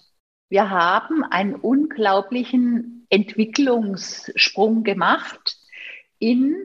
Wir 0.50 0.70
haben 0.70 1.24
einen 1.24 1.56
unglaublichen 1.56 3.06
Entwicklungssprung 3.10 4.84
gemacht 4.84 5.58
in 6.20 6.56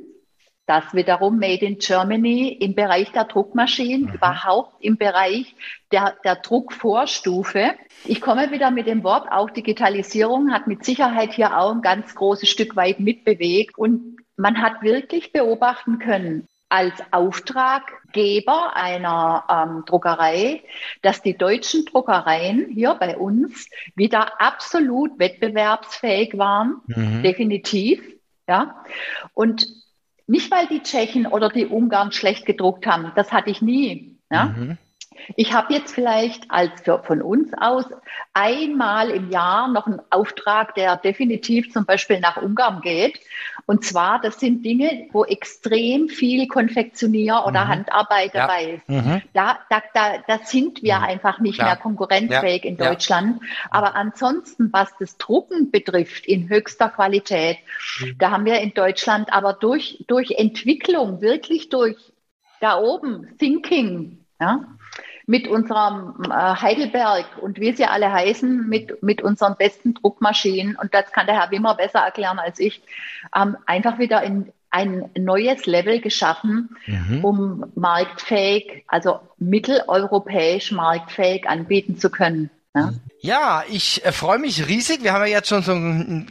das 0.67 0.95
wiederum 0.95 1.39
Made 1.39 1.67
in 1.67 1.79
Germany 1.79 2.49
im 2.61 2.75
Bereich 2.75 3.11
der 3.13 3.25
Druckmaschinen, 3.25 4.09
mhm. 4.09 4.15
überhaupt 4.15 4.77
im 4.81 4.97
Bereich 4.97 5.55
der, 5.91 6.17
der 6.25 6.37
Druckvorstufe. 6.37 7.73
Ich 8.05 8.21
komme 8.21 8.53
wieder 8.53 8.71
mit 8.71 8.87
dem 8.87 9.03
Wort, 9.03 9.31
auch 9.31 9.51
Digitalisierung 9.51 10.53
hat 10.53 10.69
mit 10.69 10.85
Sicherheit 10.85 11.33
hier 11.33 11.59
auch 11.59 11.73
ein 11.73 11.83
ganz 11.83 12.15
großes 12.15 12.49
Stück 12.49 12.77
weit 12.77 13.01
mitbewegt. 13.01 13.77
Und 13.77 14.22
man 14.43 14.61
hat 14.61 14.83
wirklich 14.83 15.33
beobachten 15.33 16.01
können, 16.01 16.49
als 16.69 16.95
Auftraggeber 17.13 18.75
einer 18.75 19.45
ähm, 19.49 19.85
Druckerei, 19.87 20.65
dass 21.01 21.23
die 21.23 21.39
deutschen 21.39 21.85
Druckereien 21.85 22.69
hier 22.71 22.95
bei 22.95 23.17
uns 23.17 23.69
wieder 23.95 24.41
absolut 24.41 25.17
wettbewerbsfähig 25.21 26.37
waren, 26.39 26.81
mhm. 26.87 27.23
definitiv. 27.23 28.03
Ja. 28.49 28.85
Und 29.33 29.69
nicht, 30.27 30.51
weil 30.51 30.67
die 30.67 30.83
Tschechen 30.83 31.27
oder 31.27 31.49
die 31.49 31.67
Ungarn 31.67 32.11
schlecht 32.11 32.45
gedruckt 32.45 32.85
haben, 32.85 33.13
das 33.15 33.31
hatte 33.33 33.51
ich 33.51 33.63
nie. 33.63 34.19
Ja. 34.29 34.47
Mhm. 34.47 34.77
Ich 35.37 35.53
habe 35.53 35.73
jetzt 35.73 35.95
vielleicht 35.95 36.51
als 36.51 36.81
für, 36.83 37.03
von 37.03 37.23
uns 37.23 37.53
aus 37.59 37.85
einmal 38.33 39.11
im 39.11 39.31
Jahr 39.31 39.69
noch 39.69 39.87
einen 39.87 40.01
Auftrag, 40.11 40.75
der 40.75 40.97
definitiv 40.97 41.73
zum 41.73 41.85
Beispiel 41.85 42.21
nach 42.21 42.37
Ungarn 42.37 42.81
geht. 42.81 43.21
Und 43.67 43.85
zwar, 43.85 44.21
das 44.21 44.41
sind 44.41 44.65
Dinge, 44.65 45.09
wo 45.13 45.25
extrem 45.25 46.09
viel 46.09 46.49
Konfektionier 46.49 47.45
oder 47.47 47.65
mhm. 47.65 47.69
Handarbeit 47.69 48.35
ja. 48.35 48.47
dabei 48.47 48.65
ist. 48.65 48.89
Mhm. 48.89 49.23
Da, 49.33 49.59
da, 49.71 49.83
da, 49.95 50.19
da 50.27 50.39
sind 50.45 50.83
wir 50.83 50.99
mhm. 50.99 51.05
einfach 51.05 51.41
nicht 51.41 51.59
ja. 51.59 51.67
mehr 51.67 51.77
konkurrenzfähig 51.77 52.65
ja. 52.65 52.71
in 52.71 52.77
Deutschland. 52.77 53.43
Aber 53.71 53.95
ansonsten, 53.95 54.73
was 54.73 54.91
das 54.99 55.17
Drucken 55.19 55.71
betrifft, 55.71 56.27
in 56.27 56.49
höchster 56.49 56.89
Qualität, 56.89 57.59
mhm. 58.01 58.19
da 58.19 58.31
haben 58.31 58.45
wir 58.45 58.61
in 58.61 58.75
Deutschland 58.75 59.33
aber 59.33 59.53
durch, 59.53 60.05
durch 60.09 60.33
Entwicklung, 60.33 61.21
wirklich 61.21 61.69
durch 61.69 61.97
da 62.61 62.79
oben, 62.79 63.37
Thinking, 63.39 64.25
ja, 64.41 64.65
mit 65.27 65.49
unserem 65.49 66.15
äh, 66.25 66.31
Heidelberg 66.31 67.27
und 67.41 67.61
wie 67.61 67.73
sie 67.73 67.85
alle 67.85 68.13
heißen, 68.13 68.69
mit, 68.69 69.03
mit 69.03 69.23
unseren 69.23 69.57
besten 69.57 69.95
Druckmaschinen, 69.95 70.77
und 70.77 70.93
das 70.95 71.13
kann 71.13 71.27
der 71.27 71.41
Herr 71.41 71.51
Wimmer 71.51 71.75
besser 71.75 72.01
erklären 72.01 72.39
als 72.39 72.59
ich, 72.59 72.83
ähm, 73.35 73.57
einfach 73.67 73.99
wieder 73.99 74.23
in 74.23 74.53
ein 74.71 75.11
neues 75.19 75.67
Level 75.67 76.01
geschaffen, 76.01 76.77
mhm. 76.87 77.25
um 77.25 77.65
marktfähig, 77.75 78.85
also 78.89 79.21
mitteleuropäisch 79.39 80.73
marktfähig 80.73 81.47
anbieten 81.47 81.99
zu 81.99 82.11
können. 82.11 82.51
Ja, 82.75 82.93
ja 83.21 83.65
ich 83.69 84.05
äh, 84.05 84.13
freue 84.13 84.39
mich 84.39 84.67
riesig. 84.67 85.03
Wir 85.03 85.13
haben 85.13 85.27
ja 85.27 85.37
jetzt 85.37 85.49
schon 85.49 85.63
so, 85.63 85.75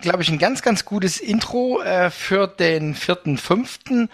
glaube 0.02 0.24
ich, 0.24 0.30
ein 0.30 0.40
ganz, 0.40 0.64
ganz 0.64 0.86
gutes 0.86 1.20
Intro 1.20 1.82
äh, 1.82 2.10
für 2.10 2.48
den 2.48 2.96
vierten, 2.96 3.38
fünften 3.38 4.10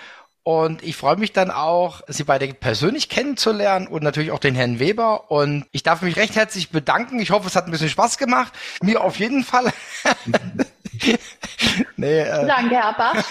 und 0.48 0.82
ich 0.82 0.96
freue 0.96 1.18
mich 1.18 1.34
dann 1.34 1.52
auch, 1.52 2.04
Sie 2.08 2.24
beide 2.24 2.48
persönlich 2.54 3.10
kennenzulernen 3.10 3.86
und 3.86 4.02
natürlich 4.02 4.32
auch 4.32 4.40
den 4.40 4.56
Herrn 4.56 4.80
Weber. 4.80 5.30
Und 5.30 5.66
ich 5.74 5.84
darf 5.84 6.02
mich 6.02 6.16
recht 6.16 6.38
herzlich 6.38 6.70
bedanken. 6.70 7.20
Ich 7.20 7.32
hoffe, 7.32 7.48
es 7.48 7.56
hat 7.58 7.66
ein 7.66 7.72
bisschen 7.72 7.90
Spaß 7.90 8.18
gemacht. 8.18 8.54
Mir 8.82 9.04
auf 9.04 9.20
jeden 9.20 9.44
Fall. 9.44 9.74
nee, 11.98 12.22
äh, 12.22 12.48
Danke, 12.48 12.76
Herr 12.76 12.94
Bach. 12.94 13.22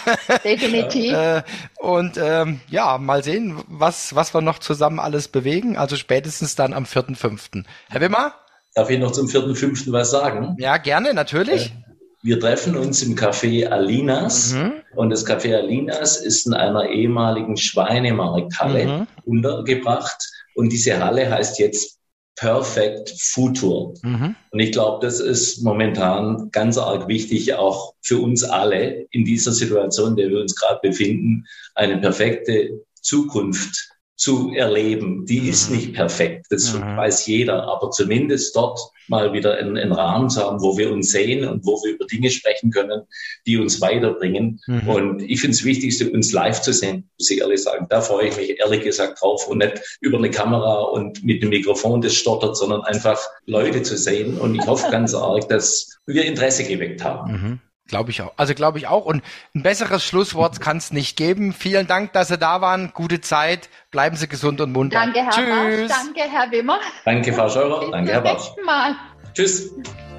Definitiv. 0.45 1.15
Äh, 1.17 1.43
und 1.79 2.19
ähm, 2.19 2.61
ja, 2.69 2.99
mal 2.99 3.25
sehen, 3.25 3.63
was, 3.67 4.15
was 4.15 4.35
wir 4.35 4.43
noch 4.43 4.59
zusammen 4.59 5.01
alles 5.01 5.29
bewegen. 5.29 5.79
Also 5.79 5.97
spätestens 5.97 6.55
dann 6.55 6.75
am 6.75 6.85
4.5. 6.85 7.65
Herr 7.89 8.01
Wimmer? 8.03 8.35
Darf 8.75 8.91
ich 8.91 8.99
noch 8.99 9.13
zum 9.13 9.27
4.5. 9.27 9.91
was 9.91 10.11
sagen? 10.11 10.55
Ja, 10.59 10.77
gerne, 10.77 11.15
natürlich. 11.15 11.69
Äh, 11.69 11.86
wir 12.23 12.41
treffen 12.41 12.77
uns 12.77 13.03
im 13.03 13.15
Café 13.15 13.67
Alinas 13.67 14.53
mhm. 14.55 14.73
und 14.95 15.11
das 15.11 15.27
Café 15.27 15.57
Alinas 15.57 16.17
ist 16.17 16.47
in 16.47 16.55
einer 16.55 16.89
ehemaligen 16.89 17.57
Schweinemarkthalle 17.57 18.87
mhm. 18.87 19.07
untergebracht 19.25 20.19
und 20.55 20.71
diese 20.71 20.99
Halle 20.99 21.31
heißt 21.31 21.59
jetzt 21.59 21.97
Perfect 22.37 23.15
Futur. 23.19 23.95
Mhm. 24.03 24.37
Und 24.51 24.61
ich 24.61 24.73
glaube, 24.73 25.05
das 25.05 25.21
ist 25.21 25.63
momentan 25.63 26.51
ganz 26.51 26.77
arg 26.77 27.09
wichtig, 27.09 27.55
auch 27.55 27.95
für 28.03 28.19
uns 28.19 28.45
alle 28.45 29.07
in 29.11 29.25
dieser 29.25 29.53
Situation, 29.53 30.11
in 30.11 30.17
der 30.17 30.29
wir 30.31 30.41
uns 30.41 30.55
gerade 30.55 30.81
befinden, 30.83 31.47
eine 31.75 31.99
perfekte 31.99 32.85
Zukunft 33.01 33.91
zu 34.17 34.53
erleben. 34.55 35.27
Die 35.27 35.49
ist 35.49 35.71
mhm. 35.71 35.77
nicht 35.77 35.95
perfekt, 35.95 36.47
das 36.51 36.75
mhm. 36.75 36.97
weiß 36.97 37.27
jeder, 37.27 37.65
aber 37.69 37.91
zumindest 37.91 38.57
dort 38.57 38.81
mal 39.09 39.33
wieder 39.33 39.57
einen, 39.57 39.77
einen, 39.77 39.93
Rahmen 39.93 40.29
zu 40.29 40.41
haben, 40.41 40.61
wo 40.61 40.77
wir 40.77 40.91
uns 40.93 41.13
sehen 41.13 41.47
und 41.47 41.65
wo 41.65 41.81
wir 41.85 41.95
über 41.95 42.07
Dinge 42.07 42.31
sprechen 42.31 42.71
können, 42.71 43.03
die 43.47 43.57
uns 43.57 43.81
weiterbringen. 43.81 44.61
Mhm. 44.67 44.89
Und 44.89 45.23
ich 45.23 45.41
finde 45.41 45.55
es 45.55 45.65
Wichtigste, 45.65 46.11
uns 46.11 46.33
live 46.33 46.61
zu 46.61 46.73
sehen, 46.73 47.09
muss 47.19 47.31
ich 47.31 47.39
ehrlich 47.39 47.63
sagen. 47.63 47.87
Da 47.89 48.01
freue 48.01 48.29
ich 48.29 48.37
mich 48.37 48.59
ehrlich 48.59 48.83
gesagt 48.83 49.23
drauf 49.23 49.47
und 49.47 49.59
nicht 49.59 49.81
über 50.01 50.19
eine 50.19 50.31
Kamera 50.31 50.83
und 50.83 51.23
mit 51.23 51.43
dem 51.43 51.51
Mikrofon, 51.51 52.01
das 52.01 52.15
stottert, 52.15 52.57
sondern 52.57 52.83
einfach 52.83 53.21
Leute 53.45 53.83
zu 53.83 53.97
sehen. 53.97 54.39
Und 54.39 54.55
ich 54.55 54.67
hoffe 54.67 54.91
ganz 54.91 55.15
arg, 55.15 55.49
dass 55.49 55.99
wir 56.07 56.25
Interesse 56.25 56.65
geweckt 56.65 57.05
haben. 57.05 57.61
Glaube 57.89 58.11
ich 58.11 58.23
auch. 58.23 58.33
Also 58.37 58.55
glaube 58.55 58.79
ich 58.79 58.89
auch. 58.89 59.05
Und 59.05 59.23
ein 59.55 59.63
besseres 59.63 60.05
Schlusswort 60.05 60.61
kann 60.61 60.79
es 60.79 60.93
nicht 60.93 61.17
geben. 61.17 61.53
Vielen 61.53 61.87
Dank, 61.87 62.13
dass 62.13 62.29
Sie 62.29 62.39
da 62.39 62.61
waren. 62.61 62.91
Gute 62.93 63.21
Zeit. 63.21 63.69
Bleiben 63.91 64.17
Sie 64.17 64.29
gesund 64.29 64.61
und 64.61 64.73
munter. 64.73 64.99
Danke, 64.99 65.21
Herr 65.21 65.31
Tschüss. 65.31 65.89
Barsch. 65.89 66.03
Danke, 66.05 66.31
Herr 66.31 66.51
Wimmer. 66.51 66.81
Danke, 67.05 67.33
Frau 67.33 67.49
Scheurer. 67.49 67.91
Danke, 67.91 68.13
Herr 68.13 68.21
Barsch. 68.23 68.51
Mal. 68.65 68.97
Tschüss. 69.35 69.73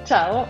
Ciao. 0.04 0.46